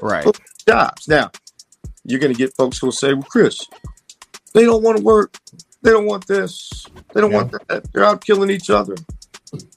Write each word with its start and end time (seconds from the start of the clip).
Right. 0.00 0.26
Jobs. 0.66 1.08
Now, 1.08 1.30
you're 2.04 2.20
going 2.20 2.32
to 2.32 2.38
get 2.38 2.54
folks 2.56 2.78
who 2.78 2.86
will 2.86 2.92
say, 2.92 3.12
well, 3.14 3.22
Kris, 3.22 3.66
they 4.54 4.64
don't 4.64 4.82
want 4.82 4.98
to 4.98 5.02
work. 5.02 5.36
They 5.82 5.90
don't 5.90 6.06
want 6.06 6.26
this. 6.26 6.86
They 7.14 7.20
don't 7.20 7.30
yeah. 7.30 7.36
want 7.36 7.68
that. 7.68 7.92
They're 7.92 8.04
out 8.04 8.24
killing 8.24 8.50
each 8.50 8.70
other. 8.70 8.94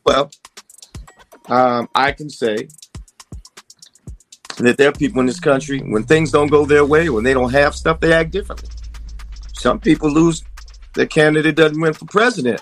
Well, 0.06 0.32
um, 1.48 1.90
I 1.96 2.12
can 2.12 2.30
say 2.30 2.68
that 4.58 4.78
there 4.78 4.90
are 4.90 4.94
people 4.94 5.20
in 5.20 5.26
this 5.26 5.40
country, 5.40 5.80
when 5.80 6.04
things 6.04 6.32
don't 6.32 6.48
go 6.48 6.66
their 6.66 6.86
way, 6.86 7.10
when 7.10 7.24
they 7.24 7.34
don't 7.34 7.52
have 7.52 7.76
stuff, 7.76 8.00
they 8.00 8.14
act 8.14 8.32
differently. 8.32 8.70
Some 9.54 9.80
people 9.80 10.12
lose 10.12 10.44
their 10.94 11.08
candidate 11.08 11.56
doesn't 11.56 11.80
win 11.80 11.94
for 11.94 12.06
president. 12.06 12.62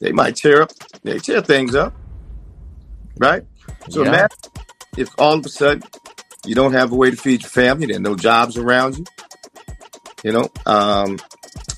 They 0.00 0.12
might 0.12 0.36
tear 0.36 0.62
up, 0.62 0.70
they 1.02 1.18
tear 1.18 1.40
things 1.40 1.74
up. 1.74 1.94
Right? 3.18 3.44
So 3.88 4.02
yeah. 4.02 4.08
imagine 4.08 4.38
if 4.96 5.08
all 5.18 5.34
of 5.34 5.44
a 5.44 5.48
sudden 5.48 5.82
you 6.44 6.54
don't 6.54 6.72
have 6.72 6.92
a 6.92 6.94
way 6.94 7.10
to 7.10 7.16
feed 7.16 7.42
your 7.42 7.50
family, 7.50 7.86
there 7.86 7.96
are 7.96 8.00
no 8.00 8.16
jobs 8.16 8.56
around 8.56 8.98
you. 8.98 9.04
You 10.22 10.32
know, 10.32 10.48
um, 10.66 11.18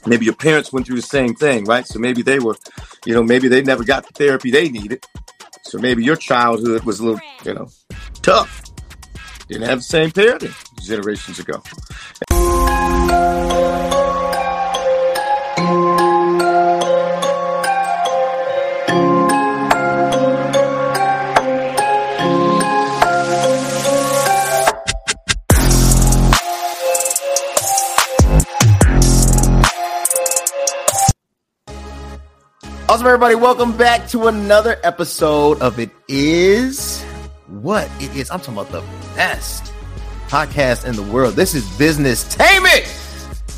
maybe 0.06 0.24
your 0.24 0.34
parents 0.34 0.72
went 0.72 0.86
through 0.86 0.96
the 0.96 1.02
same 1.02 1.34
thing, 1.34 1.64
right? 1.64 1.86
So 1.86 1.98
maybe 1.98 2.22
they 2.22 2.38
were, 2.38 2.56
you 3.04 3.14
know, 3.14 3.22
maybe 3.22 3.48
they 3.48 3.62
never 3.62 3.84
got 3.84 4.06
the 4.06 4.12
therapy 4.14 4.50
they 4.50 4.68
needed. 4.68 5.04
So 5.62 5.78
maybe 5.78 6.04
your 6.04 6.16
childhood 6.16 6.84
was 6.84 7.00
a 7.00 7.04
little, 7.04 7.20
you 7.44 7.54
know, 7.54 7.68
tough. 8.22 8.62
Didn't 9.48 9.68
have 9.68 9.78
the 9.78 9.84
same 9.84 10.10
parenting 10.10 10.54
generations 10.84 11.38
ago. 11.38 11.62
Awesome, 32.96 33.08
everybody. 33.08 33.34
Welcome 33.34 33.76
back 33.76 34.08
to 34.08 34.26
another 34.26 34.80
episode 34.82 35.60
of 35.60 35.78
It 35.78 35.90
Is 36.08 37.02
What 37.46 37.90
It 38.00 38.16
Is. 38.16 38.30
I'm 38.30 38.40
talking 38.40 38.54
about 38.54 38.72
the 38.72 38.80
best 39.14 39.70
podcast 40.28 40.86
in 40.86 40.96
the 40.96 41.02
world. 41.02 41.34
This 41.34 41.54
is 41.54 41.68
Business 41.76 42.24
Tainment. 42.34 42.86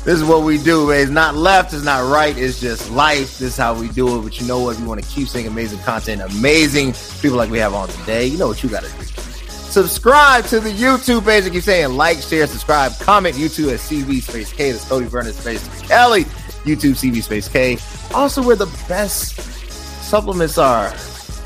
This 0.03 0.15
is 0.19 0.25
what 0.25 0.43
we 0.43 0.57
do. 0.57 0.91
It's 0.91 1.09
not 1.09 1.35
left, 1.35 1.73
it's 1.73 1.85
not 1.85 2.11
right, 2.11 2.37
it's 2.37 2.59
just 2.59 2.91
life. 2.91 3.39
This 3.39 3.41
is 3.53 3.55
how 3.55 3.79
we 3.79 3.87
do 3.87 4.19
it. 4.19 4.23
But 4.23 4.41
you 4.41 4.45
know 4.45 4.59
what? 4.59 4.75
If 4.75 4.81
you 4.81 4.87
want 4.89 5.01
to 5.01 5.09
keep 5.09 5.29
seeing 5.29 5.47
amazing 5.47 5.79
content, 5.83 6.21
amazing 6.21 6.93
people 7.21 7.37
like 7.37 7.49
we 7.49 7.59
have 7.59 7.73
on 7.73 7.87
today, 7.87 8.25
you 8.25 8.37
know 8.37 8.49
what 8.49 8.61
you 8.61 8.67
got 8.67 8.83
to 8.83 8.91
do. 8.91 9.05
Subscribe 9.05 10.43
to 10.47 10.59
the 10.59 10.71
YouTube 10.71 11.23
page. 11.23 11.45
I 11.45 11.49
keep 11.49 11.63
saying 11.63 11.95
like, 11.95 12.17
share, 12.17 12.45
subscribe, 12.45 12.91
comment. 12.99 13.37
YouTube 13.37 13.71
at 13.71 13.79
CV 13.79 14.21
Space 14.21 14.51
K, 14.51 14.73
the 14.73 14.79
Cody 14.79 15.05
Vernon 15.05 15.31
Space 15.31 15.65
Kelly. 15.87 16.25
YouTube 16.69 16.93
CV 16.93 17.21
Space 17.23 17.47
K. 17.47 17.77
Also, 18.13 18.41
where 18.43 18.55
the 18.55 18.67
best 18.87 19.35
supplements 20.03 20.57
are. 20.57 20.93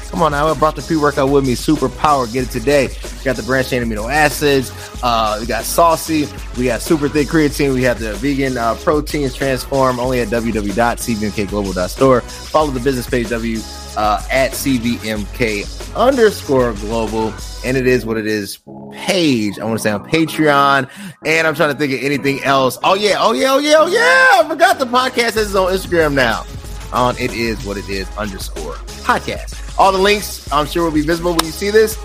Come 0.09 0.21
on 0.21 0.31
now, 0.31 0.47
I 0.47 0.53
brought 0.53 0.75
the 0.75 0.83
pre-workout 0.83 1.29
with 1.29 1.43
me. 1.45 1.55
Super 1.55 1.89
Power, 1.89 2.27
get 2.27 2.47
it 2.47 2.51
today. 2.51 2.87
We 2.87 3.23
got 3.23 3.35
the 3.35 3.41
branched 3.41 3.71
chain 3.71 3.81
amino 3.83 4.13
acids. 4.13 4.71
Uh, 5.01 5.37
we 5.39 5.47
got 5.47 5.63
saucy. 5.63 6.27
We 6.55 6.65
got 6.65 6.81
super 6.81 7.09
thick 7.09 7.27
creatine. 7.27 7.73
We 7.73 7.81
have 7.81 7.99
the 7.99 8.13
vegan 8.13 8.55
uh, 8.55 8.75
proteins 8.75 9.33
transform 9.33 9.99
only 9.99 10.19
at 10.21 10.27
www.cvmkglobal.store. 10.27 12.21
Follow 12.21 12.69
the 12.69 12.79
business 12.79 13.09
page 13.09 13.29
W 13.29 13.59
uh, 13.97 14.25
at 14.31 14.51
CVMK 14.51 15.95
underscore 15.95 16.73
global. 16.73 17.33
And 17.65 17.77
it 17.77 17.87
is 17.87 18.05
what 18.05 18.17
it 18.17 18.27
is 18.27 18.59
page. 18.91 19.59
I 19.59 19.65
want 19.65 19.77
to 19.79 19.83
say 19.83 19.91
on 19.91 20.09
Patreon. 20.09 20.89
And 21.25 21.47
I'm 21.47 21.55
trying 21.55 21.71
to 21.71 21.77
think 21.77 21.93
of 21.93 22.03
anything 22.03 22.43
else. 22.43 22.77
Oh, 22.83 22.95
yeah. 22.95 23.15
Oh, 23.19 23.31
yeah. 23.33 23.53
Oh, 23.53 23.59
yeah. 23.59 23.75
Oh, 23.77 23.87
yeah. 23.87 24.45
I 24.45 24.49
forgot 24.49 24.79
the 24.79 24.85
podcast 24.85 25.37
is 25.37 25.55
on 25.55 25.71
Instagram 25.71 26.13
now. 26.13 26.45
On 26.91 27.17
it 27.17 27.31
is 27.33 27.65
what 27.65 27.77
it 27.77 27.89
is 27.89 28.07
underscore 28.17 28.75
podcast. 29.03 29.59
All 29.79 29.91
the 29.91 29.97
links, 29.97 30.51
I'm 30.51 30.67
sure, 30.67 30.83
will 30.83 30.91
be 30.91 31.01
visible 31.01 31.31
when 31.33 31.45
you 31.45 31.51
see 31.51 31.71
this. 31.71 31.97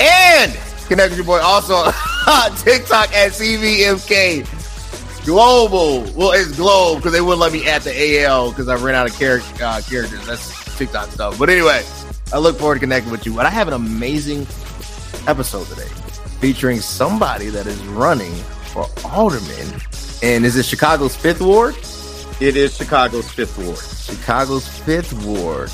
And 0.00 0.52
connect 0.88 1.10
with 1.10 1.18
your 1.18 1.26
boy 1.26 1.40
also 1.40 1.84
TikTok 2.56 3.14
at 3.14 3.32
CVMK 3.32 4.44
Global. 5.24 6.02
Well, 6.12 6.32
it's 6.32 6.54
Globe 6.56 6.98
because 6.98 7.12
they 7.12 7.20
wouldn't 7.20 7.40
let 7.40 7.52
me 7.52 7.66
add 7.66 7.82
the 7.82 8.24
AL 8.24 8.50
because 8.50 8.68
I 8.68 8.76
ran 8.76 8.94
out 8.94 9.08
of 9.10 9.18
char- 9.18 9.40
uh, 9.60 9.80
characters. 9.88 10.24
That's 10.26 10.65
TikTok 10.76 11.10
stuff. 11.10 11.38
But 11.38 11.50
anyway, 11.50 11.82
I 12.32 12.38
look 12.38 12.58
forward 12.58 12.76
to 12.76 12.80
connecting 12.80 13.10
with 13.10 13.26
you. 13.26 13.38
And 13.38 13.46
I 13.46 13.50
have 13.50 13.68
an 13.68 13.74
amazing 13.74 14.42
episode 15.26 15.66
today 15.66 15.88
featuring 16.40 16.80
somebody 16.80 17.48
that 17.48 17.66
is 17.66 17.80
running 17.86 18.34
for 18.72 18.86
alderman. 19.04 19.80
And 20.22 20.44
is 20.44 20.56
it 20.56 20.64
Chicago's 20.64 21.16
fifth 21.16 21.40
ward? 21.40 21.74
It 22.40 22.56
is 22.56 22.76
Chicago's 22.76 23.30
fifth 23.30 23.56
ward. 23.58 23.78
Chicago's 23.78 24.68
fifth 24.68 25.12
ward. 25.24 25.70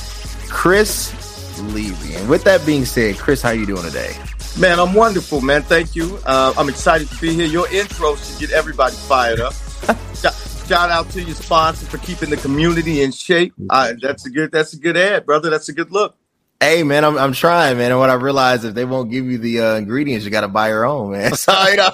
Kris 0.49 1.13
Levy. 1.61 2.15
And 2.15 2.29
with 2.29 2.45
that 2.45 2.65
being 2.65 2.85
said, 2.85 3.17
Kris, 3.17 3.43
how 3.43 3.51
are 3.51 3.55
you 3.55 3.67
doing 3.67 3.83
today? 3.83 4.17
Man, 4.59 4.79
I'm 4.79 4.95
wonderful, 4.95 5.41
man. 5.41 5.63
Thank 5.63 5.97
you. 5.97 6.19
Uh, 6.27 6.53
I'm 6.57 6.69
excited 6.69 7.09
to 7.09 7.21
be 7.21 7.33
here. 7.33 7.47
Your 7.47 7.69
intro 7.73 8.17
should 8.17 8.39
get 8.39 8.51
everybody 8.53 8.95
fired 8.95 9.41
up. 9.41 9.55
Shout 10.67 10.91
out 10.91 11.11
to 11.11 11.23
your 11.23 11.35
sponsor 11.35 11.87
for 11.87 11.99
keeping 11.99 12.31
the 12.31 12.37
community 12.37 13.03
in 13.03 13.13
shape. 13.13 13.53
Uh, 13.69 13.93
that's 14.01 14.27
a 14.27 14.31
good. 14.31 14.53
That's 14.53 14.73
a 14.73 14.79
good 14.79 14.97
ad, 14.97 15.27
brother. 15.27 15.51
That's 15.51 15.69
a 15.69 15.73
good 15.73 15.91
look. 15.91 16.17
Hey 16.61 16.85
man, 16.85 17.05
I'm 17.05 17.19
I'm 17.19 17.33
trying, 17.33 17.77
man. 17.79 17.91
And 17.91 17.99
what 17.99 18.09
I 18.09 18.15
realized 18.15 18.65
if 18.65 18.75
they 18.75 18.85
won't 18.85 19.11
give 19.11 19.25
you 19.25 19.37
the 19.37 19.61
uh, 19.61 19.75
ingredients, 19.75 20.25
you 20.25 20.31
got 20.31 20.43
to 20.43 20.49
buy 20.49 20.69
your 20.69 20.85
own, 20.85 21.11
man. 21.11 21.33
So 21.37 21.53
you 21.67 21.77
know, 21.77 21.91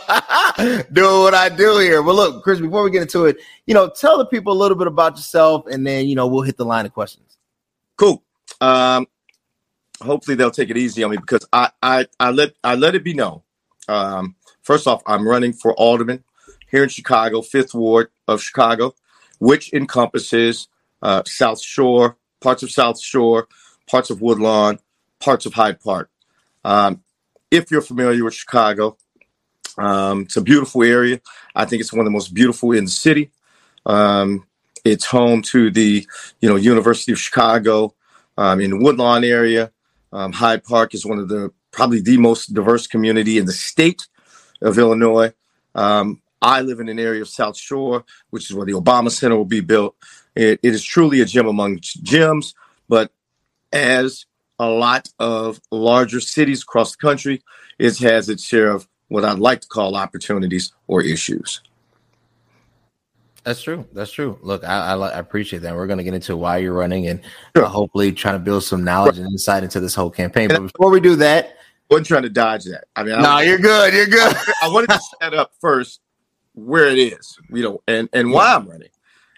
doing 0.93 1.23
what 1.23 1.33
I 1.33 1.49
do 1.49 1.79
here. 1.79 2.03
But 2.03 2.15
look, 2.15 2.45
Kris, 2.45 2.61
before 2.61 2.83
we 2.83 2.91
get 2.91 3.01
into 3.01 3.25
it, 3.25 3.39
you 3.67 3.73
know, 3.73 3.89
tell 3.89 4.19
the 4.19 4.27
people 4.27 4.53
a 4.53 4.59
little 4.59 4.77
bit 4.77 4.87
about 4.87 5.17
yourself, 5.17 5.67
and 5.67 5.87
then 5.87 6.07
you 6.07 6.15
know 6.15 6.27
we'll 6.27 6.43
hit 6.43 6.59
the 6.59 6.67
line 6.67 6.85
of 6.85 6.93
questions. 6.93 7.39
Cool. 7.97 8.23
Um, 8.61 9.07
hopefully 10.03 10.35
they'll 10.35 10.51
take 10.51 10.69
it 10.69 10.77
easy 10.77 11.03
on 11.03 11.13
me 11.13 11.17
because 11.17 11.47
I 11.51 11.71
I, 11.83 12.07
I 12.21 12.31
let 12.31 12.53
I 12.63 12.75
let 12.75 12.95
it 12.95 13.03
be 13.03 13.15
known. 13.15 13.41
Um, 13.89 14.37
first 14.61 14.87
off, 14.87 15.03
I'm 15.07 15.27
running 15.27 15.55
for 15.55 15.73
alderman 15.73 16.23
here 16.71 16.83
in 16.83 16.89
Chicago, 16.89 17.43
Fifth 17.43 17.75
Ward 17.75 18.09
of 18.27 18.43
Chicago, 18.43 18.95
which 19.39 19.73
encompasses 19.73 20.69
uh, 21.03 21.23
South 21.27 21.61
Shore, 21.61 22.17
parts 22.41 22.63
of 22.63 22.71
South 22.71 23.01
Shore, 23.01 23.49
parts 23.87 24.11
of 24.11 24.21
Woodlawn, 24.21 24.79
parts 25.21 25.47
of 25.47 25.55
Hyde 25.55 25.81
Park. 25.81 26.11
Um, 26.65 27.03
if 27.51 27.71
you're 27.71 27.81
familiar 27.81 28.25
with 28.25 28.35
Chicago, 28.35 28.97
um, 29.79 30.23
it's 30.23 30.37
a 30.37 30.43
beautiful 30.43 30.83
area. 30.83 31.21
I 31.55 31.65
think 31.65 31.81
it's 31.81 31.93
one 31.93 32.01
of 32.01 32.05
the 32.05 32.11
most 32.11 32.35
beautiful 32.35 32.73
in 32.73 32.85
the 32.85 32.91
city. 32.91 33.31
Um, 33.87 34.47
it's 34.85 35.07
home 35.07 35.43
to 35.43 35.71
the, 35.71 36.07
you 36.41 36.49
know, 36.49 36.57
University 36.57 37.13
of 37.13 37.19
Chicago 37.19 37.95
um, 38.37 38.61
in 38.61 38.71
the 38.71 38.79
Woodlawn 38.79 39.25
area. 39.25 39.73
Um, 40.13 40.33
Hyde 40.33 40.65
Park 40.65 40.95
is 40.95 41.07
one 41.07 41.19
of 41.19 41.29
the 41.29 41.53
probably 41.71 42.01
the 42.01 42.17
most 42.17 42.53
diverse 42.55 42.87
community 42.87 43.39
in 43.39 43.47
the 43.47 43.53
state 43.53 44.07
of 44.63 44.79
Illinois. 44.79 45.33
Um, 45.75 46.23
I 46.41 46.61
live 46.61 46.81
in 46.81 46.89
an 46.89 46.99
area 46.99 47.23
of 47.23 47.29
South 47.29 47.57
Shore, 47.57 48.05
which 48.31 48.51
is 48.51 48.57
where 48.57 48.67
the 48.67 48.73
Obama 48.73 49.11
Center 49.11 49.37
will 49.37 49.45
be 49.45 49.61
built. 49.61 49.97
it, 50.35 50.61
it 50.63 50.75
is 50.75 50.85
truly 50.85 51.21
a 51.21 51.25
gem 51.25 51.47
among 51.47 51.81
gems, 51.81 52.55
but 52.89 53.11
as 53.73 54.27
a 54.59 54.69
lot 54.69 55.09
of 55.19 55.61
larger 55.71 56.21
cities 56.21 56.63
across 56.63 56.93
the 56.93 56.99
country, 56.99 57.43
it 57.79 57.99
has 57.99 58.29
its 58.29 58.45
share 58.45 58.71
of 58.71 58.89
what 59.09 59.25
I'd 59.25 59.39
like 59.39 59.61
to 59.63 59.69
call 59.69 59.97
opportunities 59.97 60.73
or 60.87 61.03
issues. 61.03 61.63
That's 63.45 63.63
true. 63.63 63.87
That's 63.93 64.13
true. 64.13 64.39
Look, 64.43 64.63
I, 64.65 64.93
I, 64.93 64.95
I 64.95 65.19
appreciate 65.19 65.61
that. 65.61 65.75
We're 65.75 65.87
going 65.87 65.99
to 65.99 66.05
get 66.05 66.13
into 66.13 66.37
why 66.37 66.59
you're 66.59 66.75
running 66.75 67.07
and 67.07 67.21
sure. 67.57 67.65
uh, 67.65 67.69
hopefully 67.69 68.13
trying 68.13 68.35
to 68.35 68.41
build 68.41 68.65
some 68.65 68.85
knowledge 68.85 69.17
right. 69.17 69.25
and 69.25 69.33
insight 69.33 69.63
into 69.63 69.81
this 69.81 69.95
whole 69.95 70.11
campaign. 70.11 70.49
But 70.49 70.61
before 70.61 70.91
we 70.91 71.01
do 71.01 71.17
that, 71.17 71.47
I 71.47 71.95
wasn't 71.95 72.09
trying 72.09 72.23
to 72.25 72.29
dodge 72.29 72.65
that. 72.65 72.85
I 72.95 73.05
mean, 73.05 73.17
no, 73.17 73.23
nah, 73.23 73.41
you're 73.41 73.59
good. 73.59 73.95
You're 73.95 74.07
good. 74.07 74.37
I 74.63 74.69
wanted 74.69 74.91
to 74.91 75.01
set 75.23 75.33
up 75.33 75.53
first 75.61 76.01
where 76.59 76.89
it 76.89 76.99
is, 76.99 77.39
you 77.51 77.63
know, 77.63 77.83
and 77.87 78.09
and 78.13 78.33
why 78.33 78.55
I'm 78.55 78.69
running. 78.69 78.89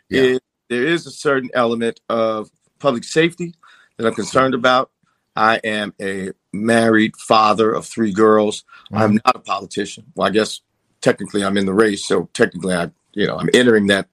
Yeah. 0.08 0.22
It, 0.22 0.42
there 0.68 0.86
is 0.86 1.06
a 1.06 1.10
certain 1.10 1.50
element 1.52 2.00
of 2.08 2.50
public 2.78 3.04
safety 3.04 3.54
that 3.96 4.06
I'm 4.06 4.14
concerned 4.14 4.54
about. 4.54 4.90
I 5.36 5.60
am 5.64 5.94
a 6.00 6.30
married 6.52 7.16
father 7.16 7.72
of 7.72 7.86
three 7.86 8.12
girls. 8.12 8.64
Mm-hmm. 8.92 8.96
I'm 8.96 9.14
not 9.24 9.36
a 9.36 9.40
politician. 9.40 10.04
Well, 10.14 10.28
I 10.28 10.30
guess 10.30 10.60
technically 11.00 11.44
I'm 11.44 11.56
in 11.56 11.66
the 11.66 11.74
race, 11.74 12.06
so 12.06 12.28
technically 12.34 12.74
I, 12.74 12.90
you 13.12 13.26
know, 13.26 13.36
I'm 13.36 13.50
entering 13.54 13.88
that 13.88 14.08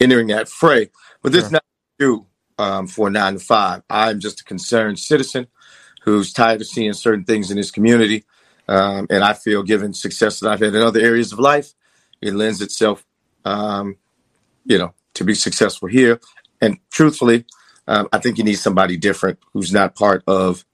entering 0.00 0.28
that 0.28 0.48
fray. 0.48 0.90
But 1.22 1.32
this 1.32 1.44
sure. 1.44 1.52
not 1.52 1.64
do 1.98 2.26
um, 2.58 2.86
for 2.86 3.10
nine 3.10 3.34
to 3.34 3.40
five. 3.40 3.82
I'm 3.90 4.20
just 4.20 4.40
a 4.40 4.44
concerned 4.44 4.98
citizen 4.98 5.46
who's 6.02 6.32
tired 6.32 6.60
of 6.60 6.66
seeing 6.66 6.92
certain 6.92 7.24
things 7.24 7.50
in 7.50 7.56
his 7.56 7.70
community. 7.70 8.24
Um, 8.68 9.06
and 9.10 9.24
I 9.24 9.32
feel, 9.32 9.62
given 9.62 9.94
success 9.94 10.40
that 10.40 10.50
I've 10.50 10.60
had 10.60 10.74
in 10.74 10.82
other 10.82 11.00
areas 11.00 11.32
of 11.32 11.38
life, 11.38 11.72
it 12.20 12.34
lends 12.34 12.60
itself, 12.60 13.04
um, 13.44 13.96
you 14.64 14.78
know, 14.78 14.94
to 15.14 15.24
be 15.24 15.34
successful 15.34 15.88
here. 15.88 16.20
And 16.60 16.78
truthfully, 16.90 17.44
um, 17.86 18.08
I 18.12 18.18
think 18.18 18.38
you 18.38 18.44
need 18.44 18.56
somebody 18.56 18.96
different 18.96 19.38
who's 19.52 19.72
not 19.72 19.94
part 19.94 20.22
of 20.26 20.64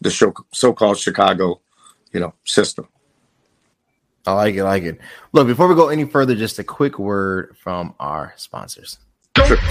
the 0.00 0.10
show, 0.10 0.32
so-called 0.52 0.98
Chicago, 0.98 1.60
you 2.12 2.20
know, 2.20 2.34
system. 2.44 2.88
I 4.26 4.32
like 4.32 4.54
it. 4.54 4.60
I 4.60 4.64
like 4.64 4.82
it. 4.84 5.00
Look, 5.32 5.46
before 5.46 5.68
we 5.68 5.74
go 5.74 5.88
any 5.88 6.04
further, 6.04 6.34
just 6.34 6.58
a 6.58 6.64
quick 6.64 6.98
word 6.98 7.56
from 7.58 7.94
our 8.00 8.32
sponsors. 8.36 8.98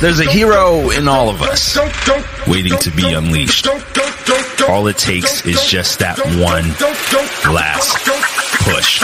There's 0.01 0.19
a 0.19 0.29
hero 0.29 0.89
in 0.89 1.07
all 1.07 1.29
of 1.29 1.41
us 1.41 1.77
waiting 2.47 2.77
to 2.79 2.91
be 2.91 3.13
unleashed. 3.13 3.67
All 4.67 4.87
it 4.87 4.97
takes 4.97 5.45
is 5.45 5.65
just 5.65 5.99
that 5.99 6.19
one 6.37 6.65
last 7.53 8.32
push. 8.61 9.01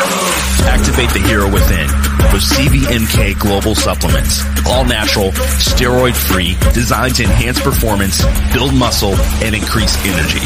Activate 0.68 1.10
the 1.12 1.20
hero 1.20 1.52
within 1.52 1.88
with 2.34 2.44
CVMK 2.44 3.38
Global 3.40 3.76
Supplements. 3.76 4.44
All 4.68 4.86
natural, 4.86 5.32
steroid 5.58 6.14
free, 6.16 6.56
designed 6.74 7.16
to 7.16 7.24
enhance 7.24 7.60
performance, 7.60 8.24
build 8.54 8.74
muscle, 8.74 9.16
and 9.44 9.56
increase 9.56 9.98
energy. 10.06 10.46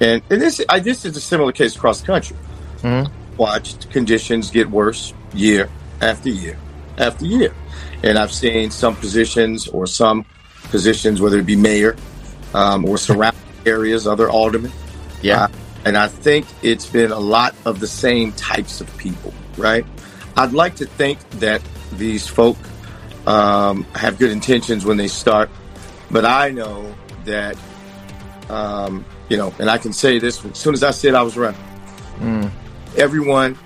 and, 0.00 0.22
and 0.28 0.42
this 0.42 0.62
I, 0.68 0.80
this 0.80 1.06
is 1.06 1.16
a 1.16 1.20
similar 1.20 1.52
case 1.52 1.74
across 1.74 2.00
the 2.00 2.06
country. 2.06 2.36
Mm-hmm. 2.82 3.36
Watched 3.38 3.90
conditions 3.90 4.50
get 4.50 4.68
worse 4.68 5.14
year 5.32 5.70
after 6.00 6.28
year 6.28 6.58
after 6.96 7.24
year, 7.24 7.54
and 8.02 8.18
I've 8.18 8.32
seen 8.32 8.70
some 8.70 8.96
positions 8.96 9.68
or 9.68 9.86
some 9.86 10.24
positions, 10.64 11.20
whether 11.20 11.38
it 11.38 11.46
be 11.46 11.56
mayor 11.56 11.96
um, 12.54 12.84
or 12.84 12.98
surrounding 12.98 13.40
areas, 13.66 14.06
other 14.06 14.28
aldermen. 14.28 14.72
Yeah, 15.22 15.44
uh, 15.44 15.48
and 15.84 15.96
I 15.96 16.08
think 16.08 16.46
it's 16.62 16.86
been 16.86 17.12
a 17.12 17.18
lot 17.18 17.54
of 17.64 17.80
the 17.80 17.86
same 17.86 18.32
types 18.32 18.80
of 18.80 18.96
people. 18.96 19.32
Right. 19.56 19.84
I'd 20.36 20.52
like 20.52 20.76
to 20.76 20.86
think 20.86 21.18
that 21.40 21.62
these 21.92 22.26
folk 22.26 22.56
um, 23.26 23.82
have 23.94 24.18
good 24.18 24.30
intentions 24.30 24.84
when 24.84 24.96
they 24.96 25.08
start, 25.08 25.50
but 26.10 26.24
I 26.24 26.50
know 26.50 26.94
that 27.24 27.56
um, 28.48 29.04
you 29.28 29.36
know, 29.36 29.54
and 29.58 29.68
I 29.70 29.78
can 29.78 29.92
say 29.92 30.18
this 30.18 30.44
as 30.44 30.58
soon 30.58 30.74
as 30.74 30.82
I 30.82 30.90
said 30.90 31.14
I 31.14 31.22
was 31.22 31.36
running. 31.36 31.60
Mm. 32.18 32.50
Everyone 32.96 33.58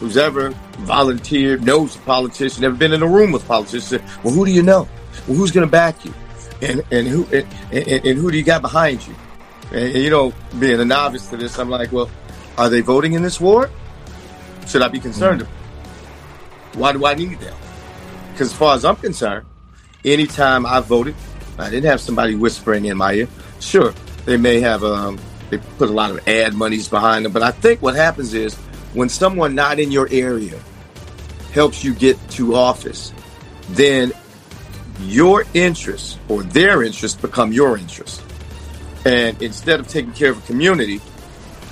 who's 0.00 0.16
ever 0.16 0.50
volunteered 0.80 1.64
knows 1.64 1.96
a 1.96 1.98
politician, 2.00 2.64
ever 2.64 2.74
been 2.74 2.92
in 2.92 3.02
a 3.02 3.06
room 3.06 3.32
with 3.32 3.46
politicians. 3.46 4.02
Well, 4.22 4.32
who 4.32 4.46
do 4.46 4.52
you 4.52 4.62
know? 4.62 4.88
Well, 5.26 5.36
who's 5.36 5.50
going 5.50 5.66
to 5.66 5.70
back 5.70 6.04
you? 6.04 6.14
And 6.60 6.82
and 6.90 7.06
who 7.06 7.24
and, 7.26 7.46
and, 7.72 8.06
and, 8.06 8.18
who 8.18 8.30
do 8.30 8.36
you 8.36 8.42
got 8.42 8.62
behind 8.62 9.06
you? 9.06 9.14
And, 9.70 9.94
you 9.94 10.10
know, 10.10 10.32
being 10.58 10.80
a 10.80 10.84
novice 10.84 11.28
to 11.28 11.36
this, 11.36 11.58
I'm 11.58 11.70
like, 11.70 11.92
well, 11.92 12.10
are 12.56 12.68
they 12.68 12.80
voting 12.80 13.12
in 13.12 13.22
this 13.22 13.40
war? 13.40 13.70
Should 14.66 14.82
I 14.82 14.88
be 14.88 14.98
concerned? 14.98 15.42
Mm. 15.42 16.76
Why 16.76 16.92
do 16.92 17.06
I 17.06 17.14
need 17.14 17.38
them? 17.38 17.56
Because 18.32 18.50
as 18.50 18.56
far 18.56 18.74
as 18.74 18.84
I'm 18.84 18.96
concerned, 18.96 19.46
anytime 20.04 20.66
I 20.66 20.80
voted, 20.80 21.14
I 21.58 21.70
didn't 21.70 21.88
have 21.90 22.00
somebody 22.00 22.34
whispering 22.34 22.86
in 22.86 22.96
my 22.96 23.14
ear. 23.14 23.28
Sure, 23.60 23.94
they 24.24 24.36
may 24.36 24.60
have 24.60 24.82
um, 24.82 25.18
they 25.50 25.58
put 25.58 25.88
a 25.88 25.92
lot 25.92 26.10
of 26.10 26.26
ad 26.28 26.54
monies 26.54 26.88
behind 26.88 27.24
them, 27.24 27.32
but 27.32 27.42
I 27.42 27.50
think 27.50 27.82
what 27.82 27.94
happens 27.94 28.34
is 28.34 28.56
when 28.94 29.08
someone 29.08 29.54
not 29.54 29.78
in 29.78 29.90
your 29.90 30.08
area 30.10 30.58
helps 31.52 31.84
you 31.84 31.94
get 31.94 32.16
to 32.30 32.54
office, 32.54 33.12
then 33.70 34.12
your 35.00 35.44
interests 35.54 36.18
or 36.28 36.42
their 36.42 36.82
interests 36.82 37.20
become 37.20 37.52
your 37.52 37.78
interests. 37.78 38.22
And 39.04 39.40
instead 39.42 39.80
of 39.80 39.88
taking 39.88 40.12
care 40.12 40.30
of 40.30 40.38
a 40.38 40.46
community, 40.46 41.00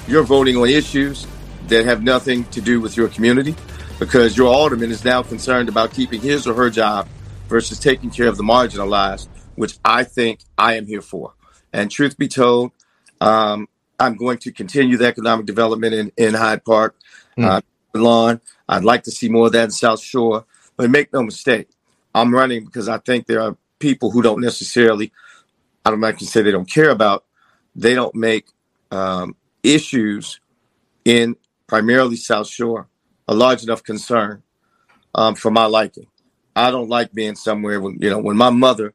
you're 0.06 0.22
voting 0.22 0.56
on 0.56 0.68
issues 0.68 1.26
that 1.68 1.84
have 1.84 2.02
nothing 2.02 2.44
to 2.46 2.60
do 2.60 2.80
with 2.80 2.96
your 2.96 3.08
community 3.08 3.56
because 3.98 4.36
your 4.36 4.48
alderman 4.48 4.90
is 4.90 5.04
now 5.04 5.22
concerned 5.22 5.68
about 5.68 5.92
keeping 5.92 6.20
his 6.20 6.46
or 6.46 6.54
her 6.54 6.70
job 6.70 7.08
versus 7.48 7.78
taking 7.78 8.10
care 8.10 8.28
of 8.28 8.36
the 8.36 8.42
marginalized, 8.42 9.28
which 9.56 9.78
I 9.84 10.04
think 10.04 10.40
I 10.56 10.74
am 10.74 10.86
here 10.86 11.02
for. 11.02 11.34
And 11.72 11.90
truth 11.90 12.16
be 12.16 12.28
told, 12.28 12.72
um, 13.20 13.68
I'm 13.98 14.16
going 14.16 14.38
to 14.38 14.52
continue 14.52 14.96
the 14.96 15.06
economic 15.06 15.46
development 15.46 15.94
in, 15.94 16.12
in 16.16 16.34
Hyde 16.34 16.64
Park, 16.64 16.96
mm. 17.38 17.44
uh, 17.44 17.60
lawn. 17.94 18.40
I'd 18.68 18.84
like 18.84 19.04
to 19.04 19.10
see 19.10 19.28
more 19.28 19.46
of 19.46 19.52
that 19.52 19.64
in 19.64 19.70
South 19.70 20.00
Shore. 20.00 20.44
But 20.76 20.90
make 20.90 21.12
no 21.12 21.22
mistake, 21.22 21.68
I'm 22.14 22.34
running 22.34 22.64
because 22.66 22.88
I 22.88 22.98
think 22.98 23.26
there 23.26 23.40
are 23.40 23.56
people 23.78 24.10
who 24.10 24.22
don't 24.22 24.40
necessarily, 24.40 25.12
I 25.84 25.90
don't 25.90 26.00
like 26.00 26.18
to 26.18 26.26
say 26.26 26.42
they 26.42 26.50
don't 26.50 26.70
care 26.70 26.90
about, 26.90 27.24
they 27.74 27.94
don't 27.94 28.14
make 28.14 28.46
um, 28.90 29.36
issues 29.62 30.40
in 31.04 31.36
primarily 31.66 32.16
South 32.16 32.48
Shore 32.48 32.88
a 33.28 33.34
large 33.34 33.62
enough 33.62 33.82
concern 33.82 34.42
um, 35.14 35.34
for 35.34 35.50
my 35.50 35.66
liking. 35.66 36.06
I 36.54 36.70
don't 36.70 36.88
like 36.88 37.12
being 37.12 37.34
somewhere 37.34 37.80
when 37.80 37.98
you 38.00 38.10
know 38.10 38.18
when 38.18 38.36
my 38.36 38.50
mother 38.50 38.94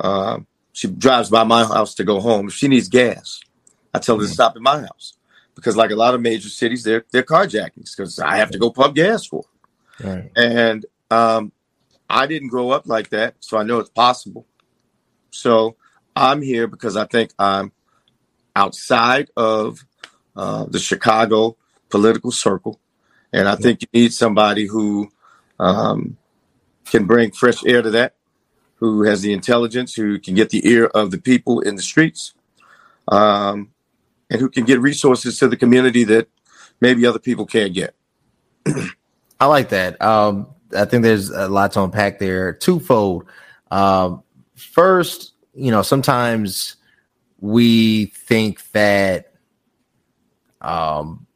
uh, 0.00 0.40
she 0.72 0.88
drives 0.88 1.30
by 1.30 1.44
my 1.44 1.64
house 1.64 1.94
to 1.94 2.04
go 2.04 2.20
home. 2.20 2.48
If 2.48 2.54
she 2.54 2.68
needs 2.68 2.88
gas, 2.88 3.40
I 3.94 3.98
tell 3.98 4.16
mm-hmm. 4.16 4.26
to 4.26 4.32
stop 4.32 4.56
at 4.56 4.62
my 4.62 4.80
house 4.80 5.14
because, 5.54 5.76
like 5.76 5.90
a 5.90 5.96
lot 5.96 6.14
of 6.14 6.20
major 6.20 6.48
cities, 6.48 6.84
they're 6.84 7.04
they're 7.10 7.22
carjackings 7.22 7.96
because 7.96 8.18
I 8.18 8.36
have 8.36 8.50
to 8.50 8.58
go 8.58 8.70
pump 8.70 8.94
gas 8.94 9.26
for. 9.26 9.44
Right. 10.02 10.30
And 10.36 10.86
um, 11.10 11.52
I 12.08 12.26
didn't 12.26 12.48
grow 12.48 12.70
up 12.70 12.86
like 12.86 13.10
that, 13.10 13.34
so 13.40 13.58
I 13.58 13.62
know 13.64 13.78
it's 13.78 13.90
possible. 13.90 14.46
So 15.30 15.76
I'm 16.14 16.42
here 16.42 16.66
because 16.66 16.96
I 16.96 17.06
think 17.06 17.32
I'm 17.38 17.72
outside 18.54 19.30
of 19.36 19.84
uh, 20.36 20.66
the 20.68 20.78
Chicago 20.78 21.56
political 21.88 22.30
circle, 22.30 22.80
and 23.32 23.48
I 23.48 23.56
think 23.56 23.82
you 23.82 23.88
need 23.92 24.12
somebody 24.12 24.66
who 24.66 25.10
um, 25.58 26.16
can 26.86 27.06
bring 27.06 27.32
fresh 27.32 27.64
air 27.64 27.82
to 27.82 27.90
that 27.90 28.14
who 28.78 29.02
has 29.02 29.22
the 29.22 29.32
intelligence, 29.32 29.94
who 29.94 30.18
can 30.18 30.34
get 30.34 30.50
the 30.50 30.66
ear 30.68 30.86
of 30.86 31.10
the 31.10 31.18
people 31.18 31.60
in 31.60 31.74
the 31.74 31.82
streets, 31.82 32.34
um, 33.08 33.70
and 34.30 34.40
who 34.40 34.48
can 34.48 34.64
get 34.64 34.80
resources 34.80 35.38
to 35.38 35.48
the 35.48 35.56
community 35.56 36.04
that 36.04 36.28
maybe 36.80 37.06
other 37.06 37.18
people 37.18 37.46
can't 37.46 37.72
get. 37.72 37.94
I 39.40 39.46
like 39.46 39.70
that. 39.70 40.00
Um, 40.02 40.48
I 40.76 40.84
think 40.84 41.02
there's 41.02 41.30
a 41.30 41.48
lot 41.48 41.72
to 41.72 41.82
unpack 41.82 42.18
there. 42.18 42.52
Twofold. 42.52 43.24
Um, 43.70 44.22
first, 44.54 45.32
you 45.54 45.70
know, 45.70 45.82
sometimes 45.82 46.76
we 47.40 48.06
think 48.06 48.70
that 48.72 49.32
um, 50.60 51.26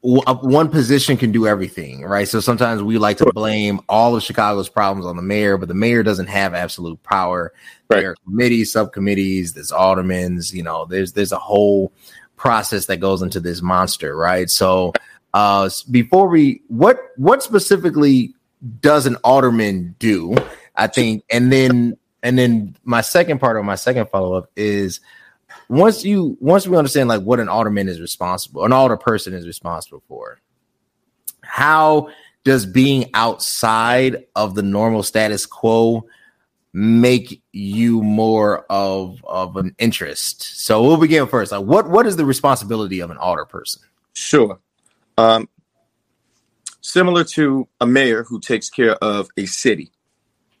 one 0.00 0.68
position 0.68 1.16
can 1.16 1.32
do 1.32 1.46
everything, 1.46 2.02
right? 2.02 2.28
So 2.28 2.40
sometimes 2.40 2.82
we 2.82 2.98
like 2.98 3.16
to 3.18 3.32
blame 3.32 3.80
all 3.88 4.14
of 4.14 4.22
Chicago's 4.22 4.68
problems 4.68 5.06
on 5.06 5.16
the 5.16 5.22
mayor, 5.22 5.56
but 5.56 5.68
the 5.68 5.74
mayor 5.74 6.02
doesn't 6.02 6.26
have 6.26 6.52
absolute 6.52 7.02
power. 7.02 7.52
Right. 7.88 8.00
There 8.00 8.10
are 8.10 8.16
committees, 8.24 8.72
subcommittees, 8.72 9.54
there's 9.54 9.72
aldermans, 9.72 10.52
you 10.52 10.62
know, 10.62 10.84
there's 10.84 11.12
there's 11.12 11.32
a 11.32 11.38
whole 11.38 11.92
process 12.36 12.86
that 12.86 12.98
goes 12.98 13.22
into 13.22 13.40
this 13.40 13.62
monster, 13.62 14.16
right? 14.16 14.50
So 14.50 14.92
uh 15.32 15.70
before 15.90 16.28
we 16.28 16.60
what 16.68 16.98
what 17.16 17.42
specifically 17.42 18.34
does 18.80 19.06
an 19.06 19.16
alderman 19.24 19.94
do? 19.98 20.34
I 20.76 20.86
think 20.86 21.24
and 21.30 21.50
then 21.50 21.96
and 22.22 22.38
then 22.38 22.76
my 22.84 23.00
second 23.00 23.38
part 23.38 23.56
of 23.56 23.64
my 23.64 23.74
second 23.74 24.08
follow-up 24.10 24.50
is 24.56 25.00
once 25.74 26.04
you 26.04 26.36
once 26.40 26.66
we 26.66 26.76
understand 26.76 27.08
like 27.08 27.22
what 27.22 27.40
an 27.40 27.48
alderman 27.48 27.88
is 27.88 28.00
responsible, 28.00 28.64
an 28.64 28.72
alder 28.72 28.96
person 28.96 29.34
is 29.34 29.46
responsible 29.46 30.02
for, 30.06 30.40
how 31.42 32.08
does 32.44 32.66
being 32.66 33.10
outside 33.14 34.24
of 34.36 34.54
the 34.54 34.62
normal 34.62 35.02
status 35.02 35.46
quo 35.46 36.06
make 36.72 37.42
you 37.52 38.02
more 38.02 38.64
of 38.70 39.24
of 39.24 39.56
an 39.56 39.74
interest? 39.78 40.42
So 40.64 40.82
we'll 40.82 40.96
begin 40.96 41.26
first. 41.26 41.50
Like, 41.50 41.64
what 41.64 41.90
what 41.90 42.06
is 42.06 42.16
the 42.16 42.24
responsibility 42.24 43.00
of 43.00 43.10
an 43.10 43.16
alder 43.16 43.44
person? 43.44 43.82
Sure. 44.12 44.60
Um, 45.18 45.48
similar 46.80 47.24
to 47.24 47.66
a 47.80 47.86
mayor 47.86 48.22
who 48.22 48.40
takes 48.40 48.70
care 48.70 48.94
of 48.96 49.28
a 49.36 49.46
city, 49.46 49.90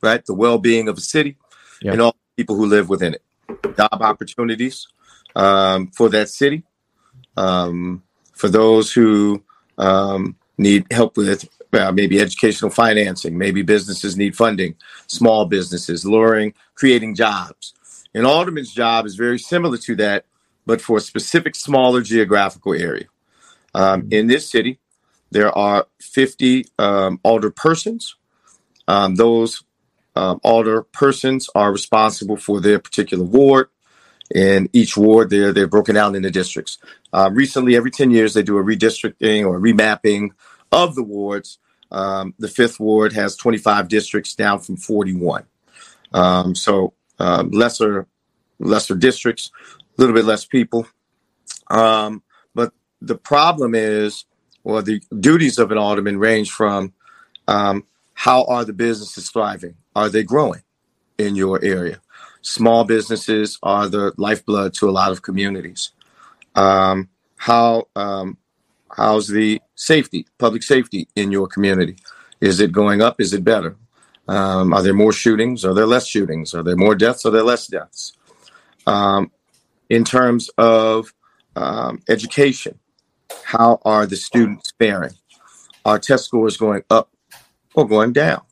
right? 0.00 0.24
The 0.24 0.34
well 0.34 0.58
being 0.58 0.88
of 0.88 0.98
a 0.98 1.02
city 1.02 1.36
and 1.84 2.00
all 2.00 2.16
people 2.36 2.56
who 2.56 2.66
live 2.66 2.88
within 2.88 3.14
it, 3.14 3.22
job 3.76 4.00
opportunities 4.00 4.88
um, 5.34 5.88
for 5.88 6.08
that 6.10 6.28
city, 6.28 6.64
um, 7.36 8.02
for 8.32 8.48
those 8.48 8.92
who 8.92 9.42
um, 9.78 10.36
need 10.58 10.86
help 10.90 11.16
with 11.16 11.48
uh, 11.72 11.92
maybe 11.92 12.20
educational 12.20 12.70
financing, 12.70 13.36
maybe 13.36 13.62
businesses 13.62 14.16
need 14.16 14.36
funding, 14.36 14.76
small 15.06 15.44
businesses, 15.46 16.04
luring, 16.04 16.54
creating 16.74 17.14
jobs. 17.14 17.74
An 18.14 18.24
alderman's 18.24 18.72
job 18.72 19.06
is 19.06 19.16
very 19.16 19.38
similar 19.38 19.76
to 19.78 19.96
that, 19.96 20.24
but 20.66 20.80
for 20.80 20.98
a 20.98 21.00
specific 21.00 21.56
smaller 21.56 22.00
geographical 22.00 22.74
area. 22.74 23.06
Um, 23.74 24.08
in 24.12 24.28
this 24.28 24.48
city, 24.48 24.78
there 25.32 25.56
are 25.56 25.86
50 26.00 26.66
um, 26.78 27.18
alder 27.24 27.50
persons. 27.50 28.14
Um, 28.86 29.16
those 29.16 29.64
um, 30.14 30.38
alder 30.44 30.82
persons 30.82 31.50
are 31.56 31.72
responsible 31.72 32.36
for 32.36 32.60
their 32.60 32.78
particular 32.78 33.24
ward. 33.24 33.68
In 34.34 34.68
each 34.72 34.96
ward, 34.96 35.30
they're 35.30 35.52
they're 35.52 35.68
broken 35.68 35.94
down 35.94 36.16
into 36.16 36.30
districts. 36.30 36.78
Uh, 37.12 37.30
recently, 37.32 37.76
every 37.76 37.92
10 37.92 38.10
years, 38.10 38.34
they 38.34 38.42
do 38.42 38.58
a 38.58 38.64
redistricting 38.64 39.46
or 39.46 39.60
remapping 39.60 40.30
of 40.72 40.96
the 40.96 41.04
wards. 41.04 41.58
Um, 41.92 42.34
the 42.40 42.48
fifth 42.48 42.80
ward 42.80 43.12
has 43.12 43.36
25 43.36 43.86
districts, 43.88 44.34
down 44.34 44.58
from 44.58 44.76
41. 44.76 45.44
Um, 46.12 46.56
so 46.56 46.94
um, 47.20 47.50
lesser 47.50 48.08
lesser 48.58 48.96
districts, 48.96 49.50
a 49.62 50.00
little 50.00 50.14
bit 50.14 50.24
less 50.24 50.44
people. 50.44 50.86
Um, 51.70 52.22
but 52.54 52.72
the 53.00 53.16
problem 53.16 53.74
is, 53.74 54.24
or 54.64 54.82
the 54.82 55.00
duties 55.20 55.58
of 55.58 55.70
an 55.70 55.78
alderman 55.78 56.18
range 56.18 56.50
from 56.50 56.92
um, 57.46 57.84
how 58.14 58.44
are 58.44 58.64
the 58.64 58.72
businesses 58.72 59.30
thriving? 59.30 59.76
Are 59.94 60.08
they 60.08 60.22
growing 60.22 60.62
in 61.18 61.36
your 61.36 61.62
area? 61.62 62.00
Small 62.44 62.84
businesses 62.84 63.58
are 63.62 63.88
the 63.88 64.12
lifeblood 64.18 64.74
to 64.74 64.86
a 64.86 64.92
lot 64.92 65.10
of 65.10 65.22
communities. 65.22 65.92
Um, 66.54 67.08
how 67.36 67.88
um, 67.96 68.36
how's 68.94 69.28
the 69.28 69.62
safety, 69.76 70.26
public 70.38 70.62
safety 70.62 71.08
in 71.16 71.32
your 71.32 71.46
community? 71.46 71.96
Is 72.42 72.60
it 72.60 72.70
going 72.70 73.00
up? 73.00 73.18
Is 73.18 73.32
it 73.32 73.44
better? 73.44 73.76
Um, 74.28 74.74
are 74.74 74.82
there 74.82 74.92
more 74.92 75.12
shootings? 75.12 75.64
Are 75.64 75.72
there 75.72 75.86
less 75.86 76.06
shootings? 76.06 76.52
Are 76.54 76.62
there 76.62 76.76
more 76.76 76.94
deaths? 76.94 77.24
Are 77.24 77.30
there 77.30 77.42
less 77.42 77.66
deaths? 77.66 78.12
Um, 78.86 79.30
in 79.88 80.04
terms 80.04 80.50
of 80.58 81.14
um, 81.56 82.02
education, 82.10 82.78
how 83.44 83.80
are 83.86 84.04
the 84.04 84.16
students 84.16 84.70
faring? 84.78 85.14
Are 85.86 85.98
test 85.98 86.26
scores 86.26 86.58
going 86.58 86.82
up 86.90 87.10
or 87.74 87.88
going 87.88 88.12
down? 88.12 88.42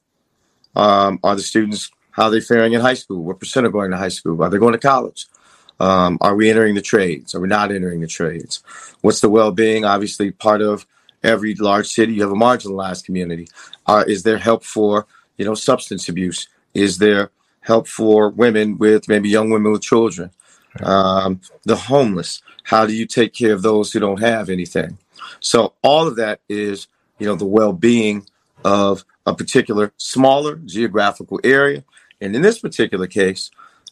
Um, 0.75 1.20
are 1.22 1.37
the 1.37 1.42
students 1.42 1.90
how 2.12 2.25
are 2.25 2.31
they 2.31 2.40
faring 2.40 2.73
in 2.73 2.81
high 2.81 2.95
school? 2.95 3.23
What 3.23 3.40
percent 3.40 3.66
are 3.66 3.71
going 3.71 3.90
to 3.90 3.97
high 3.97 4.09
school? 4.09 4.42
Are 4.42 4.49
they 4.49 4.59
going 4.59 4.73
to 4.73 4.78
college? 4.78 5.26
Um, 5.81 6.19
are 6.21 6.37
we 6.37 6.49
entering 6.49 6.75
the 6.75 6.83
trades? 6.83 7.35
Are 7.35 7.40
we 7.40 7.49
not 7.49 7.73
entering 7.73 8.00
the 8.00 8.07
trades? 8.07 8.62
What's 9.00 9.21
the 9.21 9.28
well-being? 9.28 9.85
Obviously, 9.85 10.31
part 10.31 10.62
of 10.62 10.87
every 11.23 11.54
large 11.54 11.88
city, 11.88 12.14
you 12.14 12.23
have 12.23 12.31
a 12.31 12.35
marginalized 12.35 13.04
community. 13.04 13.49
Uh, 13.87 14.04
is 14.07 14.23
there 14.23 14.38
help 14.38 14.64
for 14.64 15.07
you 15.38 15.45
know 15.45 15.54
substance 15.54 16.09
abuse? 16.09 16.49
Is 16.75 16.99
there 16.99 17.31
help 17.61 17.88
for 17.88 18.28
women 18.28 18.78
with 18.78 19.09
maybe 19.09 19.28
young 19.28 19.50
women 19.50 19.73
with 19.73 19.83
children? 19.83 20.31
Um, 20.83 21.40
the 21.64 21.76
homeless. 21.76 22.42
How 22.64 22.87
do 22.87 22.95
you 22.95 23.07
take 23.07 23.35
care 23.35 23.52
of 23.52 23.62
those 23.62 23.92
who 23.92 24.00
don't 24.00 24.21
have 24.21 24.49
anything? 24.49 24.99
So 25.40 25.75
all 25.83 26.07
of 26.07 26.16
that 26.16 26.40
is 26.49 26.87
you 27.19 27.26
know 27.26 27.37
the 27.37 27.47
well-being 27.47 28.26
of 28.64 29.04
a 29.26 29.35
particular 29.35 29.92
smaller 29.97 30.57
geographical 30.57 31.40
area. 31.45 31.85
And 32.23 32.37
in 32.37 32.43
this 32.43 32.61
particular 32.61 33.07
case, 33.07 33.50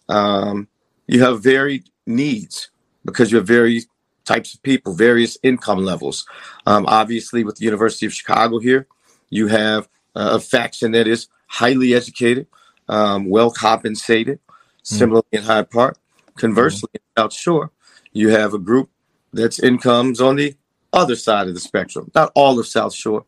um, 0.09 0.69
you 1.07 1.23
have 1.23 1.43
varied 1.43 1.91
needs 2.07 2.71
because 3.05 3.33
you 3.33 3.39
have 3.39 3.47
various 3.47 3.87
types 4.25 4.55
of 4.55 4.63
people, 4.63 4.95
various 4.95 5.37
income 5.43 5.85
levels. 5.85 6.27
Um, 6.65 6.87
obviously, 6.87 7.43
with 7.43 7.57
the 7.57 7.65
University 7.65 8.07
of 8.07 8.15
Chicago 8.15 8.61
here, 8.61 8.87
you 9.31 9.49
have 9.49 9.89
uh, 10.15 10.31
a 10.35 10.41
faction 10.41 10.93
that 10.93 11.09
is 11.09 11.27
highly 11.49 11.95
educated, 11.95 12.47
um, 12.89 13.29
well 13.29 13.51
compensated, 13.51 14.39
mm-hmm. 14.39 14.95
similarly 14.97 15.27
in 15.33 15.43
Hyde 15.43 15.71
Park. 15.71 15.99
Conversely, 16.37 16.89
mm-hmm. 16.89 17.19
in 17.19 17.23
South 17.23 17.33
Shore, 17.35 17.71
you 18.13 18.29
have 18.29 18.55
a 18.55 18.59
group 18.59 18.91
that's 19.33 19.59
incomes 19.59 20.21
on 20.21 20.37
the 20.37 20.55
other 20.93 21.17
side 21.17 21.49
of 21.49 21.55
the 21.55 21.61
spectrum. 21.61 22.11
Not 22.15 22.31
all 22.35 22.59
of 22.59 22.67
South 22.67 22.95
Shore, 22.95 23.25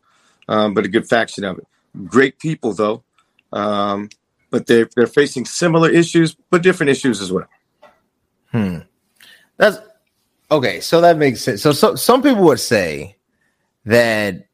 um, 0.47 0.73
but 0.73 0.85
a 0.85 0.89
good 0.89 1.07
faction 1.07 1.43
of 1.43 1.57
it. 1.57 1.67
Great 2.05 2.39
people, 2.39 2.73
though, 2.73 3.03
um, 3.51 4.09
but 4.53 4.67
they're 4.67 4.87
they're 4.95 5.07
facing 5.07 5.45
similar 5.45 5.89
issues, 5.89 6.35
but 6.51 6.61
different 6.61 6.91
issues 6.91 7.19
as 7.21 7.31
well. 7.31 7.47
Hmm. 8.51 8.77
That's 9.57 9.79
okay. 10.51 10.79
So 10.79 11.01
that 11.01 11.17
makes 11.17 11.41
sense. 11.41 11.63
So, 11.63 11.71
so 11.71 11.95
some 11.95 12.21
people 12.21 12.43
would 12.43 12.59
say 12.59 13.17
that 13.85 14.45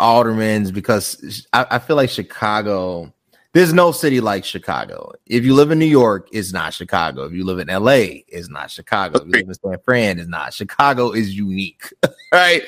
aldermen's 0.00 0.72
because 0.72 1.46
I, 1.52 1.66
I 1.72 1.78
feel 1.78 1.96
like 1.96 2.08
Chicago. 2.08 3.12
There's 3.52 3.72
no 3.74 3.92
city 3.92 4.20
like 4.20 4.44
Chicago. 4.44 5.12
If 5.26 5.44
you 5.44 5.54
live 5.54 5.70
in 5.70 5.78
New 5.78 5.84
York, 5.84 6.28
it's 6.32 6.52
not 6.52 6.74
Chicago. 6.74 7.24
If 7.24 7.32
you 7.34 7.44
live 7.44 7.60
in 7.60 7.68
LA, 7.68 8.22
it's 8.26 8.48
not 8.48 8.68
Chicago. 8.70 9.20
If 9.20 9.26
you 9.26 9.32
live 9.32 9.48
in 9.48 9.54
San 9.54 9.78
Fran, 9.84 10.18
it's 10.18 10.28
not. 10.28 10.54
Chicago 10.54 11.12
is 11.12 11.36
unique, 11.36 11.92
right? 12.32 12.62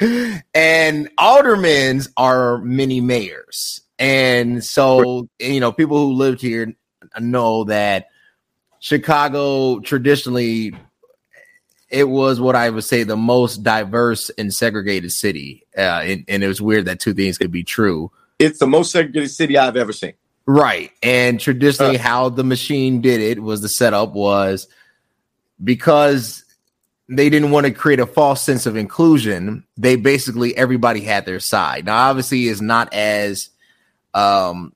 And 0.54 1.08
aldermen's 1.18 2.10
are 2.16 2.58
mini 2.58 3.00
mayors. 3.00 3.80
And 3.98 4.64
so, 4.64 5.28
you 5.38 5.60
know, 5.60 5.72
people 5.72 5.98
who 5.98 6.12
lived 6.12 6.40
here 6.40 6.74
know 7.18 7.64
that 7.64 8.08
Chicago 8.78 9.80
traditionally 9.80 10.74
it 11.88 12.08
was 12.08 12.40
what 12.40 12.56
I 12.56 12.68
would 12.70 12.84
say 12.84 13.04
the 13.04 13.16
most 13.16 13.62
diverse 13.62 14.30
and 14.30 14.52
segregated 14.52 15.12
city. 15.12 15.64
Uh, 15.76 16.02
and, 16.02 16.24
and, 16.28 16.42
it 16.42 16.48
was 16.48 16.60
weird 16.60 16.86
that 16.86 17.00
two 17.00 17.14
things 17.14 17.38
could 17.38 17.52
be 17.52 17.62
true. 17.62 18.10
It's 18.38 18.58
the 18.58 18.66
most 18.66 18.90
segregated 18.90 19.30
city 19.30 19.56
I've 19.56 19.76
ever 19.76 19.92
seen. 19.92 20.14
Right. 20.46 20.90
And 21.02 21.40
traditionally, 21.40 21.96
uh, 21.96 22.02
how 22.02 22.28
the 22.28 22.44
machine 22.44 23.00
did 23.00 23.20
it 23.20 23.42
was 23.42 23.62
the 23.62 23.68
setup 23.68 24.12
was 24.12 24.68
because 25.62 26.44
they 27.08 27.28
didn't 27.30 27.50
want 27.50 27.66
to 27.66 27.72
create 27.72 28.00
a 28.00 28.06
false 28.06 28.42
sense 28.42 28.66
of 28.66 28.76
inclusion. 28.76 29.64
They 29.76 29.96
basically 29.96 30.56
everybody 30.56 31.00
had 31.00 31.24
their 31.24 31.40
side. 31.40 31.86
Now, 31.86 32.08
obviously, 32.08 32.46
is 32.46 32.60
not 32.60 32.92
as 32.92 33.50
um, 34.16 34.72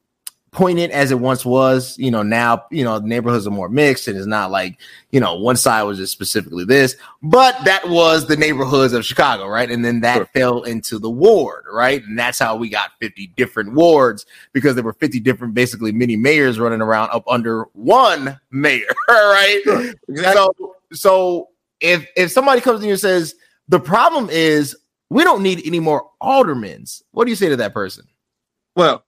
poignant 0.53 0.93
as 0.93 1.11
it 1.11 1.19
once 1.19 1.45
was. 1.45 1.97
You 1.99 2.11
know, 2.11 2.23
now, 2.23 2.65
you 2.71 2.85
know, 2.85 2.99
neighborhoods 2.99 3.47
are 3.47 3.51
more 3.51 3.69
mixed 3.69 4.09
and 4.09 4.17
it's 4.17 4.27
not 4.27 4.51
like, 4.51 4.79
you 5.11 5.21
know, 5.21 5.35
one 5.37 5.57
side 5.57 5.83
was 5.85 5.99
just 5.99 6.13
specifically 6.13 6.65
this, 6.65 6.97
but 7.23 7.57
that 7.65 7.89
was 7.89 8.27
the 8.27 8.37
neighborhoods 8.37 8.93
of 8.93 9.05
Chicago, 9.05 9.47
right? 9.47 9.71
And 9.71 9.85
then 9.85 10.01
that 10.01 10.17
sure. 10.17 10.27
fell 10.27 10.63
into 10.63 10.99
the 10.99 11.11
ward, 11.11 11.65
right? 11.73 12.03
And 12.05 12.19
that's 12.19 12.39
how 12.39 12.57
we 12.57 12.69
got 12.69 12.91
50 13.01 13.29
different 13.37 13.73
wards 13.75 14.27
because 14.53 14.75
there 14.75 14.85
were 14.85 14.93
50 14.93 15.21
different, 15.21 15.55
basically 15.55 15.93
mini 15.93 16.17
mayors 16.17 16.59
running 16.59 16.83
around 16.83 17.11
up 17.11 17.25
under 17.29 17.65
one 17.73 18.39
mayor, 18.51 18.87
right? 19.09 19.61
Sure. 19.65 19.93
Exactly. 20.09 20.35
So, 20.35 20.77
so 20.93 21.49
if, 21.81 22.07
if 22.17 22.31
somebody 22.31 22.61
comes 22.61 22.81
to 22.81 22.87
you 22.87 22.93
and 22.93 23.01
says, 23.01 23.35
the 23.69 23.81
problem 23.81 24.29
is 24.31 24.77
we 25.11 25.23
don't 25.23 25.43
need 25.43 25.63
any 25.65 25.81
more 25.81 26.11
aldermans, 26.21 27.03
what 27.13 27.25
do 27.25 27.31
you 27.31 27.37
say 27.37 27.49
to 27.49 27.57
that 27.57 27.73
person? 27.73 28.05
Well, 28.77 29.05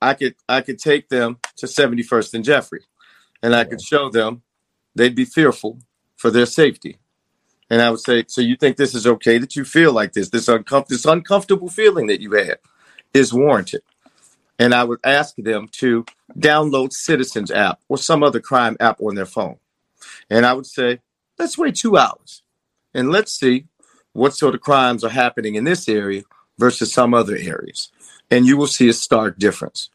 I 0.00 0.14
could 0.14 0.34
I 0.48 0.60
could 0.60 0.78
take 0.78 1.08
them 1.08 1.38
to 1.56 1.66
71st 1.66 2.34
and 2.34 2.44
Jeffery, 2.44 2.82
and 3.42 3.54
I 3.54 3.64
could 3.64 3.80
show 3.80 4.10
them 4.10 4.42
they'd 4.94 5.14
be 5.14 5.24
fearful 5.24 5.78
for 6.16 6.30
their 6.30 6.46
safety. 6.46 6.98
And 7.70 7.82
I 7.82 7.90
would 7.90 8.00
say, 8.00 8.24
so 8.26 8.40
you 8.40 8.56
think 8.56 8.76
this 8.76 8.94
is 8.94 9.06
okay 9.06 9.38
that 9.38 9.54
you 9.54 9.64
feel 9.64 9.92
like 9.92 10.12
this? 10.12 10.30
This, 10.30 10.46
uncom- 10.46 10.86
this 10.86 11.04
uncomfortable 11.04 11.68
feeling 11.68 12.06
that 12.06 12.20
you 12.20 12.32
have 12.32 12.58
is 13.12 13.32
warranted. 13.32 13.82
And 14.58 14.74
I 14.74 14.84
would 14.84 15.00
ask 15.04 15.36
them 15.36 15.68
to 15.72 16.04
download 16.36 16.92
Citizens 16.92 17.50
app 17.50 17.80
or 17.88 17.98
some 17.98 18.22
other 18.22 18.40
crime 18.40 18.76
app 18.80 19.00
on 19.00 19.14
their 19.14 19.26
phone. 19.26 19.58
And 20.30 20.46
I 20.46 20.54
would 20.54 20.66
say, 20.66 21.00
let's 21.38 21.58
wait 21.58 21.76
two 21.76 21.96
hours 21.96 22.42
and 22.94 23.10
let's 23.10 23.32
see 23.32 23.66
what 24.14 24.34
sort 24.34 24.54
of 24.54 24.62
crimes 24.62 25.04
are 25.04 25.10
happening 25.10 25.54
in 25.54 25.64
this 25.64 25.88
area 25.88 26.22
versus 26.58 26.92
some 26.92 27.14
other 27.14 27.36
areas 27.36 27.92
and 28.30 28.46
you 28.46 28.56
will 28.56 28.66
see 28.66 28.88
a 28.88 28.92
stark 28.92 29.38
difference. 29.38 29.90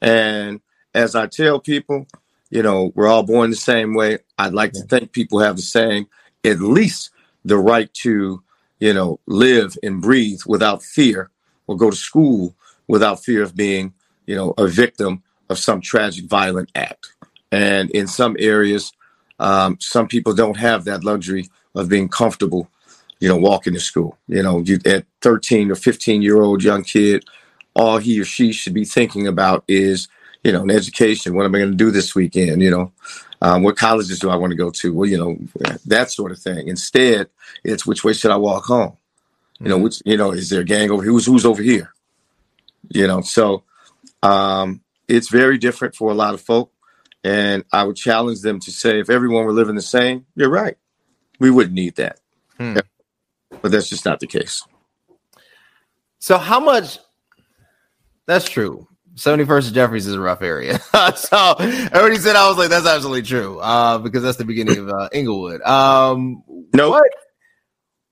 And 0.00 0.60
as 0.94 1.14
I 1.14 1.26
tell 1.26 1.60
people, 1.60 2.06
you 2.50 2.62
know, 2.62 2.92
we're 2.94 3.08
all 3.08 3.22
born 3.22 3.50
the 3.50 3.56
same 3.56 3.94
way. 3.94 4.18
I'd 4.38 4.52
like 4.52 4.72
yeah. 4.74 4.82
to 4.82 4.86
think 4.88 5.12
people 5.12 5.40
have 5.40 5.56
the 5.56 5.62
same, 5.62 6.06
at 6.44 6.60
least 6.60 7.10
the 7.44 7.58
right 7.58 7.92
to, 7.94 8.42
you 8.78 8.94
know, 8.94 9.20
live 9.26 9.76
and 9.82 10.00
breathe 10.00 10.40
without 10.46 10.82
fear 10.82 11.30
or 11.66 11.76
go 11.76 11.90
to 11.90 11.96
school 11.96 12.54
without 12.86 13.24
fear 13.24 13.42
of 13.42 13.56
being, 13.56 13.94
you 14.26 14.36
know, 14.36 14.54
a 14.58 14.66
victim 14.66 15.22
of 15.48 15.58
some 15.58 15.80
tragic, 15.80 16.26
violent 16.26 16.70
act. 16.74 17.12
And 17.50 17.90
in 17.90 18.06
some 18.06 18.36
areas, 18.38 18.92
um, 19.38 19.78
some 19.80 20.08
people 20.08 20.34
don't 20.34 20.56
have 20.56 20.84
that 20.84 21.04
luxury 21.04 21.48
of 21.74 21.88
being 21.88 22.08
comfortable, 22.08 22.68
you 23.20 23.28
know, 23.28 23.36
walking 23.36 23.74
to 23.74 23.80
school. 23.80 24.18
You 24.28 24.42
know, 24.42 24.60
you, 24.60 24.78
at 24.86 25.06
13 25.22 25.70
or 25.70 25.74
15 25.74 26.22
year 26.22 26.40
old 26.40 26.62
young 26.62 26.82
kid, 26.84 27.24
all 27.74 27.98
he 27.98 28.20
or 28.20 28.24
she 28.24 28.52
should 28.52 28.74
be 28.74 28.84
thinking 28.84 29.26
about 29.26 29.64
is, 29.68 30.08
you 30.42 30.52
know, 30.52 30.62
an 30.62 30.70
education. 30.70 31.34
What 31.34 31.44
am 31.44 31.54
I 31.54 31.58
going 31.58 31.70
to 31.70 31.76
do 31.76 31.90
this 31.90 32.14
weekend? 32.14 32.62
You 32.62 32.70
know, 32.70 32.92
um, 33.42 33.62
what 33.62 33.76
colleges 33.76 34.18
do 34.18 34.30
I 34.30 34.36
want 34.36 34.52
to 34.52 34.56
go 34.56 34.70
to? 34.70 34.94
Well, 34.94 35.08
you 35.08 35.18
know, 35.18 35.36
that 35.86 36.10
sort 36.10 36.32
of 36.32 36.38
thing. 36.38 36.68
Instead, 36.68 37.28
it's 37.62 37.86
which 37.86 38.04
way 38.04 38.12
should 38.12 38.30
I 38.30 38.36
walk 38.36 38.64
home? 38.64 38.96
You 39.60 39.68
know, 39.68 39.76
mm-hmm. 39.76 39.84
which 39.84 40.02
you 40.04 40.16
know, 40.16 40.32
is 40.32 40.50
there 40.50 40.60
a 40.60 40.64
gang 40.64 40.90
over 40.90 41.02
here? 41.02 41.12
Who's 41.12 41.26
who's 41.26 41.46
over 41.46 41.62
here? 41.62 41.92
You 42.88 43.06
know, 43.06 43.20
so 43.22 43.64
um, 44.22 44.82
it's 45.08 45.28
very 45.28 45.58
different 45.58 45.94
for 45.94 46.10
a 46.10 46.14
lot 46.14 46.34
of 46.34 46.40
folk. 46.40 46.70
And 47.22 47.64
I 47.72 47.84
would 47.84 47.96
challenge 47.96 48.42
them 48.42 48.60
to 48.60 48.70
say, 48.70 49.00
if 49.00 49.08
everyone 49.08 49.46
were 49.46 49.52
living 49.52 49.76
the 49.76 49.82
same, 49.82 50.26
you're 50.36 50.50
right. 50.50 50.76
We 51.40 51.50
wouldn't 51.50 51.74
need 51.74 51.96
that. 51.96 52.20
Hmm. 52.58 52.76
But 53.62 53.72
that's 53.72 53.88
just 53.88 54.04
not 54.04 54.20
the 54.20 54.26
case. 54.26 54.62
So, 56.18 56.38
how 56.38 56.60
much? 56.60 56.98
That's 58.26 58.48
true. 58.48 58.88
71st 59.16 59.66
and 59.66 59.74
Jeffries 59.74 60.06
is 60.06 60.14
a 60.14 60.20
rough 60.20 60.42
area. 60.42 60.78
so, 61.16 61.54
everybody 61.58 62.16
said 62.16 62.34
I 62.34 62.48
was 62.48 62.58
like, 62.58 62.70
that's 62.70 62.86
absolutely 62.86 63.22
true 63.22 63.60
uh, 63.60 63.98
because 63.98 64.22
that's 64.22 64.38
the 64.38 64.44
beginning 64.44 64.78
of 64.78 64.88
uh, 64.88 65.08
Englewood. 65.12 65.62
Um, 65.62 66.42
no, 66.48 66.90
nope. 66.90 67.02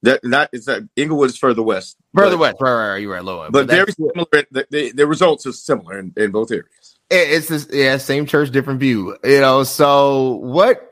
That 0.05 0.21
not 0.25 0.49
is 0.53 0.65
that 0.65 0.83
Englewood 0.97 1.31
is 1.31 1.39
further 1.39 1.63
west. 1.63 1.97
Further 2.15 2.37
but, 2.37 2.41
west, 2.41 2.57
right, 2.61 2.73
right, 2.73 2.89
right. 2.91 2.97
You're 2.99 3.13
right, 3.13 3.25
lower. 3.25 3.51
But, 3.51 3.67
but 3.67 3.75
very 3.75 3.93
similar. 3.93 4.27
The, 4.31 4.67
the, 4.71 4.93
the, 4.93 5.07
results 5.07 5.47
are 5.47 5.53
similar 5.53 5.99
in, 6.01 6.13
in 6.17 6.33
both 6.33 6.51
areas. 6.51 6.99
It's 7.09 7.49
this, 7.49 7.69
yeah, 7.71 7.97
same 7.99 8.27
church, 8.27 8.51
different 8.51 8.81
view. 8.81 9.17
You 9.23 9.41
know, 9.41 9.63
so 9.63 10.37
what? 10.37 10.91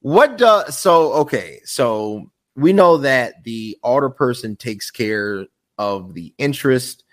What 0.00 0.38
does 0.38 0.78
so? 0.78 1.12
Okay, 1.14 1.60
so 1.64 2.30
we 2.54 2.72
know 2.72 2.98
that 2.98 3.44
the 3.44 3.76
alder 3.82 4.10
person 4.10 4.56
takes 4.56 4.90
care 4.90 5.46
of 5.76 6.14
the 6.14 6.32
interest, 6.38 7.04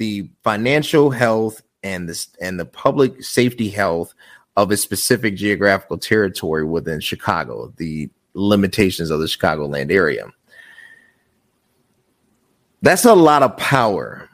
the 0.00 0.28
financial 0.42 1.10
health, 1.10 1.62
and 1.84 2.08
this 2.08 2.28
and 2.40 2.58
the 2.58 2.64
public 2.64 3.22
safety 3.22 3.68
health 3.70 4.12
of 4.56 4.72
a 4.72 4.76
specific 4.76 5.36
geographical 5.36 5.96
territory 5.96 6.64
within 6.64 6.98
Chicago. 6.98 7.72
The 7.76 8.10
limitations 8.34 9.10
of 9.10 9.20
the 9.20 9.26
Chicagoland 9.26 9.92
area 9.92 10.26
that's 12.82 13.04
a 13.04 13.14
lot 13.14 13.42
of 13.42 13.56
power. 13.56 14.28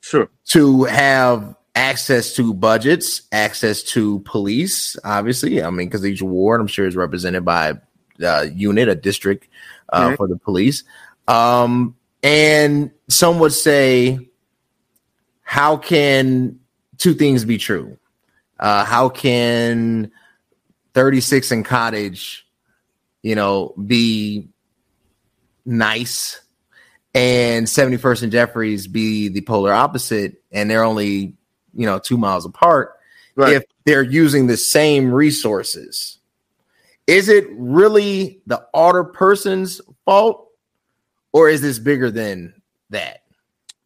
Sure. 0.00 0.28
To 0.46 0.84
have 0.84 1.54
access 1.74 2.34
to 2.34 2.52
budgets, 2.54 3.22
access 3.32 3.82
to 3.82 4.20
police, 4.20 4.96
obviously. 5.04 5.62
I 5.62 5.70
mean, 5.70 5.88
because 5.88 6.04
each 6.04 6.22
ward, 6.22 6.60
I'm 6.60 6.66
sure, 6.66 6.86
is 6.86 6.96
represented 6.96 7.44
by 7.44 7.74
a 8.20 8.46
unit, 8.46 8.88
a 8.88 8.94
district 8.94 9.48
uh, 9.92 10.08
mm-hmm. 10.08 10.14
for 10.16 10.28
the 10.28 10.36
police. 10.36 10.84
Um, 11.28 11.96
and 12.22 12.90
some 13.08 13.38
would 13.38 13.52
say, 13.52 14.28
how 15.52 15.76
can 15.76 16.58
two 16.96 17.12
things 17.12 17.44
be 17.44 17.58
true? 17.58 17.98
Uh, 18.58 18.86
how 18.86 19.10
can 19.10 20.10
36 20.94 21.50
and 21.50 21.62
Cottage, 21.62 22.46
you 23.20 23.34
know, 23.34 23.74
be 23.86 24.48
nice 25.66 26.40
and 27.14 27.66
71st 27.66 28.22
and 28.22 28.32
Jeffries 28.32 28.86
be 28.86 29.28
the 29.28 29.42
polar 29.42 29.74
opposite, 29.74 30.42
and 30.52 30.70
they're 30.70 30.84
only 30.84 31.36
you 31.74 31.84
know 31.84 31.98
two 31.98 32.16
miles 32.16 32.46
apart. 32.46 32.94
Right. 33.36 33.56
If 33.56 33.64
they're 33.84 34.02
using 34.02 34.46
the 34.46 34.56
same 34.56 35.12
resources, 35.12 36.16
is 37.06 37.28
it 37.28 37.44
really 37.50 38.40
the 38.46 38.66
alder 38.72 39.04
person's 39.04 39.82
fault, 40.06 40.48
or 41.30 41.50
is 41.50 41.60
this 41.60 41.78
bigger 41.78 42.10
than 42.10 42.54
that? 42.88 43.24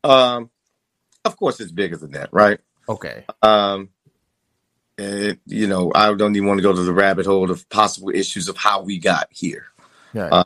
Um, 0.05 0.49
of 1.26 1.36
course, 1.36 1.60
it's 1.60 1.73
bigger 1.73 1.97
than 1.97 2.12
that, 2.12 2.30
right? 2.32 2.60
Okay. 2.89 3.25
Um, 3.43 3.91
you 4.99 5.67
know, 5.67 5.93
I 5.95 6.15
don't 6.15 6.34
even 6.36 6.49
want 6.49 6.58
to 6.58 6.62
go 6.62 6.73
to 6.73 6.82
the 6.82 6.93
rabbit 6.93 7.26
hole 7.26 7.50
of 7.50 7.69
possible 7.69 8.10
issues 8.10 8.49
of 8.49 8.56
how 8.56 8.82
we 8.82 8.99
got 8.99 9.28
here. 9.30 9.67
Right. 10.15 10.32
Uh, 10.32 10.45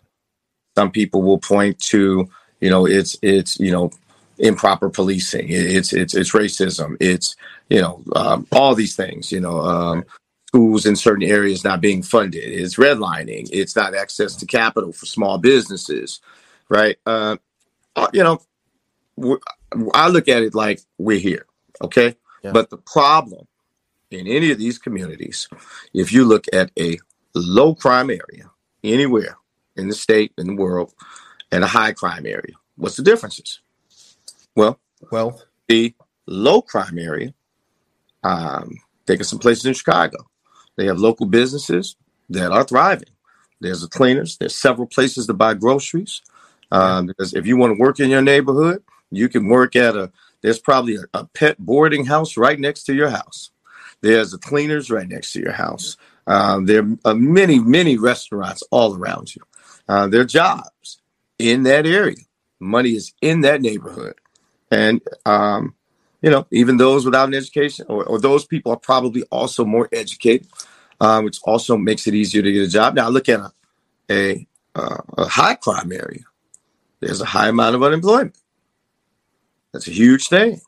some 0.76 0.90
people 0.90 1.22
will 1.22 1.38
point 1.38 1.78
to 1.90 2.28
you 2.60 2.70
know, 2.70 2.86
it's 2.86 3.16
it's 3.22 3.58
you 3.58 3.72
know 3.72 3.90
improper 4.38 4.90
policing. 4.90 5.46
It's 5.48 5.92
it's 5.92 6.14
it's 6.14 6.32
racism. 6.32 6.96
It's 7.00 7.34
you 7.68 7.80
know 7.80 8.02
um, 8.14 8.46
all 8.52 8.74
these 8.74 8.94
things. 8.94 9.32
You 9.32 9.40
know, 9.40 9.60
um, 9.60 10.04
schools 10.48 10.86
in 10.86 10.94
certain 10.94 11.28
areas 11.28 11.64
not 11.64 11.80
being 11.80 12.02
funded. 12.02 12.44
It's 12.44 12.76
redlining. 12.76 13.48
It's 13.52 13.74
not 13.74 13.94
access 13.94 14.36
to 14.36 14.46
capital 14.46 14.92
for 14.92 15.06
small 15.06 15.38
businesses, 15.38 16.20
right? 16.68 16.96
Uh, 17.06 17.38
uh 17.96 18.08
you 18.12 18.22
know, 18.22 18.40
I 19.94 20.09
look 20.09 20.28
at 20.28 20.42
it 20.42 20.54
like 20.54 20.80
we're 20.98 21.20
here, 21.20 21.46
okay. 21.83 22.16
Yeah. 22.42 22.52
But 22.52 22.70
the 22.70 22.78
problem 22.78 23.46
in 24.11 24.26
any 24.26 24.50
of 24.50 24.59
these 24.59 24.78
communities, 24.78 25.48
if 25.92 26.12
you 26.12 26.24
look 26.24 26.46
at 26.52 26.70
a 26.78 26.98
low 27.35 27.74
crime 27.74 28.11
area 28.11 28.50
anywhere 28.83 29.37
in 29.76 29.88
the 29.88 29.94
state 29.94 30.33
in 30.38 30.46
the 30.46 30.54
world, 30.54 30.92
and 31.52 31.64
a 31.64 31.66
high 31.66 31.92
crime 31.92 32.26
area. 32.26 32.54
What's 32.76 32.96
the 32.96 33.02
differences? 33.02 33.61
Well, 34.54 34.78
well, 35.11 35.42
the 35.68 35.94
low 36.26 36.62
crime 36.62 36.98
area, 36.98 37.35
um, 38.22 38.78
think 39.06 39.20
of 39.20 39.26
some 39.26 39.38
places 39.38 39.66
in 39.66 39.74
Chicago. 39.74 40.18
They 40.76 40.87
have 40.87 40.98
local 40.98 41.26
businesses 41.26 41.96
that 42.30 42.52
are 42.52 42.64
thriving. 42.64 43.11
There's 43.61 43.83
the 43.83 43.88
cleaners. 43.88 44.38
There's 44.38 44.56
several 44.56 44.87
places 44.87 45.26
to 45.26 45.35
buy 45.35 45.54
groceries. 45.54 46.22
Um, 46.72 47.06
because 47.06 47.35
if 47.35 47.46
you 47.46 47.56
want 47.56 47.76
to 47.76 47.80
work 47.80 47.98
in 47.98 48.11
your 48.11 48.22
neighborhood, 48.22 48.83
you 49.10 49.28
can 49.28 49.48
work 49.48 49.76
at 49.76 49.96
a. 49.96 50.10
There's 50.42 50.58
probably 50.58 50.96
a, 50.96 51.04
a 51.12 51.24
pet 51.26 51.58
boarding 51.58 52.06
house 52.06 52.36
right 52.36 52.58
next 52.58 52.84
to 52.84 52.94
your 52.94 53.10
house. 53.10 53.50
There's 54.00 54.32
a 54.32 54.38
cleaners 54.38 54.90
right 54.90 55.08
next 55.08 55.32
to 55.32 55.40
your 55.40 55.52
house. 55.52 55.96
Um, 56.26 56.66
there 56.66 56.86
are 57.04 57.14
many, 57.14 57.58
many 57.58 57.98
restaurants 57.98 58.62
all 58.70 58.96
around 58.96 59.34
you. 59.34 59.42
Uh, 59.88 60.06
there 60.06 60.20
are 60.20 60.24
jobs 60.24 61.00
in 61.38 61.64
that 61.64 61.86
area. 61.86 62.16
Money 62.60 62.90
is 62.90 63.12
in 63.20 63.40
that 63.42 63.60
neighborhood. 63.60 64.14
And, 64.70 65.00
um, 65.26 65.74
you 66.22 66.30
know, 66.30 66.46
even 66.50 66.76
those 66.76 67.04
without 67.04 67.28
an 67.28 67.34
education 67.34 67.86
or, 67.88 68.04
or 68.04 68.20
those 68.20 68.46
people 68.46 68.72
are 68.72 68.78
probably 68.78 69.24
also 69.24 69.64
more 69.64 69.88
educated, 69.92 70.46
um, 71.00 71.24
which 71.24 71.38
also 71.42 71.76
makes 71.76 72.06
it 72.06 72.14
easier 72.14 72.42
to 72.42 72.52
get 72.52 72.62
a 72.62 72.68
job. 72.68 72.94
Now, 72.94 73.08
look 73.08 73.28
at 73.28 73.40
a, 73.40 73.52
a, 74.10 74.46
uh, 74.74 75.02
a 75.18 75.24
high 75.26 75.56
crime 75.56 75.90
area. 75.92 76.22
There's 77.00 77.20
a 77.20 77.26
high 77.26 77.48
amount 77.48 77.74
of 77.74 77.82
unemployment. 77.82 78.36
That's 79.72 79.88
a 79.88 79.92
huge 79.92 80.28
thing. 80.28 80.61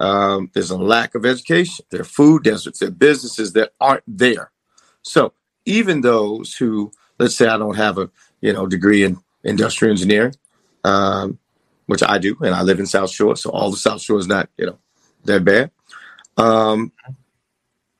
Um, 0.00 0.50
there's 0.54 0.70
a 0.70 0.78
lack 0.78 1.14
of 1.14 1.26
education. 1.26 1.84
There 1.90 2.00
are 2.00 2.04
food 2.04 2.44
deserts. 2.44 2.78
There 2.78 2.88
are 2.88 2.92
businesses 2.92 3.52
that 3.54 3.72
aren't 3.80 4.04
there. 4.06 4.52
So 5.02 5.32
even 5.64 6.00
those 6.00 6.54
who, 6.54 6.92
let's 7.18 7.36
say, 7.36 7.48
I 7.48 7.58
don't 7.58 7.76
have 7.76 7.98
a 7.98 8.10
you 8.40 8.52
know 8.52 8.66
degree 8.66 9.04
in 9.04 9.18
industrial 9.44 9.92
engineering, 9.92 10.34
um, 10.84 11.38
which 11.86 12.02
I 12.02 12.18
do, 12.18 12.36
and 12.40 12.54
I 12.54 12.62
live 12.62 12.80
in 12.80 12.86
South 12.86 13.10
Shore, 13.10 13.36
so 13.36 13.50
all 13.50 13.70
the 13.70 13.76
South 13.76 14.00
Shore 14.00 14.18
is 14.18 14.26
not, 14.26 14.48
you 14.56 14.66
know, 14.66 14.78
that 15.24 15.44
bad. 15.44 15.70
Um, 16.36 16.92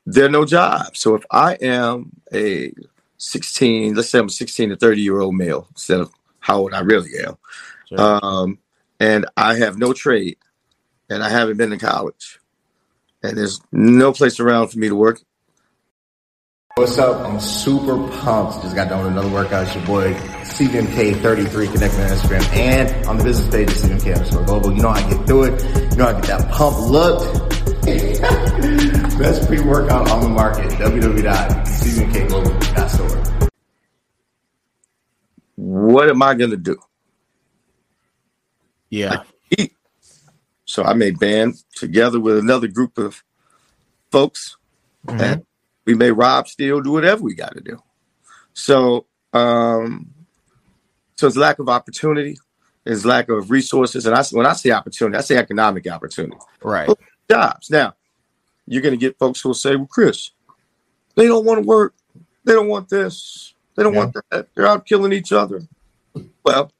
there 0.05 0.25
are 0.25 0.29
no 0.29 0.45
jobs. 0.45 0.99
So 0.99 1.15
if 1.15 1.23
I 1.29 1.53
am 1.55 2.11
a 2.33 2.73
16, 3.17 3.95
let's 3.95 4.09
say 4.09 4.19
I'm 4.19 4.27
a 4.27 4.29
16 4.29 4.69
to 4.69 4.75
30 4.75 5.01
year 5.01 5.19
old 5.19 5.35
male 5.35 5.67
instead 5.71 5.99
of 5.99 6.11
how 6.39 6.59
old 6.59 6.73
I 6.73 6.79
really 6.79 7.11
am, 7.19 7.37
sure. 7.87 7.99
um, 7.99 8.59
and 8.99 9.25
I 9.37 9.57
have 9.57 9.77
no 9.77 9.93
trade, 9.93 10.37
and 11.09 11.23
I 11.23 11.29
haven't 11.29 11.57
been 11.57 11.71
to 11.71 11.77
college, 11.77 12.39
and 13.23 13.37
there's 13.37 13.61
no 13.71 14.13
place 14.13 14.39
around 14.39 14.69
for 14.69 14.79
me 14.79 14.89
to 14.89 14.95
work, 14.95 15.21
What's 16.79 16.97
up? 16.97 17.27
I'm 17.27 17.39
super 17.41 17.97
pumped. 18.21 18.63
Just 18.63 18.73
got 18.73 18.87
done 18.87 19.03
with 19.03 19.11
another 19.11 19.27
workout. 19.27 19.67
It's 19.67 19.75
your 19.75 19.85
boy 19.85 20.13
CVMK33 20.13 21.73
connecting 21.73 21.99
on 21.99 22.09
Instagram 22.09 22.41
and 22.53 23.05
on 23.05 23.17
the 23.17 23.25
business 23.25 23.53
page 23.53 23.67
of 23.67 23.75
CVMK 23.75 24.15
underscore 24.15 24.45
global. 24.45 24.71
You 24.71 24.83
know 24.83 24.91
how 24.91 25.05
I 25.05 25.09
get 25.09 25.27
through 25.27 25.43
it. 25.43 25.61
You 25.91 25.97
know 25.97 26.05
how 26.05 26.11
I 26.11 26.13
get 26.13 26.23
that 26.27 26.49
pump 26.49 26.77
looked. 26.89 27.25
Best 29.19 29.45
pre-workout 29.47 30.09
on 30.09 30.21
the 30.21 30.29
market. 30.29 30.71
www.cvmkglobal.store. 30.71 33.49
What 35.55 36.09
am 36.09 36.23
I 36.23 36.33
going 36.33 36.51
to 36.51 36.57
do? 36.57 36.77
Yeah. 38.89 39.23
I 39.57 39.69
so 40.65 40.83
I 40.83 40.93
made 40.93 41.17
band 41.17 41.55
together 41.75 42.19
with 42.19 42.37
another 42.37 42.67
group 42.67 42.99
of 42.99 43.23
folks 44.11 44.55
mm-hmm. 45.07 45.19
and 45.19 45.45
we 45.85 45.95
may 45.95 46.11
rob, 46.11 46.47
steal, 46.47 46.81
do 46.81 46.91
whatever 46.91 47.23
we 47.23 47.33
got 47.33 47.55
to 47.55 47.61
do. 47.61 47.81
So, 48.53 49.07
um, 49.33 50.13
so 51.15 51.25
it's 51.25 51.35
lack 51.35 51.57
of 51.57 51.67
opportunity, 51.67 52.37
it's 52.85 53.05
lack 53.05 53.29
of 53.29 53.49
resources, 53.49 54.05
and 54.05 54.15
I 54.15 54.23
when 54.31 54.45
I 54.45 54.53
say 54.53 54.69
opportunity, 54.71 55.17
I 55.17 55.21
say 55.21 55.37
economic 55.37 55.87
opportunity. 55.87 56.37
Right. 56.61 56.89
Jobs. 57.29 57.71
Now, 57.71 57.95
you're 58.67 58.83
going 58.83 58.93
to 58.93 58.99
get 58.99 59.17
folks 59.17 59.41
who 59.41 59.49
will 59.49 59.55
say, 59.55 59.75
well, 59.75 59.87
Kris, 59.87 60.31
they 61.15 61.25
don't 61.25 61.45
want 61.45 61.63
to 61.63 61.67
work. 61.67 61.95
They 62.43 62.53
don't 62.53 62.67
want 62.67 62.89
this. 62.89 63.53
They 63.75 63.83
don't 63.83 63.93
yeah. 63.93 63.99
want 63.99 64.17
that. 64.29 64.47
They're 64.53 64.67
out 64.67 64.85
killing 64.85 65.13
each 65.13 65.31
other. 65.31 65.61
Well, 66.43 66.71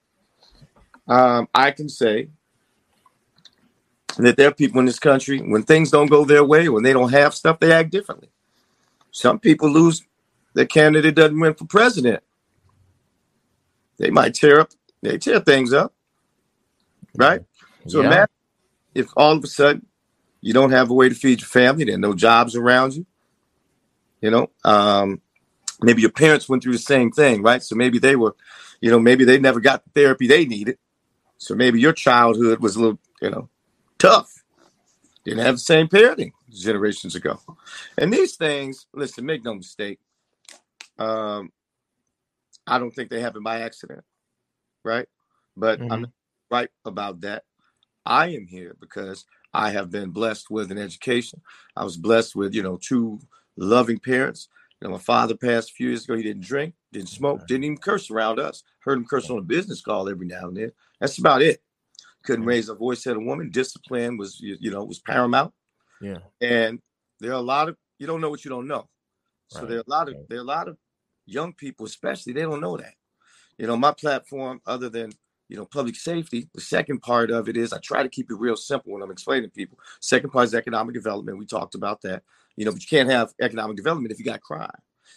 um, 1.10 1.48
I 1.54 1.72
can 1.72 1.90
say 1.90 2.30
that 4.18 4.38
there 4.38 4.50
are 4.50 4.54
people 4.54 4.80
in 4.80 4.86
this 4.86 5.00
country, 5.00 5.40
when 5.40 5.64
things 5.64 5.92
don't 5.92 6.08
go 6.08 6.24
their 6.24 6.44
way, 6.44 6.70
when 6.70 6.84
they 6.84 6.94
don't 6.94 7.12
have 7.12 7.34
stuff, 7.34 7.60
they 7.60 7.72
act 7.72 7.92
differently. 7.92 8.30
Some 9.12 9.40
people 9.40 9.70
lose 9.70 10.04
their 10.54 10.66
candidate 10.66 11.16
doesn't 11.16 11.40
win 11.40 11.54
for 11.54 11.66
president. 11.66 12.24
They 13.98 14.10
might 14.12 14.34
tear 14.34 14.62
up, 14.62 14.72
they 15.02 15.18
tear 15.18 15.40
things 15.40 15.74
up. 15.74 15.94
Right? 17.16 17.44
So 17.88 18.02
yeah. 18.02 18.08
imagine 18.08 18.28
if 18.94 19.08
all 19.18 19.36
of 19.36 19.44
a 19.44 19.48
sudden 19.48 19.86
you 20.42 20.54
don't 20.54 20.72
have 20.72 20.90
a 20.90 20.94
way 20.94 21.10
to 21.10 21.16
feed 21.16 21.42
your 21.42 21.48
family, 21.48 21.86
there 21.86 21.96
are 21.96 22.00
no 22.00 22.14
jobs 22.14 22.56
around 22.56 22.96
you. 22.96 23.06
You 24.22 24.32
know, 24.32 24.50
um, 24.64 25.22
maybe 25.82 26.02
your 26.02 26.12
parents 26.12 26.50
went 26.50 26.62
through 26.62 26.74
the 26.74 26.80
same 26.80 27.12
thing, 27.12 27.42
right? 27.42 27.64
So 27.64 27.76
maybe 27.76 28.00
they 28.00 28.16
were, 28.16 28.36
you 28.82 28.92
know, 28.92 29.00
maybe 29.00 29.24
they 29.24 29.40
never 29.40 29.60
got 29.60 29.84
the 29.84 29.92
therapy 29.92 30.28
they 30.28 30.46
needed. 30.46 30.78
So 31.40 31.56
maybe 31.56 31.80
your 31.80 31.94
childhood 31.94 32.60
was 32.60 32.76
a 32.76 32.80
little, 32.80 33.00
you 33.22 33.32
know, 33.32 33.50
tough. 33.98 34.44
Didn't 35.24 35.40
have 35.40 35.56
the 35.56 35.60
same 35.60 35.88
parenting 35.88 36.34
generations 36.52 37.16
ago. 37.16 37.40
And 37.98 38.14
these 38.14 38.36
things, 38.36 38.86
listen, 38.94 39.26
make 39.26 39.44
no 39.44 39.56
mistake. 39.56 40.00
Um, 40.98 41.52
I 42.68 42.78
don't 42.78 42.92
think 42.92 43.10
they 43.10 43.22
happen 43.22 43.42
by 43.42 43.62
accident, 43.62 44.04
right? 44.84 45.08
But 45.56 45.80
mm-hmm. 45.80 45.92
I'm 45.92 46.08
right 46.52 46.70
about 46.86 47.22
that. 47.22 47.44
I 48.06 48.28
am 48.28 48.46
here 48.46 48.76
because 48.80 49.26
I 49.54 49.72
have 49.72 49.90
been 49.90 50.10
blessed 50.10 50.52
with 50.52 50.72
an 50.72 50.78
education. 50.78 51.42
I 51.76 51.84
was 51.84 51.98
blessed 51.98 52.36
with, 52.36 52.54
you 52.54 52.64
know, 52.64 52.78
two 52.78 53.20
loving 53.56 54.00
parents. 54.00 54.50
You 54.82 54.88
know, 54.88 54.94
my 54.94 55.00
father 55.00 55.36
passed 55.36 55.72
a 55.72 55.74
few 55.74 55.88
years 55.90 56.04
ago. 56.04 56.16
He 56.16 56.24
didn't 56.24 56.44
drink, 56.44 56.74
didn't 56.92 57.10
smoke, 57.10 57.48
didn't 57.48 57.64
even 57.66 57.78
curse 57.78 58.12
around 58.12 58.40
us. 58.40 58.64
Heard 58.80 58.98
him 58.98 59.06
curse 59.06 59.30
on 59.30 59.38
a 59.38 59.42
business 59.42 59.82
call 59.82 60.10
every 60.10 60.28
now 60.28 60.48
and 60.48 60.58
then. 60.58 60.72
That's 61.00 61.18
about 61.18 61.42
it. 61.42 61.62
Couldn't 62.24 62.46
raise 62.46 62.70
a 62.70 62.76
voice 62.76 63.08
at 63.08 63.16
a 63.16 63.20
woman. 63.20 63.50
Discipline 63.50 64.18
was, 64.18 64.40
you, 64.40 64.58
you 64.60 64.72
know, 64.72 64.84
was 64.84 65.00
paramount. 65.00 65.54
Yeah. 66.02 66.20
And 66.42 66.80
there 67.20 67.32
are 67.32 67.36
a 67.36 67.42
lot 67.42 67.70
of 67.70 67.78
you 67.98 68.08
don't 68.08 68.22
know 68.22 68.30
what 68.30 68.44
you 68.44 68.50
don't 68.50 68.68
know. 68.68 68.88
So 69.48 69.62
right. 69.62 69.70
there 69.70 69.78
are 69.80 69.84
a 69.88 69.90
lot 69.90 70.10
of 70.10 70.16
there 70.28 70.38
are 70.38 70.42
a 70.42 70.44
lot 70.44 70.68
of 70.68 70.78
young 71.26 71.54
people, 71.54 71.86
especially, 71.86 72.34
they 72.34 72.42
don't 72.42 72.62
know 72.62 72.78
that. 72.78 72.94
You 73.58 73.68
know, 73.68 73.78
my 73.78 73.92
platform, 73.92 74.62
other 74.66 74.90
than 74.90 75.12
you 75.50 75.58
know, 75.58 75.66
public 75.66 75.96
safety. 75.96 76.48
The 76.54 76.62
second 76.62 77.02
part 77.02 77.32
of 77.32 77.50
it 77.50 77.58
is 77.58 77.74
I 77.74 77.80
try 77.80 78.04
to 78.04 78.10
keep 78.10 78.32
it 78.32 78.36
real 78.36 78.56
simple 78.56 78.94
when 78.94 79.02
I'm 79.02 79.12
explaining 79.12 79.50
to 79.50 79.54
people. 79.54 79.80
Second 80.00 80.30
part 80.30 80.46
is 80.46 80.54
economic 80.54 80.94
development. 80.94 81.40
We 81.40 81.46
talked 81.46 81.76
about 81.76 82.02
that. 82.04 82.24
You 82.56 82.66
know, 82.66 82.72
but 82.72 82.82
you 82.82 82.88
can't 82.88 83.10
have 83.10 83.34
economic 83.42 83.76
development 83.76 84.12
if 84.12 84.20
you 84.20 84.26
got 84.26 84.42
crime. 84.42 84.70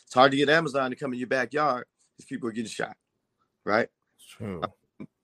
It's 0.06 0.14
hard 0.14 0.30
to 0.30 0.36
get 0.36 0.48
Amazon 0.48 0.90
to 0.90 0.96
come 0.96 1.12
in 1.12 1.18
your 1.18 1.28
backyard 1.28 1.84
if 2.18 2.26
people 2.26 2.48
are 2.48 2.52
getting 2.52 2.70
shot, 2.70 2.96
right? 3.64 3.88
True. 4.36 4.62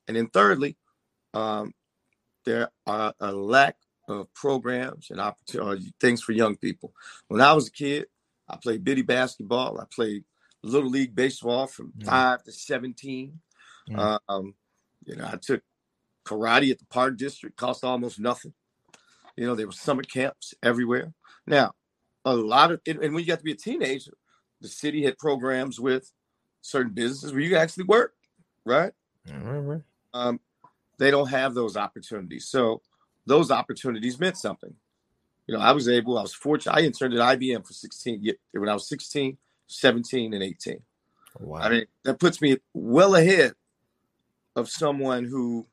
And 0.09 0.16
then 0.16 0.29
thirdly, 0.29 0.77
um, 1.35 1.75
there 2.44 2.71
are 2.87 3.14
a 3.21 3.31
lack 3.31 3.77
of 4.09 4.33
programs 4.33 5.11
and 5.11 5.21
opportunity, 5.21 5.92
things 6.01 6.23
for 6.23 6.33
young 6.33 6.57
people. 6.57 6.94
When 7.29 7.42
I 7.42 7.53
was 7.53 7.68
a 7.68 7.71
kid, 7.71 8.07
I 8.49 8.57
played 8.57 8.83
bitty 8.83 9.03
basketball. 9.03 9.79
I 9.79 9.85
played 9.94 10.25
little 10.62 10.90
league 10.90 11.14
baseball 11.14 11.66
from 11.66 11.92
mm. 11.92 12.07
five 12.07 12.42
to 12.44 12.53
seventeen. 12.53 13.40
Mm. 13.90 14.18
Um, 14.29 14.55
you 15.05 15.16
know, 15.16 15.29
I 15.31 15.37
took 15.37 15.62
karate 16.25 16.71
at 16.71 16.79
the 16.79 16.87
Park 16.87 17.18
District, 17.18 17.57
cost 17.57 17.85
almost 17.85 18.18
nothing. 18.18 18.55
You 19.37 19.47
know, 19.47 19.55
there 19.55 19.66
were 19.66 19.73
summer 19.73 20.03
camps 20.03 20.55
everywhere. 20.62 21.12
Now, 21.47 21.75
a 22.25 22.35
lot 22.35 22.73
of, 22.73 22.81
and 22.87 22.99
when 22.99 23.18
you 23.18 23.27
got 23.27 23.38
to 23.38 23.44
be 23.44 23.53
a 23.53 23.57
teenager, 23.57 24.12
the 24.61 24.68
city 24.68 25.05
had 25.05 25.18
programs 25.18 25.79
with 25.79 26.11
certain 26.61 26.92
businesses 26.92 27.33
where 27.33 27.40
you 27.40 27.51
can 27.51 27.59
actually 27.59 27.85
work, 27.85 28.14
right? 28.64 28.92
Mm-hmm. 29.29 29.77
Um, 30.14 30.40
they 30.99 31.11
don't 31.11 31.29
have 31.29 31.55
those 31.55 31.77
opportunities. 31.77 32.47
So 32.49 32.83
those 33.27 33.51
opportunities 33.51 34.18
meant 34.18 34.37
something. 34.37 34.75
You 35.47 35.55
know, 35.55 35.61
I 35.61 35.73
was 35.73 35.88
able, 35.88 36.18
I 36.18 36.23
was 36.23 36.35
fortunate. 36.35 36.75
I 36.75 36.83
interned 36.83 37.14
at 37.14 37.21
IBM 37.21 37.66
for 37.66 37.73
16 37.73 38.33
when 38.53 38.68
I 38.68 38.75
was 38.75 38.88
16, 38.88 39.38
17, 39.66 40.35
and 40.35 40.42
18. 40.42 40.83
Wow. 41.40 41.61
I 41.61 41.68
mean, 41.71 41.87
that 42.05 42.18
puts 42.18 42.42
me 42.42 42.59
well 42.75 43.14
ahead 43.14 43.55
of 44.57 44.68
someone 44.68 45.25
who 45.25 45.66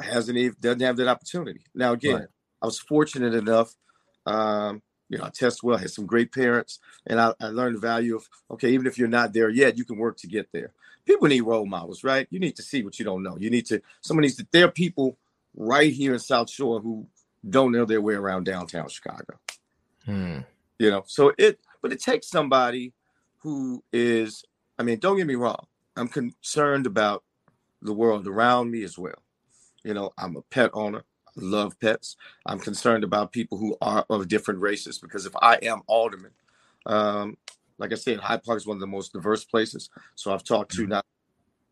hasn't 0.00 0.36
even 0.36 0.56
doesn't 0.60 0.80
have 0.80 0.96
that 0.96 1.08
opportunity. 1.08 1.60
Now, 1.74 1.92
again, 1.92 2.16
right. 2.16 2.28
I 2.60 2.66
was 2.66 2.78
fortunate 2.78 3.34
enough. 3.34 3.74
Um, 4.26 4.82
you 5.08 5.18
know, 5.18 5.24
I 5.24 5.30
test 5.30 5.62
well, 5.62 5.76
had 5.76 5.90
some 5.90 6.06
great 6.06 6.32
parents, 6.32 6.80
and 7.06 7.20
I, 7.20 7.34
I 7.40 7.46
learned 7.48 7.76
the 7.76 7.80
value 7.80 8.16
of 8.16 8.28
okay, 8.50 8.70
even 8.70 8.86
if 8.86 8.98
you're 8.98 9.06
not 9.06 9.32
there 9.32 9.48
yet, 9.50 9.78
you 9.78 9.84
can 9.84 9.96
work 9.96 10.16
to 10.18 10.26
get 10.26 10.48
there. 10.52 10.72
People 11.04 11.28
need 11.28 11.42
role 11.42 11.66
models, 11.66 12.04
right? 12.04 12.26
You 12.30 12.40
need 12.40 12.56
to 12.56 12.62
see 12.62 12.82
what 12.82 12.98
you 12.98 13.04
don't 13.04 13.22
know. 13.22 13.36
You 13.38 13.50
need 13.50 13.66
to 13.66 13.80
someone 14.00 14.22
needs 14.22 14.36
to. 14.36 14.46
There 14.50 14.66
are 14.66 14.70
people 14.70 15.18
right 15.56 15.92
here 15.92 16.14
in 16.14 16.18
South 16.18 16.50
Shore 16.50 16.80
who 16.80 17.06
don't 17.48 17.72
know 17.72 17.84
their 17.84 18.00
way 18.00 18.14
around 18.14 18.44
downtown 18.44 18.88
Chicago. 18.88 19.38
Hmm. 20.04 20.38
You 20.78 20.90
know, 20.90 21.04
so 21.06 21.32
it 21.38 21.60
but 21.82 21.92
it 21.92 22.00
takes 22.00 22.28
somebody 22.28 22.92
who 23.38 23.82
is. 23.92 24.44
I 24.78 24.82
mean, 24.82 24.98
don't 24.98 25.16
get 25.16 25.26
me 25.26 25.36
wrong. 25.36 25.66
I'm 25.96 26.08
concerned 26.08 26.86
about 26.86 27.22
the 27.82 27.92
world 27.92 28.26
around 28.26 28.70
me 28.70 28.82
as 28.82 28.98
well. 28.98 29.22
You 29.84 29.94
know, 29.94 30.10
I'm 30.18 30.36
a 30.36 30.42
pet 30.42 30.70
owner, 30.72 31.04
I 31.28 31.30
love 31.36 31.78
pets. 31.78 32.16
I'm 32.46 32.58
concerned 32.58 33.04
about 33.04 33.32
people 33.32 33.58
who 33.58 33.76
are 33.80 34.04
of 34.08 34.28
different 34.28 34.60
races 34.60 34.98
because 34.98 35.26
if 35.26 35.34
I 35.40 35.56
am 35.62 35.82
alderman, 35.86 36.32
um, 36.86 37.36
like 37.78 37.92
I 37.92 37.96
said, 37.96 38.18
Hyde 38.18 38.42
Park 38.42 38.58
is 38.58 38.66
one 38.66 38.76
of 38.76 38.80
the 38.80 38.86
most 38.86 39.12
diverse 39.12 39.44
places. 39.44 39.90
So 40.14 40.32
I've 40.32 40.44
talked 40.44 40.72
to 40.72 40.82
mm-hmm. 40.82 40.90
not, 40.90 41.06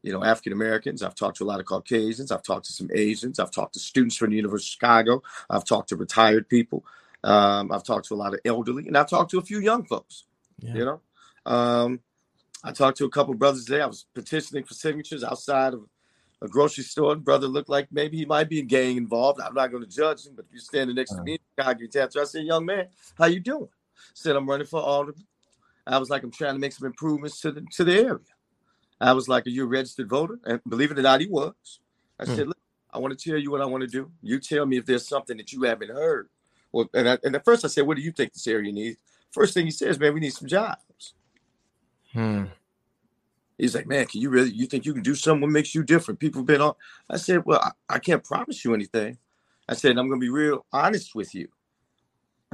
you 0.02 0.12
know, 0.12 0.24
African 0.24 0.52
Americans. 0.52 1.02
I've 1.02 1.14
talked 1.14 1.38
to 1.38 1.44
a 1.44 1.46
lot 1.46 1.60
of 1.60 1.66
Caucasians. 1.66 2.32
I've 2.32 2.42
talked 2.42 2.66
to 2.66 2.72
some 2.72 2.90
Asians. 2.92 3.38
I've 3.38 3.52
talked 3.52 3.74
to 3.74 3.80
students 3.80 4.16
from 4.16 4.30
the 4.30 4.36
University 4.36 4.68
of 4.68 4.72
Chicago. 4.72 5.22
I've 5.48 5.64
talked 5.64 5.90
to 5.90 5.96
retired 5.96 6.48
people. 6.48 6.84
Um, 7.24 7.70
I've 7.70 7.84
talked 7.84 8.08
to 8.08 8.14
a 8.14 8.16
lot 8.16 8.34
of 8.34 8.40
elderly, 8.44 8.88
and 8.88 8.96
I've 8.96 9.08
talked 9.08 9.30
to 9.30 9.38
a 9.38 9.42
few 9.42 9.60
young 9.60 9.84
folks. 9.84 10.24
Yeah. 10.58 10.74
You 10.74 10.84
know, 10.84 11.00
um, 11.46 12.00
I 12.64 12.72
talked 12.72 12.98
to 12.98 13.04
a 13.04 13.10
couple 13.10 13.34
brothers 13.34 13.64
today. 13.64 13.80
I 13.80 13.86
was 13.86 14.06
petitioning 14.14 14.64
for 14.64 14.74
signatures 14.74 15.22
outside 15.22 15.74
of 15.74 15.86
a 16.40 16.48
grocery 16.48 16.84
store. 16.84 17.14
Brother 17.14 17.46
looked 17.46 17.68
like 17.68 17.88
maybe 17.92 18.16
he 18.16 18.24
might 18.24 18.48
be 18.48 18.58
in 18.58 18.66
gang 18.66 18.96
involved. 18.96 19.40
I'm 19.40 19.54
not 19.54 19.70
going 19.70 19.84
to 19.84 19.88
judge 19.88 20.26
him, 20.26 20.34
but 20.34 20.46
if 20.46 20.52
you're 20.52 20.60
standing 20.60 20.96
next 20.96 21.14
to 21.14 21.22
me, 21.22 21.38
I 21.58 21.74
get 21.74 21.92
tattoo, 21.92 22.20
I 22.20 22.24
said, 22.24 22.44
"Young 22.44 22.66
man, 22.66 22.88
how 23.16 23.26
you 23.26 23.38
doing?" 23.38 23.68
said, 24.14 24.34
"I'm 24.34 24.48
running 24.48 24.66
for 24.66 24.80
alderman." 24.80 25.24
I 25.86 25.98
was 25.98 26.10
like, 26.10 26.22
"I'm 26.22 26.30
trying 26.30 26.54
to 26.54 26.60
make 26.60 26.72
some 26.72 26.86
improvements 26.86 27.40
to 27.40 27.52
the 27.52 27.64
to 27.72 27.84
the 27.84 27.94
area." 27.94 28.18
I 29.00 29.12
was 29.12 29.28
like, 29.28 29.46
"Are 29.46 29.50
you 29.50 29.64
a 29.64 29.66
registered 29.66 30.08
voter?" 30.08 30.38
And 30.44 30.60
believe 30.68 30.90
it 30.90 30.98
or 30.98 31.02
not, 31.02 31.20
he 31.20 31.26
was. 31.26 31.80
I 32.18 32.24
hmm. 32.24 32.34
said, 32.34 32.46
"Look, 32.48 32.58
I 32.92 32.98
want 32.98 33.18
to 33.18 33.30
tell 33.30 33.38
you 33.38 33.50
what 33.50 33.60
I 33.60 33.66
want 33.66 33.82
to 33.82 33.88
do. 33.88 34.10
You 34.22 34.38
tell 34.38 34.66
me 34.66 34.76
if 34.76 34.86
there's 34.86 35.08
something 35.08 35.36
that 35.36 35.52
you 35.52 35.62
haven't 35.62 35.90
heard." 35.90 36.28
Well, 36.70 36.88
and, 36.94 37.08
I, 37.08 37.18
and 37.22 37.34
at 37.34 37.44
first 37.44 37.64
I 37.64 37.68
said, 37.68 37.86
"What 37.86 37.96
do 37.96 38.02
you 38.02 38.12
think 38.12 38.32
this 38.32 38.46
area 38.46 38.72
needs?" 38.72 38.98
First 39.30 39.54
thing 39.54 39.64
he 39.64 39.72
says, 39.72 39.98
"Man, 39.98 40.14
we 40.14 40.20
need 40.20 40.32
some 40.32 40.48
jobs." 40.48 41.14
Hmm. 42.12 42.44
He's 43.58 43.74
like, 43.76 43.86
man, 43.86 44.06
can 44.06 44.20
you 44.20 44.28
really? 44.28 44.50
You 44.50 44.66
think 44.66 44.84
you 44.84 44.92
can 44.92 45.04
do 45.04 45.14
something? 45.14 45.42
What 45.42 45.50
makes 45.50 45.72
you 45.72 45.84
different? 45.84 46.18
People 46.18 46.40
have 46.40 46.46
been 46.46 46.60
on. 46.60 46.74
I 47.08 47.16
said, 47.16 47.44
well, 47.44 47.60
I, 47.62 47.94
I 47.94 47.98
can't 48.00 48.24
promise 48.24 48.64
you 48.64 48.74
anything. 48.74 49.18
I 49.68 49.74
said, 49.74 49.90
I'm 49.96 50.08
going 50.08 50.20
to 50.20 50.24
be 50.24 50.30
real 50.30 50.66
honest 50.72 51.14
with 51.14 51.32
you. 51.34 51.48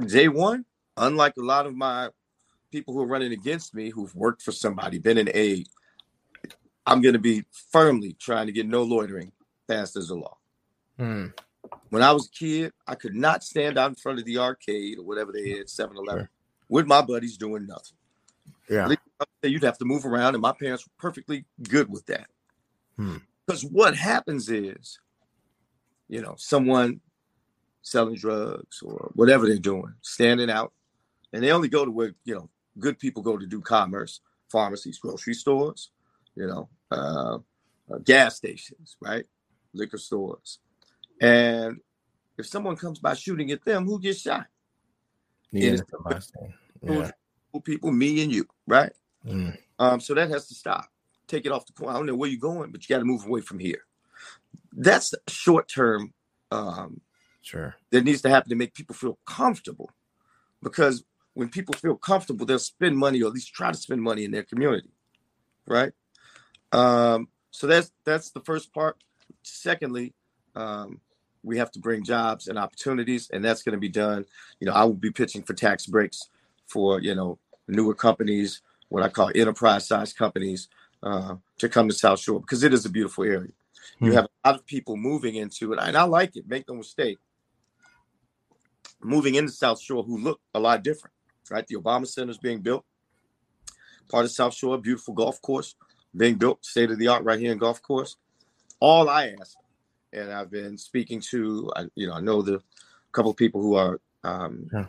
Day 0.05 0.27
one, 0.27 0.65
unlike 0.97 1.33
a 1.37 1.41
lot 1.41 1.65
of 1.65 1.75
my 1.75 2.09
people 2.71 2.93
who 2.93 3.01
are 3.01 3.07
running 3.07 3.33
against 3.33 3.73
me, 3.73 3.89
who've 3.89 4.15
worked 4.15 4.41
for 4.41 4.51
somebody, 4.51 4.99
been 4.99 5.17
in 5.17 5.29
aid, 5.33 5.67
I'm 6.85 7.01
going 7.01 7.13
to 7.13 7.19
be 7.19 7.45
firmly 7.71 8.13
trying 8.19 8.47
to 8.47 8.51
get 8.51 8.67
no 8.67 8.83
loitering 8.83 9.31
passed 9.67 9.95
as 9.95 10.09
a 10.09 10.15
law. 10.15 10.37
Hmm. 10.97 11.27
When 11.89 12.01
I 12.01 12.11
was 12.11 12.27
a 12.27 12.31
kid, 12.31 12.73
I 12.87 12.95
could 12.95 13.15
not 13.15 13.43
stand 13.43 13.77
out 13.77 13.89
in 13.89 13.95
front 13.95 14.19
of 14.19 14.25
the 14.25 14.37
arcade 14.37 14.97
or 14.97 15.03
whatever 15.03 15.31
they 15.31 15.49
had, 15.51 15.69
7 15.69 15.95
Eleven, 15.95 16.23
sure. 16.23 16.29
with 16.67 16.87
my 16.87 17.01
buddies 17.01 17.37
doing 17.37 17.67
nothing. 17.67 17.97
Yeah. 18.69 18.93
You'd 19.43 19.63
have 19.63 19.77
to 19.77 19.85
move 19.85 20.05
around, 20.05 20.35
and 20.35 20.41
my 20.41 20.53
parents 20.53 20.85
were 20.85 20.91
perfectly 20.97 21.45
good 21.61 21.89
with 21.89 22.05
that. 22.07 22.27
Hmm. 22.97 23.17
Because 23.45 23.63
what 23.63 23.95
happens 23.95 24.49
is, 24.49 24.99
you 26.07 26.21
know, 26.21 26.35
someone 26.37 27.01
selling 27.81 28.15
drugs 28.15 28.81
or 28.83 29.11
whatever 29.15 29.47
they're 29.47 29.57
doing, 29.57 29.93
standing 30.01 30.49
out, 30.49 30.73
and 31.33 31.43
they 31.43 31.51
only 31.51 31.67
go 31.67 31.85
to 31.85 31.91
where, 31.91 32.13
you 32.25 32.35
know, 32.35 32.49
good 32.77 32.99
people 32.99 33.23
go 33.23 33.37
to 33.37 33.45
do 33.45 33.61
commerce, 33.61 34.21
pharmacies, 34.51 34.99
grocery 34.99 35.33
stores, 35.33 35.91
you 36.35 36.47
know, 36.47 36.69
uh, 36.91 37.37
uh, 37.91 37.97
gas 38.03 38.35
stations, 38.35 38.97
right? 39.01 39.25
Liquor 39.73 39.97
stores. 39.97 40.59
And 41.21 41.79
if 42.37 42.47
someone 42.47 42.75
comes 42.75 42.99
by 42.99 43.13
shooting 43.13 43.51
at 43.51 43.65
them, 43.65 43.85
who 43.85 43.99
gets 43.99 44.21
shot? 44.21 44.47
Yeah, 45.51 45.77
yeah 46.83 47.11
people, 47.63 47.91
me 47.91 48.21
and 48.21 48.31
you, 48.31 48.45
right? 48.67 48.91
Mm. 49.25 49.57
Um, 49.79 49.99
so 49.99 50.13
that 50.13 50.29
has 50.29 50.47
to 50.47 50.55
stop. 50.55 50.85
Take 51.27 51.45
it 51.45 51.51
off 51.51 51.65
the 51.65 51.73
point. 51.73 51.91
I 51.91 51.93
don't 51.93 52.05
know 52.05 52.15
where 52.15 52.29
you're 52.29 52.39
going, 52.39 52.71
but 52.71 52.87
you 52.87 52.93
got 52.93 52.99
to 52.99 53.05
move 53.05 53.25
away 53.25 53.41
from 53.41 53.59
here. 53.59 53.81
That's 54.71 55.13
short 55.27 55.67
term 55.67 56.13
um, 56.51 57.01
Sure. 57.41 57.75
That 57.91 58.03
needs 58.03 58.21
to 58.21 58.29
happen 58.29 58.49
to 58.49 58.55
make 58.55 58.73
people 58.73 58.95
feel 58.95 59.17
comfortable. 59.25 59.89
Because 60.61 61.03
when 61.39 61.47
people 61.47 61.73
feel 61.73 61.95
comfortable, 61.95 62.45
they'll 62.45 62.59
spend 62.59 62.97
money 62.97 63.23
or 63.23 63.27
at 63.27 63.33
least 63.33 63.53
try 63.53 63.71
to 63.71 63.77
spend 63.77 64.01
money 64.01 64.25
in 64.25 64.31
their 64.31 64.43
community. 64.43 64.89
Right. 65.65 65.93
Um, 66.73 67.29
so 67.51 67.65
that's 67.65 67.93
that's 68.03 68.31
the 68.31 68.41
first 68.41 68.73
part. 68.73 68.97
Secondly, 69.43 70.13
um, 70.53 70.99
we 71.41 71.57
have 71.57 71.71
to 71.71 71.79
bring 71.79 72.03
jobs 72.03 72.49
and 72.49 72.59
opportunities, 72.59 73.29
and 73.31 73.43
that's 73.43 73.63
going 73.63 73.71
to 73.71 73.79
be 73.79 73.87
done. 73.87 74.25
You 74.59 74.67
know, 74.67 74.73
I 74.73 74.83
will 74.83 74.95
be 74.95 75.11
pitching 75.11 75.43
for 75.43 75.53
tax 75.53 75.85
breaks 75.85 76.29
for 76.67 76.99
you 76.99 77.15
know 77.15 77.39
newer 77.69 77.95
companies, 77.95 78.61
what 78.89 79.01
I 79.01 79.07
call 79.07 79.31
enterprise 79.33 79.87
size 79.87 80.11
companies, 80.11 80.67
uh, 81.01 81.35
to 81.59 81.69
come 81.69 81.87
to 81.87 81.93
South 81.93 82.19
Shore 82.19 82.41
because 82.41 82.63
it 82.63 82.73
is 82.73 82.85
a 82.85 82.89
beautiful 82.89 83.23
area. 83.23 83.53
Hmm. 83.99 84.07
You 84.07 84.11
have 84.11 84.25
a 84.25 84.49
lot 84.49 84.59
of 84.59 84.65
people 84.65 84.97
moving 84.97 85.35
into 85.35 85.71
it, 85.71 85.79
and 85.81 85.95
I 85.95 86.03
like 86.03 86.35
it. 86.35 86.49
Make 86.49 86.67
no 86.67 86.75
mistake, 86.75 87.17
moving 89.01 89.35
into 89.35 89.53
South 89.53 89.79
Shore 89.79 90.03
who 90.03 90.17
look 90.17 90.41
a 90.53 90.59
lot 90.59 90.83
different. 90.83 91.13
Right, 91.51 91.65
the 91.67 91.75
Obama 91.75 92.07
Center 92.07 92.31
is 92.31 92.37
being 92.37 92.61
built. 92.61 92.85
Part 94.09 94.25
of 94.25 94.31
South 94.31 94.53
Shore, 94.53 94.77
beautiful 94.77 95.13
golf 95.13 95.41
course 95.41 95.75
being 96.15 96.35
built, 96.35 96.65
state 96.65 96.91
of 96.91 96.97
the 96.97 97.07
art, 97.07 97.23
right 97.23 97.39
here 97.39 97.51
in 97.51 97.57
golf 97.57 97.81
course. 97.81 98.17
All 98.79 99.09
I 99.09 99.35
ask 99.39 99.57
and 100.13 100.31
I've 100.31 100.49
been 100.49 100.77
speaking 100.77 101.21
to, 101.29 101.71
you 101.95 102.07
know, 102.07 102.13
I 102.13 102.21
know 102.21 102.41
the 102.41 102.61
couple 103.11 103.31
of 103.31 103.37
people 103.37 103.61
who 103.61 103.75
are 103.75 103.99
um, 104.23 104.69
yeah. 104.73 104.85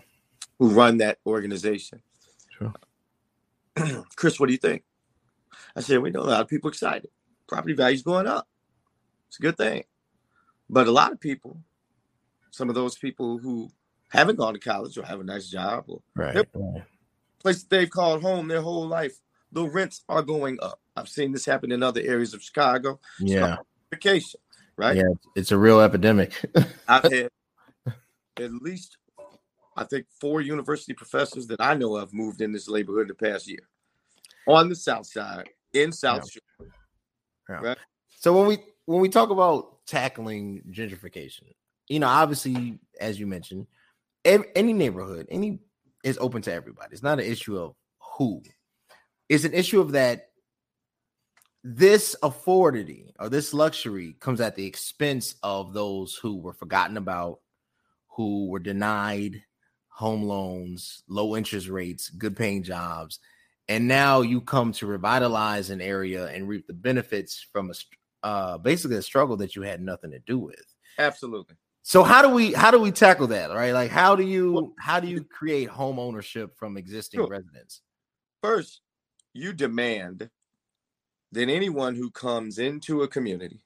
who 0.58 0.70
run 0.70 0.98
that 0.98 1.18
organization. 1.26 2.02
Sure. 2.50 2.72
Kris, 4.16 4.38
what 4.38 4.46
do 4.46 4.52
you 4.52 4.58
think? 4.58 4.82
I 5.74 5.80
said, 5.80 6.00
we 6.00 6.10
know 6.10 6.20
a 6.20 6.22
lot 6.22 6.40
of 6.40 6.48
people 6.48 6.70
excited. 6.70 7.10
Property 7.48 7.74
values 7.74 8.02
going 8.02 8.26
up. 8.26 8.48
It's 9.28 9.38
a 9.38 9.42
good 9.42 9.56
thing. 9.56 9.84
But 10.68 10.86
a 10.86 10.92
lot 10.92 11.12
of 11.12 11.20
people, 11.20 11.60
some 12.50 12.68
of 12.68 12.74
those 12.74 12.96
people 12.96 13.38
who 13.38 13.70
haven't 14.10 14.36
gone 14.36 14.54
to 14.54 14.60
college 14.60 14.96
or 14.96 15.04
have 15.04 15.20
a 15.20 15.24
nice 15.24 15.48
job 15.48 15.84
or 15.88 16.00
right, 16.14 16.46
right. 16.54 16.82
place 17.38 17.62
they've 17.64 17.90
called 17.90 18.22
home 18.22 18.46
their 18.46 18.62
whole 18.62 18.86
life, 18.86 19.18
the 19.50 19.64
rents 19.64 20.04
are 20.08 20.22
going 20.22 20.58
up. 20.62 20.80
I've 20.96 21.08
seen 21.08 21.32
this 21.32 21.46
happen 21.46 21.72
in 21.72 21.82
other 21.82 22.02
areas 22.02 22.34
of 22.34 22.42
Chicago. 22.42 23.00
Yeah. 23.18 23.56
Vacation 23.90 24.40
right? 24.80 24.96
Yeah, 24.96 25.12
it's 25.36 25.52
a 25.52 25.58
real 25.58 25.80
epidemic. 25.80 26.32
I've 26.88 27.04
had 27.04 27.28
at 28.38 28.52
least, 28.62 28.96
I 29.76 29.84
think, 29.84 30.06
four 30.20 30.40
university 30.40 30.94
professors 30.94 31.46
that 31.48 31.60
I 31.60 31.74
know 31.74 31.96
of 31.96 32.14
moved 32.14 32.40
in 32.40 32.52
this 32.52 32.68
neighborhood 32.68 33.08
the 33.08 33.14
past 33.14 33.46
year 33.46 33.68
on 34.48 34.70
the 34.70 34.74
south 34.74 35.06
side 35.06 35.50
in 35.74 35.92
South 35.92 36.24
yeah. 36.24 36.40
Shore. 36.58 36.72
Yeah. 37.48 37.68
Right. 37.68 37.78
So 38.18 38.36
when 38.36 38.46
we 38.46 38.58
when 38.86 39.00
we 39.00 39.08
talk 39.08 39.30
about 39.30 39.86
tackling 39.86 40.62
gentrification, 40.70 41.52
you 41.88 42.00
know, 42.00 42.08
obviously, 42.08 42.78
as 42.98 43.20
you 43.20 43.26
mentioned, 43.26 43.66
any 44.24 44.72
neighborhood, 44.72 45.26
any 45.30 45.60
is 46.04 46.18
open 46.18 46.42
to 46.42 46.52
everybody. 46.52 46.92
It's 46.92 47.02
not 47.02 47.20
an 47.20 47.26
issue 47.26 47.58
of 47.58 47.74
who. 48.16 48.42
It's 49.28 49.44
an 49.44 49.54
issue 49.54 49.80
of 49.80 49.92
that 49.92 50.30
this 51.62 52.16
affordity 52.22 53.12
or 53.18 53.28
this 53.28 53.52
luxury 53.52 54.16
comes 54.18 54.40
at 54.40 54.56
the 54.56 54.66
expense 54.66 55.34
of 55.42 55.74
those 55.74 56.14
who 56.14 56.36
were 56.36 56.54
forgotten 56.54 56.96
about, 56.96 57.40
who 58.08 58.48
were 58.48 58.58
denied 58.58 59.42
home 59.88 60.22
loans, 60.22 61.02
low 61.08 61.36
interest 61.36 61.68
rates, 61.68 62.08
good 62.08 62.34
paying 62.36 62.62
jobs. 62.62 63.18
And 63.68 63.86
now 63.86 64.22
you 64.22 64.40
come 64.40 64.72
to 64.72 64.86
revitalize 64.86 65.70
an 65.70 65.80
area 65.80 66.26
and 66.28 66.48
reap 66.48 66.66
the 66.66 66.72
benefits 66.72 67.46
from 67.52 67.70
a 67.70 67.74
uh, 68.22 68.58
basically 68.58 68.96
a 68.96 69.02
struggle 69.02 69.36
that 69.38 69.56
you 69.56 69.62
had 69.62 69.80
nothing 69.80 70.10
to 70.10 70.18
do 70.20 70.38
with. 70.38 70.64
Absolutely. 70.98 71.56
So 71.82 72.02
how 72.02 72.22
do 72.22 72.28
we 72.28 72.52
how 72.52 72.70
do 72.70 72.78
we 72.78 72.92
tackle 72.92 73.28
that? 73.28 73.50
Right? 73.50 73.72
Like 73.72 73.90
how 73.90 74.16
do 74.16 74.22
you 74.22 74.74
how 74.78 75.00
do 75.00 75.08
you 75.08 75.24
create 75.24 75.68
home 75.68 75.98
ownership 75.98 76.56
from 76.56 76.76
existing 76.76 77.20
sure. 77.20 77.28
residents? 77.28 77.82
First, 78.42 78.80
you 79.32 79.52
demand 79.52 80.30
that 81.32 81.48
anyone 81.48 81.94
who 81.94 82.10
comes 82.10 82.58
into 82.58 83.02
a 83.02 83.08
community 83.08 83.60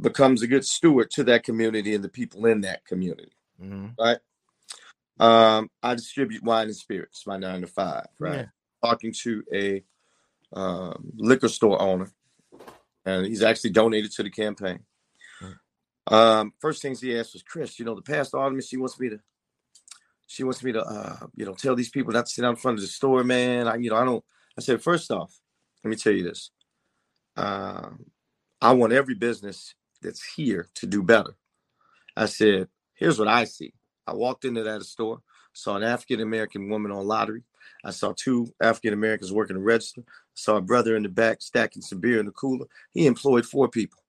becomes 0.00 0.42
a 0.42 0.46
good 0.46 0.64
steward 0.64 1.10
to 1.10 1.24
that 1.24 1.44
community 1.44 1.94
and 1.94 2.04
the 2.04 2.08
people 2.08 2.46
in 2.46 2.60
that 2.62 2.84
community. 2.84 3.32
Mm-hmm. 3.60 3.88
Right. 3.98 4.18
Um, 5.18 5.68
I 5.82 5.94
distribute 5.94 6.44
wine 6.44 6.66
and 6.66 6.76
spirits, 6.76 7.26
my 7.26 7.36
nine 7.36 7.62
to 7.62 7.66
five, 7.66 8.06
right? 8.20 8.34
Yeah. 8.34 8.44
Talking 8.84 9.12
to 9.22 9.42
a 9.52 9.82
um, 10.52 11.12
liquor 11.16 11.48
store 11.48 11.80
owner, 11.82 12.08
and 13.04 13.26
he's 13.26 13.42
actually 13.42 13.70
donated 13.70 14.12
to 14.12 14.22
the 14.22 14.30
campaign. 14.30 14.80
Um, 16.08 16.52
first 16.58 16.82
things 16.82 17.00
he 17.00 17.18
asked 17.18 17.34
was, 17.34 17.42
Kris, 17.42 17.78
you 17.78 17.84
know, 17.84 17.94
the 17.94 18.02
past 18.02 18.34
alderman, 18.34 18.62
she 18.62 18.76
wants 18.76 18.98
me 18.98 19.10
to, 19.10 19.20
she 20.26 20.42
wants 20.44 20.62
me 20.62 20.72
to, 20.72 20.82
uh, 20.82 21.26
you 21.34 21.44
know, 21.44 21.54
tell 21.54 21.74
these 21.76 21.90
people 21.90 22.12
not 22.12 22.26
to 22.26 22.32
sit 22.32 22.44
out 22.44 22.50
in 22.50 22.56
front 22.56 22.78
of 22.78 22.82
the 22.82 22.88
store, 22.88 23.22
man. 23.24 23.68
I, 23.68 23.76
you 23.76 23.90
know, 23.90 23.96
I 23.96 24.04
don't, 24.04 24.24
I 24.56 24.62
said, 24.62 24.82
first 24.82 25.10
off, 25.10 25.38
let 25.84 25.90
me 25.90 25.96
tell 25.96 26.12
you 26.12 26.24
this. 26.24 26.50
Um, 27.36 28.06
I 28.60 28.72
want 28.72 28.92
every 28.92 29.14
business 29.14 29.74
that's 30.02 30.24
here 30.34 30.68
to 30.76 30.86
do 30.86 31.02
better. 31.02 31.36
I 32.16 32.26
said, 32.26 32.68
here's 32.94 33.18
what 33.18 33.28
I 33.28 33.44
see. 33.44 33.74
I 34.06 34.14
walked 34.14 34.44
into 34.44 34.62
that 34.64 34.82
store, 34.82 35.20
saw 35.52 35.76
an 35.76 35.82
African 35.82 36.20
American 36.20 36.68
woman 36.68 36.90
on 36.90 37.06
lottery. 37.06 37.42
I 37.84 37.90
saw 37.90 38.12
two 38.16 38.52
African 38.60 38.92
Americans 38.92 39.32
working 39.32 39.56
the 39.56 39.62
register. 39.62 40.02
I 40.06 40.34
saw 40.34 40.56
a 40.56 40.62
brother 40.62 40.96
in 40.96 41.02
the 41.04 41.08
back 41.08 41.42
stacking 41.42 41.82
some 41.82 42.00
beer 42.00 42.18
in 42.18 42.26
the 42.26 42.32
cooler. 42.32 42.66
He 42.92 43.06
employed 43.06 43.46
four 43.46 43.68
people. 43.68 44.00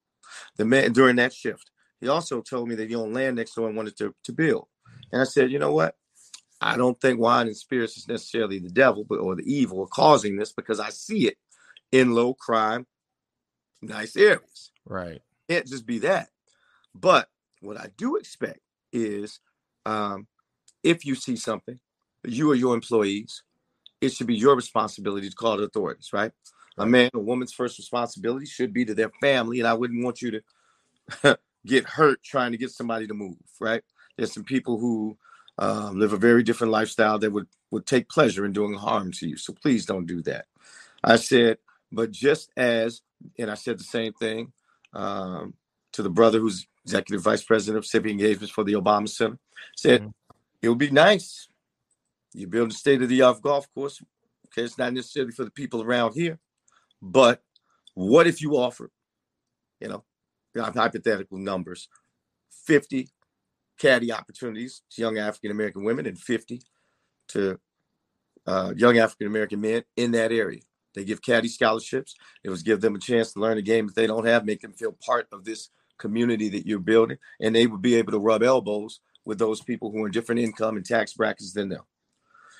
The 0.57 0.65
man 0.65 0.93
during 0.93 1.17
that 1.17 1.33
shift. 1.33 1.69
He 2.01 2.07
also 2.07 2.41
told 2.41 2.69
me 2.69 2.75
that 2.75 2.89
he 2.89 2.95
owned 2.95 3.13
land 3.13 3.35
next 3.35 3.55
door 3.55 3.67
and 3.67 3.75
wanted 3.75 3.97
to, 3.97 4.13
to 4.23 4.31
build. 4.31 4.67
And 5.12 5.21
I 5.21 5.25
said, 5.25 5.51
you 5.51 5.59
know 5.59 5.73
what? 5.73 5.95
I 6.62 6.77
don't 6.77 6.99
think 6.99 7.19
wine 7.19 7.47
and 7.47 7.55
spirits 7.55 7.97
is 7.97 8.07
necessarily 8.07 8.59
the 8.59 8.69
devil, 8.69 9.05
but 9.07 9.19
or 9.19 9.35
the 9.35 9.43
evil 9.43 9.88
causing 9.88 10.35
this 10.35 10.51
because 10.51 10.79
I 10.79 10.89
see 10.89 11.27
it 11.27 11.38
in 11.91 12.13
low 12.13 12.33
crime 12.33 12.85
nice 13.81 14.15
areas. 14.15 14.71
Right. 14.85 15.21
Can't 15.49 15.67
just 15.67 15.85
be 15.85 15.99
that. 15.99 16.29
But 16.93 17.29
what 17.62 17.77
I 17.77 17.89
do 17.97 18.17
expect 18.17 18.59
is 18.91 19.39
um, 19.85 20.27
if 20.83 21.05
you 21.05 21.15
see 21.15 21.35
something, 21.35 21.79
you 22.25 22.51
or 22.51 22.55
your 22.55 22.73
employees, 22.73 23.43
it 24.01 24.13
should 24.13 24.27
be 24.27 24.35
your 24.35 24.55
responsibility 24.55 25.29
to 25.29 25.35
call 25.35 25.57
the 25.57 25.63
authorities, 25.63 26.09
right? 26.13 26.31
right. 26.77 26.85
A 26.85 26.85
man 26.85 27.09
a 27.13 27.19
woman's 27.19 27.53
first 27.53 27.77
responsibility 27.77 28.45
should 28.45 28.73
be 28.73 28.85
to 28.85 28.93
their 28.93 29.12
family, 29.21 29.59
and 29.59 29.67
I 29.67 29.73
wouldn't 29.73 30.03
want 30.03 30.21
you 30.21 30.41
to 31.23 31.39
get 31.65 31.85
hurt 31.85 32.23
trying 32.23 32.51
to 32.51 32.57
get 32.57 32.71
somebody 32.71 33.07
to 33.07 33.13
move, 33.13 33.37
right? 33.59 33.83
There's 34.17 34.33
some 34.33 34.43
people 34.43 34.79
who 34.79 35.17
um, 35.57 35.99
live 35.99 36.13
a 36.13 36.17
very 36.17 36.43
different 36.43 36.71
lifestyle 36.71 37.19
that 37.19 37.31
would 37.31 37.47
would 37.71 37.85
take 37.85 38.09
pleasure 38.09 38.45
in 38.45 38.53
doing 38.53 38.73
harm 38.73 39.11
to 39.11 39.27
you. 39.27 39.37
So 39.37 39.53
please 39.53 39.85
don't 39.85 40.07
do 40.07 40.21
that. 40.23 40.45
I 41.03 41.17
said, 41.17 41.57
but 41.91 42.11
just 42.11 42.51
as 42.57 43.01
and 43.37 43.51
I 43.51 43.55
said 43.55 43.79
the 43.79 43.83
same 43.83 44.13
thing 44.13 44.53
um, 44.93 45.53
to 45.93 46.03
the 46.03 46.09
brother 46.09 46.39
who's 46.39 46.67
executive 46.85 47.23
vice 47.23 47.43
president 47.43 47.77
of 47.77 47.85
civic 47.85 48.11
engagements 48.11 48.51
for 48.51 48.63
the 48.63 48.73
Obama 48.73 49.07
Center. 49.07 49.37
Said 49.75 50.01
mm-hmm. 50.01 50.09
it 50.61 50.69
would 50.69 50.77
be 50.77 50.91
nice. 50.91 51.47
You 52.33 52.47
build 52.47 52.71
a 52.71 52.73
state 52.73 53.01
of 53.01 53.09
the 53.09 53.21
art 53.21 53.41
golf 53.41 53.71
course. 53.73 54.01
Okay, 54.47 54.63
it's 54.63 54.77
not 54.77 54.93
necessarily 54.93 55.31
for 55.31 55.43
the 55.43 55.51
people 55.51 55.83
around 55.83 56.13
here, 56.13 56.39
but 57.01 57.43
what 57.93 58.27
if 58.27 58.41
you 58.41 58.57
offer, 58.57 58.89
you 59.79 59.89
know, 59.89 60.03
hypothetical 60.55 61.38
numbers, 61.38 61.88
50 62.65 63.09
caddy 63.79 64.12
opportunities 64.12 64.81
to 64.91 65.01
young 65.01 65.17
African 65.17 65.51
American 65.51 65.83
women 65.83 66.05
and 66.05 66.19
50 66.19 66.62
to 67.29 67.59
uh, 68.45 68.73
young 68.75 68.97
African 68.97 69.27
American 69.27 69.62
men 69.62 69.83
in 69.95 70.12
that 70.12 70.31
area. 70.31 70.62
They 70.95 71.05
give 71.05 71.21
caddy 71.21 71.47
scholarships. 71.47 72.15
It 72.43 72.49
was 72.49 72.63
give 72.63 72.81
them 72.81 72.95
a 72.95 72.99
chance 72.99 73.33
to 73.33 73.39
learn 73.39 73.57
a 73.57 73.62
game 73.62 73.88
that 73.88 73.95
they 73.95 74.07
don't 74.07 74.25
have, 74.25 74.45
make 74.45 74.62
them 74.62 74.73
feel 74.73 74.95
part 75.05 75.27
of 75.31 75.45
this 75.45 75.69
community 75.97 76.49
that 76.49 76.65
you're 76.65 76.79
building, 76.79 77.17
and 77.39 77.55
they 77.55 77.67
would 77.67 77.81
be 77.81 77.95
able 77.95 78.12
to 78.12 78.19
rub 78.19 78.41
elbows 78.41 78.99
with 79.25 79.38
those 79.38 79.62
people 79.62 79.91
who 79.91 80.03
are 80.03 80.07
in 80.07 80.12
different 80.12 80.41
income 80.41 80.77
and 80.77 80.85
tax 80.85 81.13
brackets 81.13 81.53
than 81.53 81.69
them, 81.69 81.83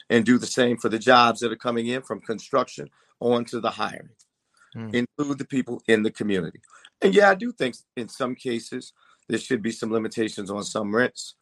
and 0.10 0.25
do 0.25 0.38
the 0.38 0.45
same 0.45 0.78
for 0.78 0.89
the 0.89 0.99
jobs 0.99 1.39
that 1.39 1.52
are 1.52 1.58
coming 1.58 1.88
in 1.88 2.02
from 2.02 2.19
construction 2.21 2.89
on 3.19 3.45
to 3.45 3.60
the 3.60 3.71
hiring. 3.71 4.10
Hmm. 4.73 4.89
Include 4.93 5.39
the 5.39 5.45
people 5.45 5.82
in 5.88 6.03
the 6.03 6.12
community. 6.12 6.62
And 7.01 7.15
yeah, 7.15 7.29
I 7.29 7.36
do 7.36 7.51
think 7.51 7.75
in 7.97 8.08
some 8.08 8.36
cases 8.36 8.93
there 9.27 9.39
should 9.39 9.62
be 9.62 9.71
some 9.71 9.91
limitations 9.91 10.51
on 10.51 10.63
some 10.63 10.93
rents 10.93 11.36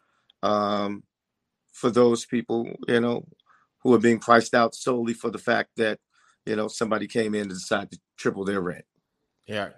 um, 0.44 1.04
for 1.74 1.90
those 1.90 2.26
people, 2.26 2.70
you 2.88 3.02
know, 3.02 3.28
who 3.84 3.94
are 3.94 4.00
being 4.00 4.20
priced 4.20 4.54
out 4.54 4.76
solely 4.76 5.14
for 5.14 5.30
the 5.30 5.38
fact 5.38 5.72
that 5.78 6.00
you 6.48 6.56
know, 6.56 6.70
somebody 6.70 7.08
came 7.08 7.36
in 7.36 7.50
to 7.50 7.54
decide 7.54 7.92
to 7.92 8.00
triple 8.16 8.46
their 8.46 8.62
rent. 8.62 8.86
Yeah. 9.46 9.70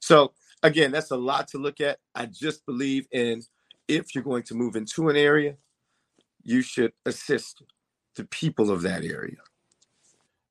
So 0.00 0.32
again, 0.62 0.90
that's 0.90 1.12
a 1.12 1.16
lot 1.16 1.46
to 1.48 1.58
look 1.58 1.80
at. 1.80 1.98
I 2.14 2.26
just 2.26 2.66
believe 2.66 3.06
in 3.12 3.42
if 3.86 4.14
you're 4.14 4.24
going 4.24 4.42
to 4.44 4.54
move 4.54 4.74
into 4.74 5.08
an 5.08 5.16
area, 5.16 5.54
you 6.42 6.62
should 6.62 6.92
assist 7.06 7.62
the 8.16 8.24
people 8.24 8.70
of 8.70 8.82
that 8.82 9.04
area. 9.04 9.36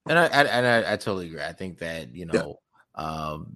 And 0.09 0.17
I, 0.17 0.23
I 0.25 0.43
and 0.43 0.65
I, 0.65 0.93
I, 0.93 0.95
totally 0.97 1.27
agree. 1.27 1.41
I 1.41 1.53
think 1.53 1.77
that 1.77 2.13
you 2.15 2.25
know, 2.25 2.59
yeah. 2.97 3.03
um, 3.03 3.55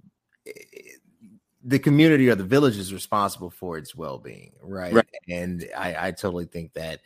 the 1.64 1.80
community 1.80 2.28
or 2.28 2.36
the 2.36 2.44
village 2.44 2.78
is 2.78 2.94
responsible 2.94 3.50
for 3.50 3.76
its 3.76 3.92
well-being, 3.94 4.52
right? 4.62 4.92
right. 4.92 5.06
And 5.28 5.68
I, 5.76 6.08
I 6.08 6.10
totally 6.12 6.44
think 6.44 6.74
that 6.74 7.00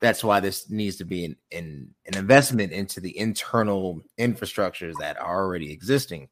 that's 0.00 0.22
why 0.22 0.40
this 0.40 0.68
needs 0.68 0.96
to 0.96 1.06
be 1.06 1.24
an, 1.24 1.36
an, 1.52 1.94
an 2.06 2.18
investment 2.18 2.72
into 2.72 3.00
the 3.00 3.16
internal 3.16 4.02
infrastructures 4.18 4.94
that 4.98 5.18
are 5.18 5.42
already 5.42 5.72
existing. 5.72 6.28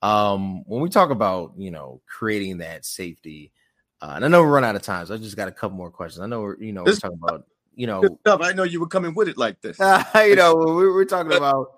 Um, 0.00 0.62
when 0.64 0.80
we 0.80 0.88
talk 0.88 1.10
about 1.10 1.52
you 1.58 1.70
know 1.70 2.00
creating 2.06 2.58
that 2.58 2.86
safety, 2.86 3.52
uh, 4.00 4.12
and 4.16 4.24
I 4.24 4.28
know 4.28 4.42
we're 4.42 4.48
running 4.48 4.70
out 4.70 4.76
of 4.76 4.82
time, 4.82 5.04
so 5.04 5.14
I 5.14 5.18
just 5.18 5.36
got 5.36 5.48
a 5.48 5.52
couple 5.52 5.76
more 5.76 5.90
questions. 5.90 6.22
I 6.22 6.26
know 6.26 6.40
we're 6.40 6.56
you 6.56 6.72
know 6.72 6.84
we're 6.84 6.96
talking 6.96 7.18
about 7.22 7.44
you 7.74 7.86
know 7.86 8.02
stuff. 8.20 8.40
I 8.42 8.52
know 8.52 8.62
you 8.62 8.80
were 8.80 8.86
coming 8.86 9.12
with 9.12 9.28
it 9.28 9.36
like 9.36 9.60
this. 9.60 9.78
you 10.14 10.36
know 10.36 10.54
we 10.54 10.86
we're 10.86 11.04
talking 11.04 11.36
about. 11.36 11.74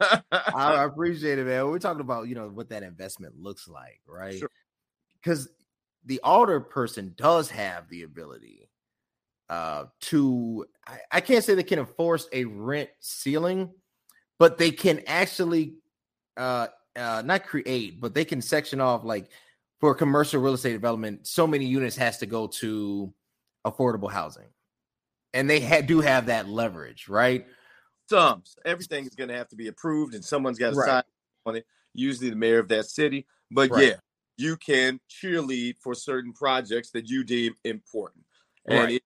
I, 0.00 0.22
I, 0.32 0.84
appreciate 0.84 1.38
it, 1.38 1.46
man. 1.46 1.66
We're 1.66 1.78
talking 1.78 2.00
about 2.00 2.28
you 2.28 2.34
know 2.34 2.48
what 2.48 2.68
that 2.70 2.82
investment 2.82 3.34
looks 3.40 3.68
like, 3.68 4.00
right? 4.06 4.42
Because 5.22 5.44
sure. 5.44 5.52
the 6.04 6.20
alder 6.22 6.60
person 6.60 7.14
does 7.16 7.50
have 7.50 7.88
the 7.88 8.02
ability 8.02 8.68
uh, 9.48 9.84
to 10.00 10.66
I, 10.86 10.98
I 11.12 11.20
can't 11.20 11.44
say 11.44 11.54
they 11.54 11.62
can 11.62 11.78
enforce 11.78 12.28
a 12.32 12.44
rent 12.44 12.90
ceiling, 13.00 13.70
but 14.38 14.58
they 14.58 14.70
can 14.70 15.00
actually 15.06 15.74
uh, 16.36 16.68
uh, 16.96 17.22
not 17.24 17.44
create, 17.44 18.00
but 18.00 18.14
they 18.14 18.24
can 18.24 18.42
section 18.42 18.80
off 18.80 19.04
like 19.04 19.30
for 19.80 19.94
commercial 19.94 20.40
real 20.40 20.54
estate 20.54 20.72
development, 20.72 21.26
so 21.26 21.46
many 21.46 21.64
units 21.64 21.96
has 21.96 22.18
to 22.18 22.26
go 22.26 22.46
to 22.46 23.12
affordable 23.64 24.10
housing. 24.10 24.48
And 25.34 25.48
they 25.48 25.60
ha- 25.60 25.82
do 25.82 26.00
have 26.00 26.26
that 26.26 26.48
leverage, 26.48 27.08
right? 27.08 27.46
Some 28.08 28.42
everything 28.64 29.04
is 29.04 29.14
going 29.14 29.28
to 29.28 29.36
have 29.36 29.48
to 29.48 29.56
be 29.56 29.68
approved, 29.68 30.14
and 30.14 30.24
someone's 30.24 30.58
got 30.58 30.70
to 30.70 30.76
right. 30.76 30.88
sign 30.88 31.02
on 31.46 31.56
it. 31.56 31.66
Usually, 31.92 32.30
the 32.30 32.36
mayor 32.36 32.58
of 32.58 32.68
that 32.68 32.86
city. 32.86 33.26
But 33.50 33.70
right. 33.70 33.88
yeah, 33.88 33.94
you 34.36 34.56
can 34.56 35.00
cheerlead 35.10 35.76
for 35.80 35.94
certain 35.94 36.32
projects 36.32 36.90
that 36.92 37.08
you 37.08 37.24
deem 37.24 37.54
important. 37.64 38.24
And 38.66 38.78
right. 38.78 38.94
it, 38.94 39.02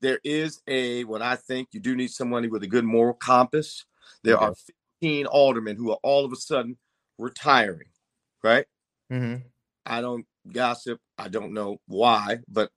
there 0.00 0.20
is 0.24 0.62
a 0.66 1.04
what 1.04 1.22
I 1.22 1.36
think 1.36 1.68
you 1.72 1.80
do 1.80 1.94
need 1.94 2.10
someone 2.10 2.48
with 2.50 2.62
a 2.62 2.68
good 2.68 2.84
moral 2.84 3.14
compass. 3.14 3.84
There 4.22 4.36
okay. 4.36 4.46
are 4.46 4.54
15 5.00 5.26
aldermen 5.26 5.76
who 5.76 5.90
are 5.90 5.98
all 6.02 6.24
of 6.24 6.32
a 6.32 6.36
sudden 6.36 6.78
retiring, 7.18 7.88
right? 8.42 8.66
Mm-hmm. 9.12 9.46
I 9.84 10.00
don't 10.00 10.26
gossip. 10.50 10.98
I 11.18 11.28
don't 11.28 11.52
know 11.52 11.78
why, 11.86 12.38
but 12.48 12.70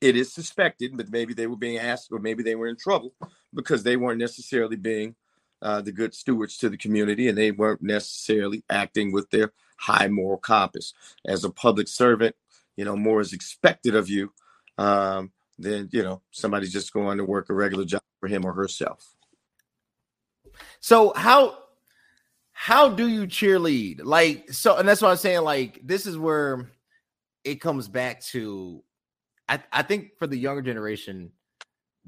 it 0.00 0.16
is 0.16 0.32
suspected. 0.32 0.96
But 0.96 1.10
maybe 1.10 1.34
they 1.34 1.46
were 1.46 1.56
being 1.56 1.78
asked, 1.78 2.08
or 2.10 2.18
maybe 2.18 2.42
they 2.42 2.56
were 2.56 2.68
in 2.68 2.76
trouble 2.76 3.14
because 3.54 3.82
they 3.82 3.96
weren't 3.96 4.18
necessarily 4.18 4.76
being 4.76 5.14
uh, 5.62 5.80
the 5.80 5.92
good 5.92 6.14
stewards 6.14 6.56
to 6.58 6.68
the 6.68 6.76
community, 6.76 7.28
and 7.28 7.36
they 7.36 7.50
weren't 7.50 7.82
necessarily 7.82 8.64
acting 8.70 9.12
with 9.12 9.30
their 9.30 9.52
high 9.76 10.08
moral 10.08 10.38
compass. 10.38 10.94
As 11.26 11.44
a 11.44 11.50
public 11.50 11.88
servant, 11.88 12.34
you 12.76 12.84
know 12.84 12.96
more 12.96 13.20
is 13.20 13.32
expected 13.32 13.94
of 13.94 14.08
you. 14.08 14.32
Um, 14.78 15.32
than 15.60 15.88
you 15.92 16.02
know 16.02 16.22
somebody's 16.30 16.72
just 16.72 16.92
going 16.92 17.18
to 17.18 17.24
work 17.24 17.50
a 17.50 17.54
regular 17.54 17.84
job 17.84 18.02
for 18.18 18.28
him 18.28 18.44
or 18.44 18.52
herself. 18.52 19.14
So 20.80 21.12
how 21.14 21.58
how 22.52 22.88
do 22.88 23.06
you 23.06 23.26
cheerlead? 23.26 24.00
Like 24.02 24.52
so, 24.52 24.76
and 24.76 24.88
that's 24.88 25.02
what 25.02 25.10
I'm 25.10 25.16
saying. 25.16 25.42
Like 25.42 25.80
this 25.84 26.06
is 26.06 26.18
where 26.18 26.70
it 27.44 27.60
comes 27.60 27.88
back 27.88 28.22
to. 28.26 28.82
I 29.48 29.62
I 29.72 29.82
think 29.82 30.18
for 30.18 30.26
the 30.26 30.36
younger 30.36 30.62
generation, 30.62 31.32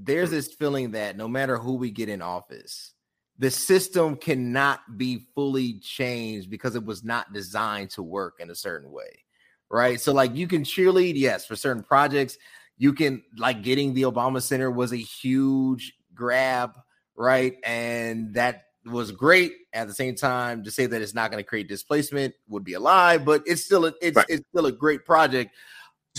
there's 0.04 0.30
this 0.30 0.52
feeling 0.52 0.92
that 0.92 1.16
no 1.16 1.28
matter 1.28 1.56
who 1.56 1.74
we 1.74 1.90
get 1.90 2.08
in 2.08 2.22
office, 2.22 2.92
the 3.38 3.50
system 3.50 4.16
cannot 4.16 4.80
be 4.96 5.26
fully 5.34 5.78
changed 5.80 6.50
because 6.50 6.76
it 6.76 6.84
was 6.84 7.02
not 7.02 7.32
designed 7.32 7.90
to 7.90 8.02
work 8.02 8.34
in 8.40 8.50
a 8.50 8.54
certain 8.54 8.90
way 8.90 9.24
right 9.70 10.02
so 10.02 10.12
like 10.12 10.36
you 10.36 10.46
can 10.46 10.62
cheerlead 10.62 11.14
yes 11.16 11.46
for 11.46 11.56
certain 11.56 11.82
projects 11.82 12.36
you 12.82 12.92
can 12.92 13.22
like 13.38 13.62
getting 13.62 13.94
the 13.94 14.02
Obama 14.02 14.42
Center 14.42 14.68
was 14.68 14.92
a 14.92 14.96
huge 14.96 15.94
grab, 16.14 16.72
right? 17.14 17.56
And 17.64 18.34
that 18.34 18.64
was 18.84 19.12
great. 19.12 19.52
At 19.72 19.86
the 19.86 19.94
same 19.94 20.16
time, 20.16 20.64
to 20.64 20.70
say 20.72 20.86
that 20.86 21.00
it's 21.00 21.14
not 21.14 21.30
going 21.30 21.42
to 21.42 21.48
create 21.48 21.68
displacement 21.68 22.34
would 22.48 22.64
be 22.64 22.74
a 22.74 22.80
lie, 22.80 23.18
but 23.18 23.42
it's 23.46 23.64
still 23.64 23.86
a, 23.86 23.92
it's 24.02 24.16
right. 24.16 24.26
it's 24.28 24.44
still 24.48 24.66
a 24.66 24.72
great 24.72 25.04
project. 25.04 25.52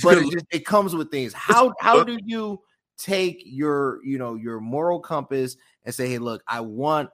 But 0.01 0.19
it, 0.19 0.31
just, 0.31 0.45
it 0.51 0.65
comes 0.65 0.95
with 0.95 1.11
things. 1.11 1.33
How 1.33 1.73
how 1.81 2.03
do 2.03 2.17
you 2.23 2.61
take 2.97 3.41
your 3.45 4.03
you 4.05 4.17
know 4.17 4.35
your 4.35 4.59
moral 4.59 4.99
compass 4.99 5.57
and 5.83 5.93
say, 5.93 6.09
hey, 6.09 6.17
look, 6.17 6.43
I 6.47 6.61
want 6.61 7.09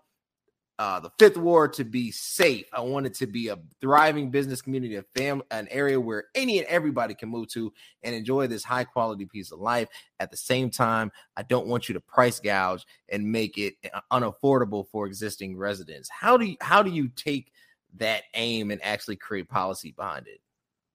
uh, 0.79 0.97
the 0.97 1.11
fifth 1.19 1.35
ward 1.35 1.73
to 1.73 1.83
be 1.83 2.09
safe. 2.09 2.65
I 2.71 2.79
want 2.79 3.05
it 3.05 3.13
to 3.15 3.27
be 3.27 3.49
a 3.49 3.59
thriving 3.81 4.31
business 4.31 4.61
community, 4.61 4.95
a 4.95 5.03
family, 5.13 5.43
an 5.51 5.67
area 5.69 5.99
where 5.99 6.25
any 6.35 6.57
and 6.57 6.67
everybody 6.67 7.13
can 7.13 7.27
move 7.27 7.49
to 7.49 7.73
and 8.01 8.15
enjoy 8.15 8.47
this 8.47 8.63
high 8.63 8.85
quality 8.85 9.25
piece 9.25 9.51
of 9.51 9.59
life. 9.59 9.89
At 10.21 10.31
the 10.31 10.37
same 10.37 10.69
time, 10.69 11.11
I 11.35 11.43
don't 11.43 11.67
want 11.67 11.89
you 11.89 11.93
to 11.93 11.99
price 11.99 12.39
gouge 12.39 12.85
and 13.09 13.29
make 13.29 13.57
it 13.57 13.73
uh, 13.93 13.99
unaffordable 14.09 14.87
for 14.87 15.05
existing 15.05 15.57
residents. 15.57 16.09
How 16.09 16.37
do 16.37 16.45
you 16.45 16.55
how 16.61 16.81
do 16.81 16.91
you 16.91 17.09
take 17.09 17.51
that 17.97 18.23
aim 18.35 18.71
and 18.71 18.81
actually 18.81 19.17
create 19.17 19.49
policy 19.49 19.91
behind 19.91 20.27
it? 20.27 20.39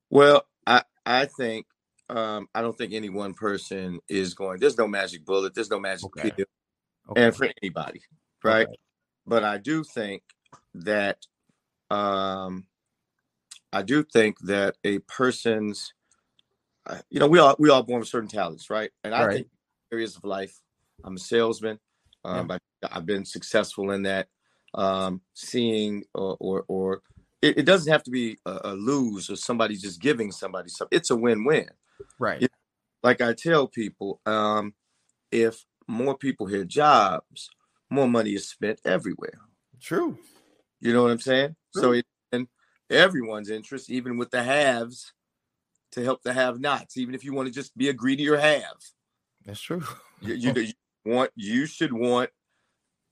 Well, 0.08 0.46
I 0.66 0.82
I 1.04 1.26
think 1.26 1.66
um, 2.08 2.48
I 2.54 2.62
don't 2.62 2.76
think 2.76 2.92
any 2.92 3.08
one 3.08 3.34
person 3.34 4.00
is 4.08 4.34
going. 4.34 4.60
There's 4.60 4.78
no 4.78 4.86
magic 4.86 5.24
bullet. 5.24 5.54
There's 5.54 5.70
no 5.70 5.80
magic 5.80 6.06
okay. 6.06 6.30
pill, 6.30 6.46
okay. 7.10 7.24
and 7.24 7.34
for 7.34 7.48
anybody, 7.62 8.00
right? 8.42 8.66
Okay 8.66 8.76
but 9.26 9.44
I 9.44 9.58
do 9.58 9.84
think 9.84 10.22
that 10.74 11.18
um, 11.90 12.66
I 13.72 13.82
do 13.82 14.02
think 14.02 14.38
that 14.40 14.76
a 14.84 14.98
person's 15.00 15.92
uh, 16.86 16.98
you 17.10 17.20
know 17.20 17.28
we 17.28 17.38
all 17.38 17.56
we 17.58 17.70
all 17.70 17.82
born 17.82 18.00
with 18.00 18.08
certain 18.08 18.28
talents, 18.28 18.70
right? 18.70 18.90
And 19.02 19.14
I 19.14 19.26
right. 19.26 19.34
think 19.36 19.48
areas 19.92 20.16
of 20.16 20.24
life. 20.24 20.58
I'm 21.04 21.16
a 21.16 21.18
salesman. 21.18 21.78
Um, 22.24 22.48
yeah. 22.50 22.58
I, 22.90 22.94
have 22.94 23.06
been 23.06 23.24
successful 23.24 23.90
in 23.90 24.02
that. 24.02 24.28
Um, 24.74 25.20
seeing 25.34 26.02
or 26.14 26.36
or, 26.40 26.64
or 26.66 27.02
it, 27.40 27.58
it, 27.58 27.62
doesn't 27.64 27.92
have 27.92 28.02
to 28.04 28.10
be 28.10 28.38
a, 28.44 28.60
a, 28.64 28.74
lose 28.74 29.30
or 29.30 29.36
somebody 29.36 29.76
just 29.76 30.00
giving 30.00 30.32
somebody 30.32 30.68
something. 30.68 30.96
It's 30.96 31.10
a 31.10 31.16
win-win, 31.16 31.68
right? 32.18 32.40
You 32.40 32.48
know, 32.48 33.08
like 33.08 33.20
I 33.20 33.34
tell 33.34 33.68
people, 33.68 34.20
um, 34.26 34.74
if 35.30 35.64
more 35.86 36.16
people 36.16 36.46
had 36.46 36.68
jobs, 36.68 37.50
more 37.90 38.08
money 38.08 38.30
is 38.30 38.48
spent 38.48 38.80
everywhere. 38.84 39.40
True. 39.80 40.18
You 40.80 40.92
know 40.92 41.02
what 41.02 41.12
I'm 41.12 41.20
saying? 41.20 41.56
True. 41.72 41.82
So 41.82 41.92
it's 41.92 42.08
in 42.32 42.48
everyone's 42.90 43.50
interest, 43.50 43.90
even 43.90 44.16
with 44.16 44.30
the 44.30 44.42
haves, 44.42 45.12
to 45.92 46.02
help 46.02 46.22
the 46.22 46.32
have-nots. 46.32 46.96
Even 46.96 47.14
if 47.14 47.24
you 47.24 47.32
want 47.32 47.46
to 47.46 47.54
just 47.54 47.76
be 47.76 47.88
a 47.88 47.92
greedier 47.92 48.36
have. 48.36 48.76
That's 49.44 49.60
true. 49.60 49.84
you, 50.20 50.34
you, 50.34 50.52
you 50.54 50.72
want 51.04 51.30
you 51.36 51.66
should 51.66 51.92
want 51.92 52.30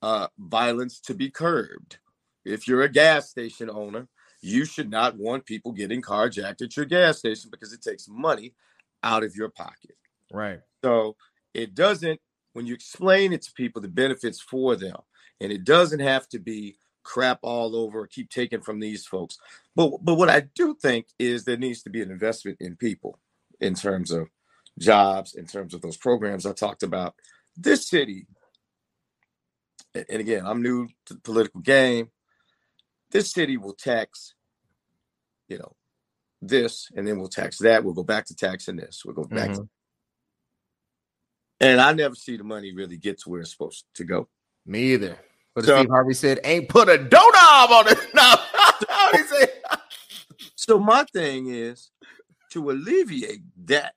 uh, 0.01 0.29
violence 0.39 1.01
to 1.01 1.15
be 1.15 1.31
curbed. 1.31 1.99
If 2.45 2.67
you're 2.67 2.83
a 2.83 2.89
gas 2.89 3.31
station 3.31 3.71
owner, 3.71 4.09
you 4.41 4.65
should 4.65 4.91
not 4.91 5.17
want 5.17 5.47
people 5.47 5.71
getting 5.71 6.03
carjacked 6.03 6.63
at 6.63 6.77
your 6.77 6.87
gas 6.87 7.19
station 7.19 7.51
because 7.51 7.73
it 7.73 7.83
takes 7.83 8.09
money 8.09 8.55
out 9.03 9.25
of 9.25 9.35
your 9.37 9.49
pocket. 9.49 9.97
Right. 10.33 10.61
So 10.85 11.17
it 11.55 11.75
doesn't 11.75 12.21
when 12.53 12.67
you 12.67 12.75
explain 12.75 13.33
it 13.33 13.43
to 13.43 13.53
people, 13.53 13.81
the 13.81 13.89
benefits 13.89 14.41
for 14.41 14.77
them, 14.77 14.97
and 15.41 15.51
it 15.51 15.65
doesn't 15.65 16.01
have 16.01 16.29
to 16.29 16.39
be 16.39 16.77
crap 17.03 17.39
all 17.43 17.75
over, 17.75 18.07
keep 18.07 18.31
taking 18.31 18.61
from 18.61 18.79
these 18.79 19.07
folks. 19.07 19.39
But 19.75 20.05
but 20.05 20.15
what 20.15 20.31
I 20.31 20.41
do 20.55 20.77
think 20.81 21.07
is 21.19 21.45
there 21.45 21.57
needs 21.57 21.83
to 21.83 21.91
be 21.91 22.03
an 22.03 22.11
investment 22.11 22.59
in 22.61 22.77
people 22.77 23.19
in 23.61 23.75
terms 23.75 24.11
of 24.11 24.29
jobs, 24.79 25.35
in 25.35 25.47
terms 25.47 25.75
of 25.75 25.83
those 25.83 25.97
programs 25.97 26.47
I 26.47 26.53
talked 26.53 26.83
about. 26.83 27.15
This 27.57 27.89
city, 27.89 28.27
and 29.95 30.21
again, 30.21 30.47
I'm 30.47 30.63
new 30.63 30.89
to 31.07 31.15
the 31.15 31.21
political 31.21 31.61
game. 31.61 32.11
This 33.11 33.31
city 33.31 33.59
will 33.59 33.75
tax, 33.75 34.35
you 35.49 35.59
know, 35.59 35.77
this, 36.43 36.89
and 36.95 37.07
then 37.07 37.19
we'll 37.19 37.29
tax 37.29 37.59
that. 37.59 37.83
We'll 37.85 37.95
go 37.95 38.05
back 38.05 38.27
to 38.27 38.37
taxing 38.37 38.77
this. 38.77 39.03
We'll 39.05 39.15
go 39.15 39.25
back 39.25 39.51
mm-hmm. 39.51 39.63
to 39.63 39.69
and 41.63 41.81
I 41.81 41.93
never 41.93 42.17
see 42.17 42.37
the 42.37 42.45
money 42.45 42.73
really 42.73 42.97
get 42.97 43.21
to 43.21 43.31
where 43.31 43.41
it's 43.41 43.53
supposed 43.53 43.85
to 43.95 44.05
go. 44.05 44.29
Me 44.67 44.95
either. 44.95 45.17
But 45.55 45.65
so, 45.65 45.77
Steve 45.77 45.91
Harvey 45.91 46.15
said, 46.15 46.41
"Ain't 46.45 46.69
put 46.69 46.89
a 46.89 46.99
doorknob 46.99 47.71
on 47.71 47.89
it." 47.89 47.99
No, 48.15 49.19
he 49.19 49.23
said. 49.23 49.49
so 50.57 50.79
my 50.79 51.05
thing 51.13 51.49
is 51.49 51.91
to 52.51 52.71
alleviate 52.71 53.43
that, 53.67 53.95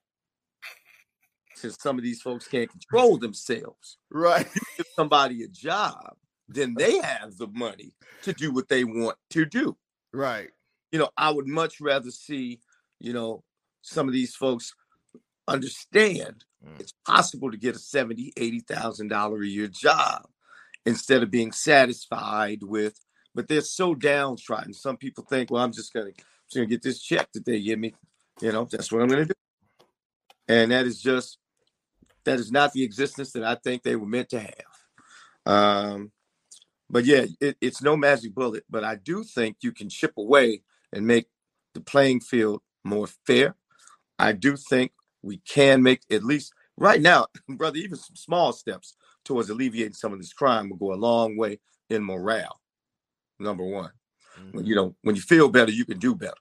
since 1.54 1.76
some 1.80 1.98
of 1.98 2.04
these 2.04 2.22
folks 2.22 2.46
can't 2.46 2.70
control 2.70 3.18
themselves. 3.18 3.98
Right. 4.10 4.46
Give 4.76 4.86
somebody 4.94 5.42
a 5.42 5.48
job, 5.48 6.14
then 6.48 6.74
they 6.74 6.98
have 6.98 7.36
the 7.36 7.48
money 7.48 7.94
to 8.22 8.32
do 8.32 8.52
what 8.52 8.68
they 8.68 8.84
want 8.84 9.16
to 9.30 9.44
do. 9.44 9.76
Right. 10.12 10.50
You 10.92 10.98
know, 11.00 11.10
I 11.16 11.30
would 11.30 11.46
much 11.46 11.80
rather 11.80 12.10
see, 12.10 12.60
you 13.00 13.12
know, 13.12 13.42
some 13.82 14.08
of 14.08 14.14
these 14.14 14.34
folks 14.34 14.74
understand 15.48 16.44
mm. 16.64 16.80
it's 16.80 16.94
possible 17.06 17.50
to 17.50 17.56
get 17.56 17.76
a 17.76 17.78
seventy, 17.78 18.32
eighty 18.36 18.60
thousand 18.60 19.08
dollar 19.08 19.42
a 19.42 19.46
year 19.46 19.68
job 19.68 20.26
instead 20.84 21.22
of 21.22 21.30
being 21.30 21.52
satisfied 21.52 22.62
with. 22.62 22.98
But 23.34 23.48
they're 23.48 23.60
so 23.60 23.94
downtrodden. 23.94 24.72
Some 24.72 24.96
people 24.96 25.24
think, 25.24 25.50
well, 25.50 25.62
I'm 25.62 25.72
just 25.72 25.92
going 25.92 26.12
to 26.12 26.24
So 26.48 26.60
you 26.60 26.66
get 26.66 26.82
this 26.82 27.00
check 27.00 27.30
that 27.32 27.44
they 27.44 27.60
give 27.60 27.78
me. 27.78 27.94
You 28.40 28.52
know, 28.52 28.66
that's 28.70 28.90
what 28.92 29.02
I'm 29.02 29.08
going 29.08 29.26
to 29.26 29.34
do. 29.34 29.86
And 30.48 30.70
that 30.70 30.86
is 30.86 31.02
just 31.02 31.38
that 32.24 32.38
is 32.38 32.50
not 32.50 32.72
the 32.72 32.82
existence 32.82 33.32
that 33.32 33.44
I 33.44 33.54
think 33.54 33.82
they 33.82 33.96
were 33.96 34.06
meant 34.06 34.30
to 34.30 34.40
have. 34.40 34.52
Um, 35.46 36.12
but 36.90 37.04
yeah, 37.04 37.26
it, 37.40 37.56
it's 37.60 37.82
no 37.82 37.96
magic 37.96 38.34
bullet. 38.34 38.64
But 38.68 38.84
I 38.84 38.96
do 38.96 39.24
think 39.24 39.58
you 39.62 39.72
can 39.72 39.88
chip 39.88 40.12
away 40.16 40.62
and 40.96 41.06
make 41.06 41.26
the 41.74 41.80
playing 41.80 42.20
field 42.20 42.62
more 42.82 43.06
fair. 43.26 43.54
I 44.18 44.32
do 44.32 44.56
think 44.56 44.92
we 45.22 45.36
can 45.38 45.82
make 45.82 46.00
at 46.10 46.24
least 46.24 46.54
right 46.78 47.00
now, 47.00 47.26
brother, 47.48 47.76
even 47.76 47.98
some 47.98 48.16
small 48.16 48.52
steps 48.52 48.96
towards 49.24 49.50
alleviating 49.50 49.92
some 49.92 50.12
of 50.12 50.18
this 50.18 50.32
crime 50.32 50.70
will 50.70 50.78
go 50.78 50.94
a 50.94 50.96
long 50.96 51.36
way 51.36 51.60
in 51.90 52.02
morale. 52.02 52.60
Number 53.38 53.64
one, 53.64 53.90
mm-hmm. 54.40 54.60
you 54.60 54.74
know, 54.74 54.96
when 55.02 55.14
you 55.14 55.20
feel 55.20 55.50
better, 55.50 55.70
you 55.70 55.84
can 55.84 55.98
do 55.98 56.14
better. 56.14 56.32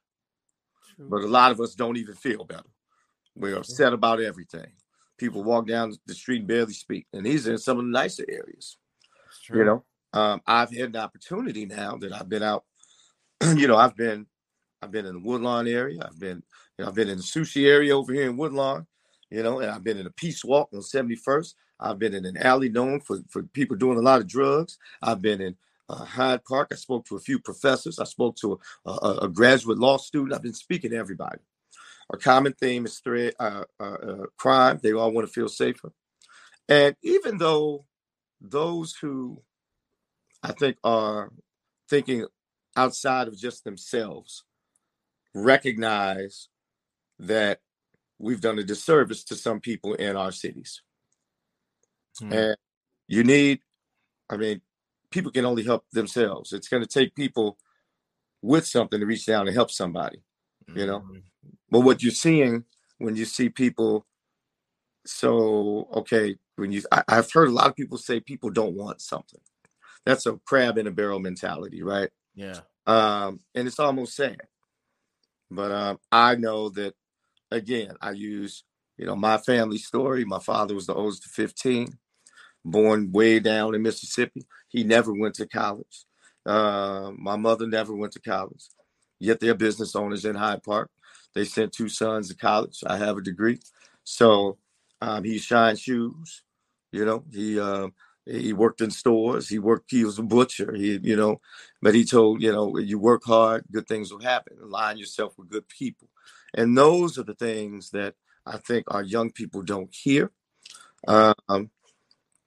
True. 0.95 1.09
But 1.09 1.23
a 1.23 1.27
lot 1.27 1.51
of 1.51 1.59
us 1.59 1.75
don't 1.75 1.97
even 1.97 2.15
feel 2.15 2.45
better. 2.45 2.63
We're 3.35 3.57
upset 3.57 3.91
about 3.91 4.21
everything. 4.21 4.71
People 5.17 5.43
walk 5.43 5.67
down 5.67 5.93
the 6.05 6.15
street 6.15 6.39
and 6.39 6.47
barely 6.47 6.73
speak, 6.73 7.07
and 7.11 7.25
these 7.25 7.45
are 7.49 7.57
some 7.57 7.77
of 7.77 7.83
the 7.83 7.91
nicer 7.91 8.23
areas. 8.29 8.77
You 9.49 9.65
know, 9.65 9.83
um, 10.13 10.41
I've 10.47 10.71
had 10.71 10.89
an 10.89 10.95
opportunity 10.95 11.65
now 11.65 11.97
that 11.97 12.13
I've 12.13 12.29
been 12.29 12.43
out. 12.43 12.63
you 13.43 13.67
know, 13.67 13.75
I've 13.75 13.95
been, 13.97 14.27
I've 14.85 14.91
been 14.91 15.07
in 15.07 15.15
the 15.15 15.19
Woodlawn 15.19 15.67
area. 15.67 15.97
I've 16.05 16.19
been, 16.19 16.43
you 16.77 16.83
know, 16.83 16.89
I've 16.89 16.95
been 16.95 17.09
in 17.09 17.17
the 17.17 17.23
sushi 17.23 17.67
area 17.67 17.97
over 17.97 18.13
here 18.13 18.29
in 18.29 18.37
Woodlawn. 18.37 18.85
You 19.31 19.41
know, 19.41 19.59
and 19.59 19.71
I've 19.71 19.83
been 19.83 19.97
in 19.97 20.05
a 20.05 20.11
peace 20.11 20.45
walk 20.45 20.69
on 20.71 20.81
71st. 20.81 21.55
I've 21.79 21.97
been 21.97 22.13
in 22.13 22.23
an 22.25 22.37
alley 22.37 22.69
known 22.69 23.01
for 23.01 23.17
for 23.29 23.41
people 23.41 23.75
doing 23.75 23.97
a 23.97 24.01
lot 24.01 24.21
of 24.21 24.27
drugs. 24.27 24.77
I've 25.01 25.23
been 25.23 25.41
in 25.41 25.55
uh, 25.89 26.05
Hyde 26.05 26.45
Park. 26.45 26.67
I 26.71 26.75
spoke 26.75 27.05
to 27.07 27.15
a 27.15 27.19
few 27.19 27.39
professors. 27.39 27.97
I 27.97 28.03
spoke 28.03 28.35
to 28.37 28.59
a, 28.85 28.91
a, 28.91 29.17
a, 29.23 29.27
graduate 29.27 29.79
law 29.79 29.97
student. 29.97 30.33
I've 30.33 30.43
been 30.43 30.53
speaking 30.53 30.91
to 30.91 30.97
everybody. 30.97 31.39
A 32.13 32.17
common 32.17 32.53
theme 32.53 32.85
is 32.85 32.99
threat, 32.99 33.33
uh, 33.39 33.63
uh, 33.79 33.83
uh, 33.83 34.25
crime. 34.37 34.79
They 34.81 34.93
all 34.93 35.11
want 35.11 35.27
to 35.27 35.33
feel 35.33 35.49
safer. 35.49 35.91
And 36.69 36.95
even 37.01 37.39
though 37.39 37.85
those 38.39 38.95
who 39.01 39.41
I 40.43 40.51
think 40.51 40.77
are 40.83 41.31
thinking 41.89 42.27
outside 42.75 43.27
of 43.27 43.37
just 43.37 43.63
themselves 43.63 44.43
recognize 45.35 46.47
that 47.19 47.59
we've 48.17 48.41
done 48.41 48.57
a 48.57 48.63
disservice 48.63 49.23
to 49.25 49.35
some 49.35 49.59
people 49.59 49.93
in 49.93 50.15
our 50.15 50.31
cities. 50.31 50.81
Hmm. 52.19 52.33
And 52.33 52.57
you 53.07 53.23
need, 53.23 53.59
I 54.29 54.37
mean, 54.37 54.61
people 55.11 55.31
can 55.31 55.45
only 55.45 55.63
help 55.63 55.85
themselves. 55.91 56.53
It's 56.53 56.69
going 56.69 56.81
to 56.81 56.89
take 56.89 57.13
people 57.15 57.57
with 58.41 58.65
something 58.65 58.99
to 58.99 59.05
reach 59.05 59.25
down 59.25 59.47
and 59.47 59.55
help 59.55 59.71
somebody, 59.71 60.23
you 60.73 60.85
know. 60.85 60.99
Mm-hmm. 61.01 61.19
But 61.69 61.81
what 61.81 62.01
you're 62.01 62.11
seeing 62.11 62.63
when 62.99 63.15
you 63.15 63.25
see 63.25 63.49
people, 63.49 64.05
so 65.05 65.89
okay, 65.93 66.37
when 66.55 66.71
you, 66.71 66.81
I, 66.91 67.03
I've 67.07 67.31
heard 67.31 67.49
a 67.49 67.53
lot 67.53 67.67
of 67.67 67.75
people 67.75 67.97
say 67.97 68.19
people 68.19 68.49
don't 68.49 68.75
want 68.75 69.01
something. 69.01 69.41
That's 70.05 70.25
a 70.25 70.39
crab 70.45 70.77
in 70.77 70.87
a 70.87 70.91
barrel 70.91 71.19
mentality, 71.19 71.81
right? 71.81 72.09
Yeah. 72.35 72.59
Um, 72.85 73.39
and 73.55 73.67
it's 73.67 73.79
almost 73.79 74.15
sad. 74.15 74.41
But 75.51 75.71
um, 75.71 75.99
I 76.11 76.35
know 76.35 76.69
that 76.69 76.95
again, 77.51 77.95
I 78.01 78.11
use, 78.11 78.63
you 78.97 79.05
know, 79.05 79.15
my 79.15 79.37
family 79.37 79.77
story. 79.77 80.25
My 80.25 80.39
father 80.39 80.75
was 80.75 80.87
the 80.87 80.95
oldest 80.95 81.25
of 81.25 81.31
15 81.31 81.97
born 82.65 83.11
way 83.11 83.39
down 83.39 83.75
in 83.75 83.81
Mississippi. 83.83 84.45
He 84.69 84.83
never 84.83 85.13
went 85.13 85.35
to 85.35 85.47
college. 85.47 86.05
Uh, 86.45 87.11
my 87.17 87.35
mother 87.35 87.67
never 87.67 87.95
went 87.95 88.13
to 88.13 88.19
college. 88.19 88.63
Yet 89.19 89.39
they're 89.39 89.55
business 89.55 89.95
owners 89.95 90.25
in 90.25 90.35
Hyde 90.35 90.63
Park. 90.63 90.89
They 91.33 91.45
sent 91.45 91.71
two 91.71 91.89
sons 91.89 92.29
to 92.29 92.35
college. 92.35 92.83
I 92.85 92.97
have 92.97 93.17
a 93.17 93.21
degree, 93.21 93.59
so 94.03 94.57
um, 95.01 95.23
he 95.23 95.37
shines 95.37 95.81
shoes. 95.81 96.43
You 96.91 97.05
know, 97.05 97.23
he 97.31 97.59
uh, 97.59 97.89
he 98.25 98.53
worked 98.53 98.81
in 98.81 98.91
stores. 98.91 99.47
He 99.47 99.59
worked. 99.59 99.91
He 99.91 100.03
was 100.03 100.17
a 100.19 100.23
butcher. 100.23 100.73
He, 100.75 100.99
you 101.01 101.15
know, 101.15 101.41
but 101.81 101.95
he 101.95 102.05
told 102.05 102.41
you 102.41 102.51
know, 102.51 102.77
you 102.77 102.97
work 102.97 103.23
hard, 103.23 103.65
good 103.71 103.87
things 103.87 104.11
will 104.11 104.21
happen. 104.21 104.57
Align 104.61 104.97
yourself 104.97 105.37
with 105.37 105.49
good 105.49 105.67
people, 105.69 106.09
and 106.53 106.77
those 106.77 107.17
are 107.17 107.23
the 107.23 107.35
things 107.35 107.91
that 107.91 108.15
I 108.45 108.57
think 108.57 108.85
our 108.87 109.03
young 109.03 109.31
people 109.31 109.61
don't 109.61 109.93
hear. 109.93 110.31
Um, 111.07 111.69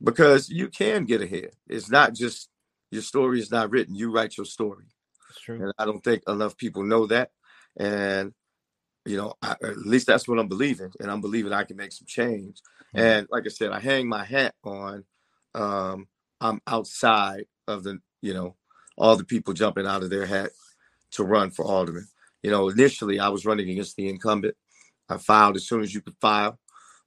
because 0.02 0.48
you 0.48 0.68
can 0.68 1.04
get 1.04 1.22
ahead. 1.22 1.50
It's 1.68 1.90
not 1.90 2.14
just 2.14 2.48
your 2.90 3.02
story 3.02 3.40
is 3.40 3.50
not 3.50 3.70
written. 3.70 3.94
You 3.94 4.10
write 4.10 4.36
your 4.36 4.46
story. 4.46 4.86
That's 5.28 5.40
true. 5.40 5.62
And 5.62 5.72
I 5.78 5.84
don't 5.84 6.02
think 6.02 6.22
enough 6.26 6.56
people 6.56 6.82
know 6.82 7.06
that. 7.06 7.30
And 7.76 8.32
you 9.04 9.16
know, 9.16 9.34
I, 9.42 9.52
at 9.62 9.78
least 9.78 10.06
that's 10.06 10.28
what 10.28 10.38
I'm 10.38 10.48
believing, 10.48 10.92
and 11.00 11.10
I'm 11.10 11.20
believing 11.20 11.52
I 11.52 11.64
can 11.64 11.76
make 11.76 11.92
some 11.92 12.06
change. 12.06 12.60
Mm-hmm. 12.94 12.98
And 12.98 13.26
like 13.30 13.44
I 13.46 13.48
said, 13.48 13.70
I 13.70 13.80
hang 13.80 14.08
my 14.08 14.24
hat 14.24 14.54
on. 14.64 15.04
Um, 15.54 16.08
I'm 16.40 16.60
outside 16.66 17.46
of 17.66 17.84
the, 17.84 17.98
you 18.22 18.34
know, 18.34 18.56
all 18.96 19.16
the 19.16 19.24
people 19.24 19.54
jumping 19.54 19.86
out 19.86 20.02
of 20.02 20.10
their 20.10 20.26
hat 20.26 20.50
to 21.12 21.24
run 21.24 21.50
for 21.50 21.64
alderman. 21.64 22.08
You 22.42 22.50
know, 22.50 22.68
initially 22.68 23.18
I 23.18 23.28
was 23.28 23.46
running 23.46 23.70
against 23.70 23.96
the 23.96 24.08
incumbent. 24.08 24.56
I 25.08 25.16
filed 25.16 25.56
as 25.56 25.66
soon 25.66 25.82
as 25.82 25.94
you 25.94 26.00
could 26.00 26.16
file. 26.20 26.58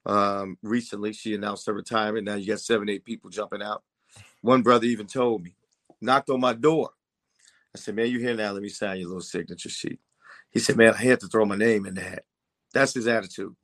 Um, 0.05 0.57
recently, 0.63 1.13
she 1.13 1.35
announced 1.35 1.67
her 1.67 1.73
retirement. 1.73 2.25
Now 2.25 2.35
you 2.35 2.47
got 2.47 2.59
seven, 2.59 2.89
eight 2.89 3.05
people 3.05 3.29
jumping 3.29 3.61
out. 3.61 3.83
One 4.41 4.63
brother 4.63 4.85
even 4.85 5.07
told 5.07 5.43
me, 5.43 5.55
knocked 6.01 6.29
on 6.29 6.39
my 6.39 6.53
door. 6.53 6.89
I 7.75 7.79
said, 7.79 7.95
Man, 7.95 8.07
you 8.07 8.19
here 8.19 8.35
now? 8.35 8.51
Let 8.51 8.63
me 8.63 8.69
sign 8.69 8.99
your 8.99 9.07
little 9.07 9.21
signature 9.21 9.69
sheet. 9.69 9.99
He 10.49 10.59
said, 10.59 10.77
Man, 10.77 10.93
I 10.93 11.03
had 11.03 11.19
to 11.21 11.27
throw 11.27 11.45
my 11.45 11.55
name 11.55 11.85
in 11.85 11.93
the 11.93 12.01
hat. 12.01 12.23
That's 12.73 12.93
his 12.93 13.07
attitude. 13.07 13.55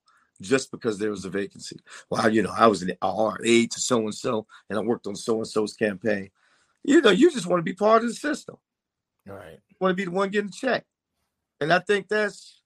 Just 0.41 0.71
because 0.71 0.99
there 0.99 1.09
was 1.09 1.25
a 1.25 1.29
vacancy. 1.29 1.79
Well, 2.09 2.29
you 2.29 2.43
know, 2.43 2.53
I 2.55 2.67
was 2.67 2.83
an 2.83 2.93
RA 3.01 3.35
to 3.41 3.79
so 3.79 3.99
and 4.01 4.13
so, 4.13 4.45
and 4.69 4.77
I 4.77 4.81
worked 4.81 5.07
on 5.07 5.15
so 5.15 5.37
and 5.37 5.47
so's 5.47 5.73
campaign. 5.73 6.29
You 6.83 7.01
know, 7.01 7.09
you 7.09 7.31
just 7.31 7.47
want 7.47 7.59
to 7.59 7.63
be 7.63 7.73
part 7.73 8.03
of 8.03 8.09
the 8.09 8.15
system. 8.15 8.55
All 9.27 9.35
right. 9.35 9.59
Want 9.79 9.91
to 9.91 9.95
be 9.95 10.05
the 10.05 10.11
one 10.11 10.29
getting 10.29 10.51
checked. 10.51 10.85
And 11.59 11.73
I 11.73 11.79
think 11.79 12.07
that's 12.07 12.61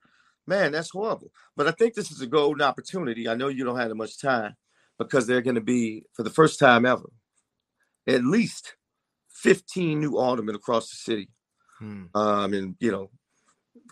man, 0.48 0.72
that's 0.72 0.90
horrible. 0.92 1.32
But 1.56 1.68
I 1.68 1.72
think 1.72 1.94
this 1.94 2.12
is 2.12 2.22
a 2.22 2.28
golden 2.28 2.62
opportunity. 2.62 3.28
I 3.28 3.36
know 3.36 3.48
you 3.48 3.64
don't 3.64 3.80
have 3.80 3.90
that 3.90 3.96
much 3.96 4.20
time 4.20 4.56
because 4.98 5.26
they're 5.26 5.42
going 5.42 5.56
to 5.56 5.62
be, 5.62 6.06
for 6.14 6.24
the 6.24 6.30
first 6.30 6.60
time 6.60 6.86
ever, 6.86 7.10
at 8.08 8.24
least 8.24 8.76
15 9.30 10.00
new 10.00 10.18
aldermen 10.18 10.56
across 10.56 10.90
the 10.90 10.98
city. 10.98 11.30
Hmm. 11.80 12.06
Um, 12.14 12.54
and, 12.54 12.76
you 12.80 12.92
know, 12.92 13.10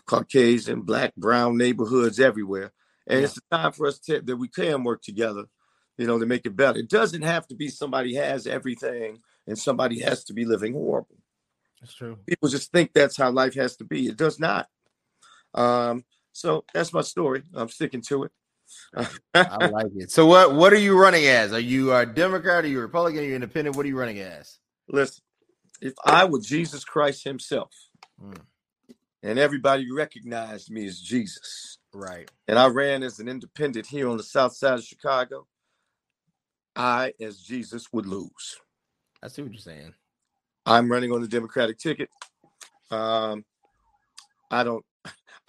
Caucasian, 0.06 0.82
black, 0.82 1.14
brown 1.16 1.56
neighborhoods 1.56 2.20
everywhere. 2.20 2.72
And 3.10 3.18
yeah. 3.18 3.24
it's 3.24 3.38
time 3.50 3.72
for 3.72 3.86
us 3.88 3.98
to, 4.00 4.20
that 4.20 4.36
we 4.36 4.48
can 4.48 4.84
work 4.84 5.02
together, 5.02 5.44
you 5.98 6.06
know, 6.06 6.18
to 6.18 6.26
make 6.26 6.46
it 6.46 6.56
better. 6.56 6.78
It 6.78 6.88
doesn't 6.88 7.22
have 7.22 7.46
to 7.48 7.56
be 7.56 7.68
somebody 7.68 8.14
has 8.14 8.46
everything 8.46 9.18
and 9.48 9.58
somebody 9.58 10.00
has 10.00 10.22
to 10.24 10.32
be 10.32 10.44
living 10.44 10.74
horrible. 10.74 11.16
That's 11.80 11.94
true. 11.94 12.18
People 12.26 12.48
just 12.48 12.70
think 12.70 12.92
that's 12.92 13.16
how 13.16 13.30
life 13.30 13.54
has 13.54 13.76
to 13.76 13.84
be. 13.84 14.06
It 14.06 14.16
does 14.16 14.38
not. 14.38 14.68
Um, 15.54 16.04
so 16.32 16.64
that's 16.72 16.92
my 16.92 17.00
story. 17.00 17.42
I'm 17.52 17.68
sticking 17.68 18.02
to 18.02 18.24
it. 18.24 18.32
I 19.34 19.66
like 19.66 19.90
it. 19.96 20.12
So 20.12 20.26
what 20.26 20.54
what 20.54 20.72
are 20.72 20.78
you 20.78 20.96
running 20.96 21.26
as? 21.26 21.52
Are 21.52 21.58
you 21.58 21.92
a 21.92 22.06
Democrat? 22.06 22.64
Are 22.64 22.68
you 22.68 22.78
a 22.78 22.82
Republican? 22.82 23.20
Are 23.20 23.24
you 23.24 23.34
independent? 23.34 23.74
What 23.74 23.84
are 23.84 23.88
you 23.88 23.98
running 23.98 24.20
as? 24.20 24.60
Listen, 24.88 25.24
if 25.80 25.94
I 26.04 26.24
were 26.26 26.40
Jesus 26.40 26.84
Christ 26.84 27.24
Himself, 27.24 27.74
mm. 28.22 28.38
and 29.24 29.40
everybody 29.40 29.90
recognized 29.90 30.70
me 30.70 30.86
as 30.86 31.00
Jesus, 31.00 31.79
right? 31.92 32.30
And 32.48 32.58
I 32.58 32.68
ran 32.68 33.02
as 33.02 33.18
an 33.18 33.28
independent 33.28 33.86
here 33.86 34.08
on 34.08 34.16
the 34.16 34.22
South 34.22 34.54
Side 34.54 34.78
of 34.78 34.84
Chicago, 34.84 35.46
I, 36.76 37.14
as 37.20 37.38
Jesus, 37.40 37.92
would 37.92 38.06
lose. 38.06 38.58
I 39.22 39.28
see 39.28 39.42
what 39.42 39.52
you're 39.52 39.60
saying. 39.60 39.94
I'm 40.66 40.90
running 40.90 41.12
on 41.12 41.20
the 41.20 41.28
Democratic 41.28 41.78
ticket. 41.78 42.08
Um, 42.90 43.44
I 44.50 44.64
don't 44.64 44.84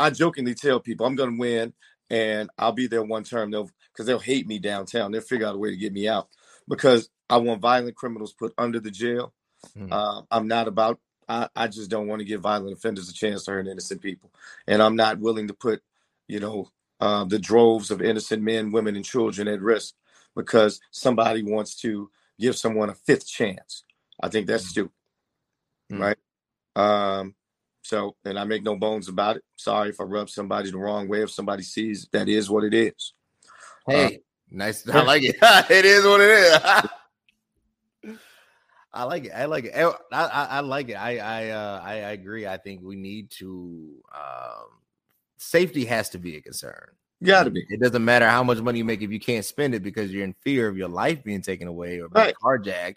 I 0.01 0.09
jokingly 0.09 0.55
tell 0.55 0.79
people 0.79 1.05
I'm 1.05 1.15
going 1.15 1.31
to 1.31 1.39
win 1.39 1.73
and 2.09 2.49
I'll 2.57 2.71
be 2.71 2.87
there 2.87 3.03
one 3.03 3.23
term. 3.23 3.51
They'll 3.51 3.69
because 3.93 4.05
they'll 4.05 4.19
hate 4.19 4.47
me 4.47 4.57
downtown. 4.57 5.11
They'll 5.11 5.21
figure 5.21 5.45
out 5.45 5.55
a 5.55 5.59
way 5.59 5.69
to 5.69 5.77
get 5.77 5.93
me 5.93 6.07
out 6.07 6.27
because 6.67 7.09
I 7.29 7.37
want 7.37 7.61
violent 7.61 7.95
criminals 7.95 8.33
put 8.33 8.53
under 8.57 8.79
the 8.79 8.91
jail. 8.91 9.33
Mm. 9.77 9.91
Uh, 9.91 10.23
I'm 10.31 10.47
not 10.47 10.67
about. 10.67 10.99
I, 11.29 11.47
I 11.55 11.67
just 11.67 11.89
don't 11.89 12.07
want 12.07 12.19
to 12.19 12.25
give 12.25 12.41
violent 12.41 12.75
offenders 12.75 13.09
a 13.09 13.13
chance 13.13 13.45
to 13.45 13.51
hurt 13.51 13.67
innocent 13.67 14.01
people, 14.01 14.31
and 14.67 14.81
I'm 14.81 14.95
not 14.95 15.19
willing 15.19 15.47
to 15.47 15.53
put, 15.53 15.81
you 16.31 16.39
know, 16.39 16.71
uh, 17.01 17.25
the 17.25 17.37
droves 17.37 17.91
of 17.91 18.01
innocent 18.01 18.41
men, 18.41 18.71
women, 18.71 18.95
and 18.95 19.03
children 19.03 19.49
at 19.49 19.61
risk 19.61 19.95
because 20.33 20.79
somebody 20.91 21.43
wants 21.43 21.75
to 21.75 22.09
give 22.39 22.55
someone 22.55 22.89
a 22.89 22.95
fifth 22.95 23.27
chance. 23.27 23.83
I 24.23 24.29
think 24.29 24.47
that's 24.47 24.63
mm. 24.63 24.69
stupid, 24.69 24.91
mm. 25.91 25.99
right? 25.99 26.17
Um, 26.77 27.35
so, 27.81 28.15
and 28.23 28.39
I 28.39 28.45
make 28.45 28.63
no 28.63 28.77
bones 28.77 29.09
about 29.09 29.35
it. 29.35 29.43
Sorry 29.57 29.89
if 29.89 29.99
I 29.99 30.05
rub 30.05 30.29
somebody 30.29 30.71
the 30.71 30.77
wrong 30.77 31.09
way. 31.09 31.21
If 31.21 31.31
somebody 31.31 31.63
sees 31.63 32.07
that 32.13 32.29
is 32.29 32.49
what 32.49 32.63
it 32.63 32.73
is. 32.73 33.13
Hey, 33.85 34.05
uh, 34.05 34.19
nice. 34.49 34.87
I 34.93 35.01
like 35.01 35.23
it. 35.23 35.35
it 35.69 35.83
is 35.83 36.05
what 36.05 36.21
it 36.21 36.29
is. 36.29 36.59
I 38.93 39.03
like 39.03 39.25
it. 39.25 39.31
I 39.31 39.45
like 39.45 39.65
it. 39.65 39.73
I, 39.75 39.91
I, 40.11 40.45
I 40.45 40.59
like 40.61 40.89
it. 40.89 40.95
I 40.95 41.17
I, 41.17 41.49
uh, 41.49 41.81
I 41.83 41.93
I 41.93 42.11
agree. 42.11 42.47
I 42.47 42.57
think 42.57 42.81
we 42.83 42.95
need 42.95 43.31
to 43.31 43.95
um, 44.13 44.81
safety 45.41 45.85
has 45.85 46.09
to 46.09 46.19
be 46.19 46.37
a 46.37 46.41
concern. 46.41 46.87
Got 47.23 47.43
to 47.43 47.49
be. 47.49 47.65
It 47.69 47.81
doesn't 47.81 48.03
matter 48.03 48.27
how 48.27 48.43
much 48.43 48.59
money 48.61 48.79
you 48.79 48.85
make 48.85 49.01
if 49.01 49.11
you 49.11 49.19
can't 49.19 49.45
spend 49.45 49.75
it 49.75 49.83
because 49.83 50.11
you're 50.11 50.23
in 50.23 50.33
fear 50.41 50.67
of 50.67 50.77
your 50.77 50.87
life 50.87 51.23
being 51.23 51.41
taken 51.41 51.67
away 51.67 51.99
or 51.99 52.09
being 52.09 52.25
Right. 52.27 52.35
carjacked. 52.43 52.95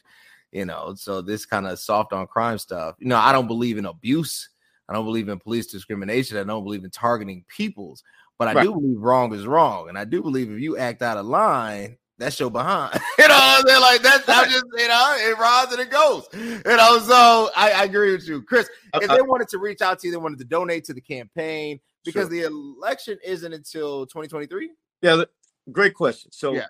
You 0.53 0.65
know, 0.65 0.95
so 0.97 1.21
this 1.21 1.45
kind 1.47 1.67
of 1.67 1.79
soft 1.81 2.13
on 2.13 2.27
crime 2.27 2.59
stuff. 2.59 2.95
You 3.01 3.09
know, 3.09 3.17
I 3.17 3.33
don't 3.33 3.49
believe 3.49 3.77
in 3.77 3.87
abuse. 3.87 4.49
I 4.89 4.93
don't 4.93 5.05
believe 5.05 5.29
in 5.29 5.39
police 5.39 5.67
discrimination. 5.67 6.37
I 6.37 6.45
don't 6.45 6.65
believe 6.65 6.85
in 6.85 6.91
targeting 6.91 7.45
peoples. 7.49 8.05
But 8.39 8.49
I 8.49 8.55
Right. 8.55 8.63
do 8.63 8.73
believe 8.73 8.99
wrong 9.01 9.35
is 9.35 9.47
wrong, 9.47 9.89
and 9.89 9.99
I 9.99 10.05
do 10.05 10.23
believe 10.23 10.51
if 10.51 10.61
you 10.61 10.77
act 10.77 11.03
out 11.03 11.17
of 11.17 11.27
line, 11.27 11.97
that's 12.19 12.39
your 12.39 12.51
behind. 12.51 12.93
you 13.19 13.29
know, 13.29 13.37
I'm 13.39 13.67
saying 13.67 13.81
like 13.81 14.03
that's 14.03 14.27
not 14.27 14.49
just 14.49 14.65
you 14.77 14.89
know 14.89 15.17
it 15.19 15.39
rides 15.39 15.73
and 15.73 15.81
it 15.81 15.91
goes. 15.91 16.27
You 16.33 16.77
know, 16.77 16.99
so 17.01 17.51
I, 17.57 17.73
I 17.73 17.85
agree 17.85 18.13
with 18.13 18.27
you, 18.29 18.43
Kris. 18.43 18.69
If 18.95 19.11
Uh, 19.11 19.17
they 19.17 19.23
wanted 19.23 19.49
to 19.49 19.59
reach 19.59 19.83
out 19.83 19.99
to 20.01 20.07
you, 20.07 20.13
they 20.13 20.17
wanted 20.19 20.39
to 20.39 20.45
donate 20.45 20.85
to 20.85 20.95
the 20.95 21.01
campaign 21.01 21.81
because 22.05 22.29
Sure. 22.29 22.31
the 22.31 22.41
election 22.43 23.19
isn't 23.25 23.53
until 23.53 24.07
2023. 24.07 24.71
Yeah, 25.03 25.25
great 25.73 25.95
question. 25.95 26.31
So, 26.33 26.55
Yeah. 26.55 26.67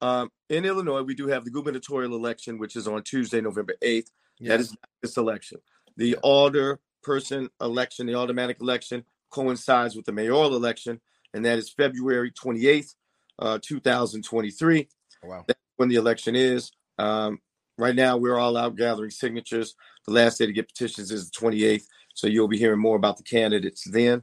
um, 0.00 0.30
in 0.48 0.64
Illinois, 0.64 1.02
we 1.02 1.14
do 1.14 1.26
have 1.28 1.44
the 1.44 1.50
gubernatorial 1.50 2.14
election, 2.14 2.58
which 2.58 2.76
is 2.76 2.86
on 2.86 3.02
Tuesday, 3.02 3.40
November 3.40 3.74
8th. 3.82 4.10
That 4.40 4.60
is 4.60 4.70
not 4.72 4.88
this 5.02 5.16
election. 5.16 5.60
The 5.96 6.10
Yeah. 6.10 6.16
alder 6.22 6.80
person 7.02 7.48
election, 7.60 8.06
the 8.06 8.14
aldermanic 8.14 8.60
election, 8.60 9.04
coincides 9.30 9.96
with 9.96 10.04
the 10.04 10.12
mayoral 10.12 10.54
election, 10.54 11.00
and 11.32 11.44
that 11.44 11.58
is 11.58 11.70
February 11.70 12.30
28th, 12.30 12.94
uh, 13.38 13.58
2023. 13.62 14.88
wow. 15.22 15.44
That's 15.48 15.58
when 15.76 15.88
the 15.88 15.96
election 15.96 16.36
is. 16.36 16.70
Um, 16.98 17.40
right 17.78 17.94
now, 17.94 18.16
we're 18.16 18.38
all 18.38 18.56
out 18.56 18.76
gathering 18.76 19.10
signatures. 19.10 19.74
The 20.06 20.12
last 20.12 20.38
day 20.38 20.46
to 20.46 20.52
get 20.52 20.68
petitions 20.68 21.10
is 21.10 21.30
the 21.30 21.36
28th, 21.36 21.88
so 22.14 22.26
you'll 22.26 22.46
be 22.48 22.58
hearing 22.58 22.78
more 22.78 22.96
about 22.96 23.16
the 23.16 23.22
candidates 23.24 23.82
then. 23.84 24.22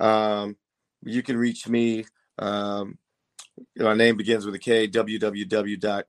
Um, 0.00 0.56
you 1.02 1.22
can 1.22 1.36
reach 1.36 1.68
me. 1.68 2.06
Um, 2.38 2.98
my 3.76 3.94
name 3.94 4.16
begins 4.16 4.46
with 4.46 4.54
a 4.54 4.58
K. 4.58 4.88
www.kris 4.88 6.02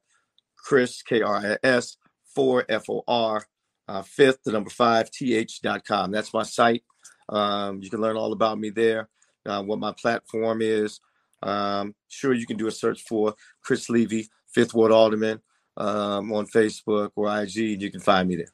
k 1.03 1.21
r 1.21 1.37
i 1.37 1.57
s 1.63 1.97
four 2.33 2.65
f 2.69 2.89
o 2.89 3.03
r 3.07 3.45
uh, 3.87 4.01
fifth 4.01 4.43
the 4.45 4.51
number 4.51 4.69
five 4.69 5.11
th.com. 5.11 6.11
That's 6.11 6.33
my 6.33 6.43
site. 6.43 6.83
Um, 7.29 7.81
you 7.81 7.89
can 7.89 8.01
learn 8.01 8.15
all 8.17 8.33
about 8.33 8.59
me 8.59 8.69
there. 8.69 9.09
Uh, 9.45 9.63
what 9.63 9.79
my 9.79 9.91
platform 9.93 10.61
is. 10.61 10.99
Um, 11.43 11.95
sure, 12.07 12.33
you 12.33 12.45
can 12.45 12.57
do 12.57 12.67
a 12.67 12.71
search 12.71 13.01
for 13.01 13.33
Kris 13.63 13.89
Levy, 13.89 14.29
Fifth 14.53 14.73
Ward 14.73 14.91
Alderman, 14.91 15.41
um, 15.77 16.31
on 16.31 16.45
Facebook 16.45 17.09
or 17.15 17.27
IG, 17.27 17.73
and 17.73 17.81
you 17.81 17.89
can 17.91 17.99
find 17.99 18.29
me 18.29 18.35
there. 18.35 18.53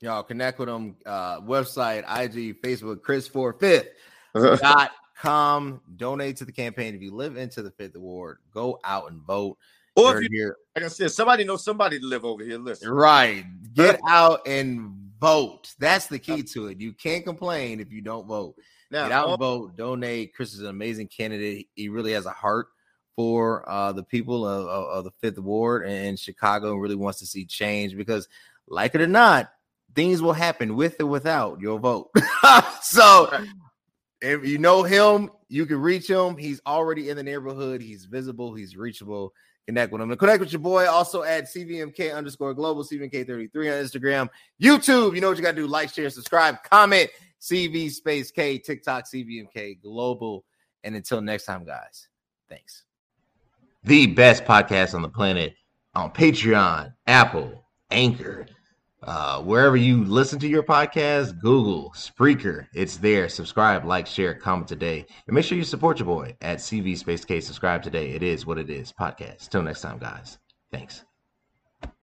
Y'all 0.00 0.22
connect 0.22 0.58
with 0.58 0.68
them. 0.68 0.96
Uh, 1.04 1.40
website, 1.40 2.00
IG, 2.00 2.60
Facebook, 2.62 3.02
Kris 3.02 3.26
for 3.26 3.54
Fifth 3.54 3.88
dot 4.60 4.90
com. 5.18 5.80
Donate 5.96 6.36
to 6.38 6.44
the 6.44 6.52
campaign. 6.52 6.94
If 6.94 7.02
you 7.02 7.12
live 7.14 7.36
into 7.36 7.62
the 7.62 7.70
Fifth 7.70 7.96
Ward, 7.96 8.38
go 8.52 8.78
out 8.84 9.10
and 9.10 9.20
vote. 9.22 9.58
or 9.96 10.12
You're 10.12 10.22
if 10.22 10.30
you, 10.30 10.38
here. 10.38 10.56
like 10.76 10.84
I 10.84 10.88
said, 10.88 11.10
somebody 11.12 11.44
knows 11.44 11.64
somebody 11.64 11.98
to 11.98 12.06
live 12.06 12.24
over 12.24 12.42
here. 12.44 12.58
Listen, 12.58 12.90
Right. 12.90 13.44
Get 13.74 14.00
out 14.08 14.40
and 14.46 14.94
vote. 15.20 15.72
That's 15.78 16.06
the 16.06 16.18
key 16.18 16.42
to 16.44 16.68
it. 16.68 16.80
You 16.80 16.92
can't 16.92 17.24
complain 17.24 17.80
if 17.80 17.92
you 17.92 18.00
don't 18.00 18.26
vote. 18.26 18.54
Get 18.90 19.02
out 19.02 19.08
now, 19.10 19.28
and 19.30 19.38
vote. 19.38 19.76
Donate. 19.76 20.34
Kris 20.34 20.54
is 20.54 20.60
an 20.60 20.68
amazing 20.68 21.08
candidate. 21.08 21.68
He 21.74 21.88
really 21.88 22.12
has 22.12 22.26
a 22.26 22.30
heart 22.30 22.68
for 23.16 23.68
uh, 23.68 23.92
the 23.92 24.04
people 24.04 24.46
of, 24.46 24.66
of, 24.68 24.84
of 24.98 25.04
the 25.04 25.10
Fifth 25.20 25.38
Ward 25.38 25.84
and 25.86 26.18
Chicago. 26.18 26.72
and 26.72 26.80
Really 26.80 26.94
wants 26.94 27.18
to 27.18 27.26
see 27.26 27.44
change 27.44 27.96
because, 27.96 28.28
like 28.68 28.94
it 28.94 29.00
or 29.00 29.06
not, 29.08 29.50
things 29.94 30.22
will 30.22 30.32
happen 30.32 30.76
with 30.76 31.00
or 31.00 31.06
without 31.06 31.60
your 31.60 31.78
vote. 31.80 32.10
so, 32.82 33.28
if 34.20 34.46
you 34.46 34.58
know 34.58 34.82
him, 34.82 35.30
you 35.48 35.66
can 35.66 35.80
reach 35.80 36.08
him. 36.08 36.36
He's 36.36 36.60
already 36.66 37.10
in 37.10 37.16
the 37.16 37.22
neighborhood. 37.22 37.80
He's 37.80 38.04
visible. 38.04 38.54
He's 38.54 38.76
reachable. 38.76 39.32
Connect 39.66 39.92
with 39.92 40.00
him. 40.00 40.10
And 40.10 40.18
connect 40.18 40.40
with 40.40 40.52
your 40.52 40.60
boy 40.60 40.88
also 40.88 41.22
at 41.22 41.44
CVMK 41.44 42.14
underscore 42.14 42.54
global, 42.54 42.82
CVMK33 42.84 43.54
on 43.54 43.84
Instagram, 43.84 44.28
YouTube. 44.60 45.14
You 45.14 45.20
know 45.20 45.28
what 45.28 45.36
you 45.36 45.42
got 45.42 45.50
to 45.50 45.62
do. 45.62 45.66
Like, 45.66 45.92
share, 45.92 46.08
subscribe, 46.10 46.62
comment, 46.64 47.10
CV 47.40 47.90
space 47.90 48.30
K, 48.30 48.58
TikTok, 48.58 49.04
CVMK 49.04 49.80
global. 49.82 50.44
And 50.84 50.96
until 50.96 51.20
next 51.20 51.44
time, 51.44 51.64
guys, 51.64 52.08
thanks. 52.48 52.84
The 53.84 54.06
best 54.06 54.44
podcast 54.44 54.94
on 54.94 55.02
the 55.02 55.08
planet 55.08 55.54
on 55.94 56.10
Patreon, 56.12 56.94
Apple, 57.06 57.64
Anchor, 57.90 58.46
uh, 59.02 59.42
wherever 59.42 59.76
you 59.76 60.04
listen 60.04 60.38
to 60.40 60.48
your 60.48 60.62
podcast, 60.62 61.40
Google, 61.40 61.92
Spreaker, 61.94 62.66
it's 62.74 62.96
there. 62.96 63.28
Subscribe, 63.28 63.84
like, 63.84 64.06
share, 64.06 64.34
comment 64.34 64.68
today. 64.68 65.06
And 65.26 65.34
make 65.34 65.44
sure 65.44 65.58
you 65.58 65.64
support 65.64 65.98
your 65.98 66.06
boy 66.06 66.36
at 66.40 66.58
CV 66.58 66.96
Space 66.96 67.24
K. 67.24 67.40
Subscribe 67.40 67.82
today. 67.82 68.10
It 68.10 68.22
is 68.22 68.46
what 68.46 68.58
it 68.58 68.70
is. 68.70 68.92
Podcast. 68.92 69.48
Till 69.50 69.62
next 69.62 69.82
time, 69.82 69.98
guys. 69.98 70.38
Thanks. 70.72 71.07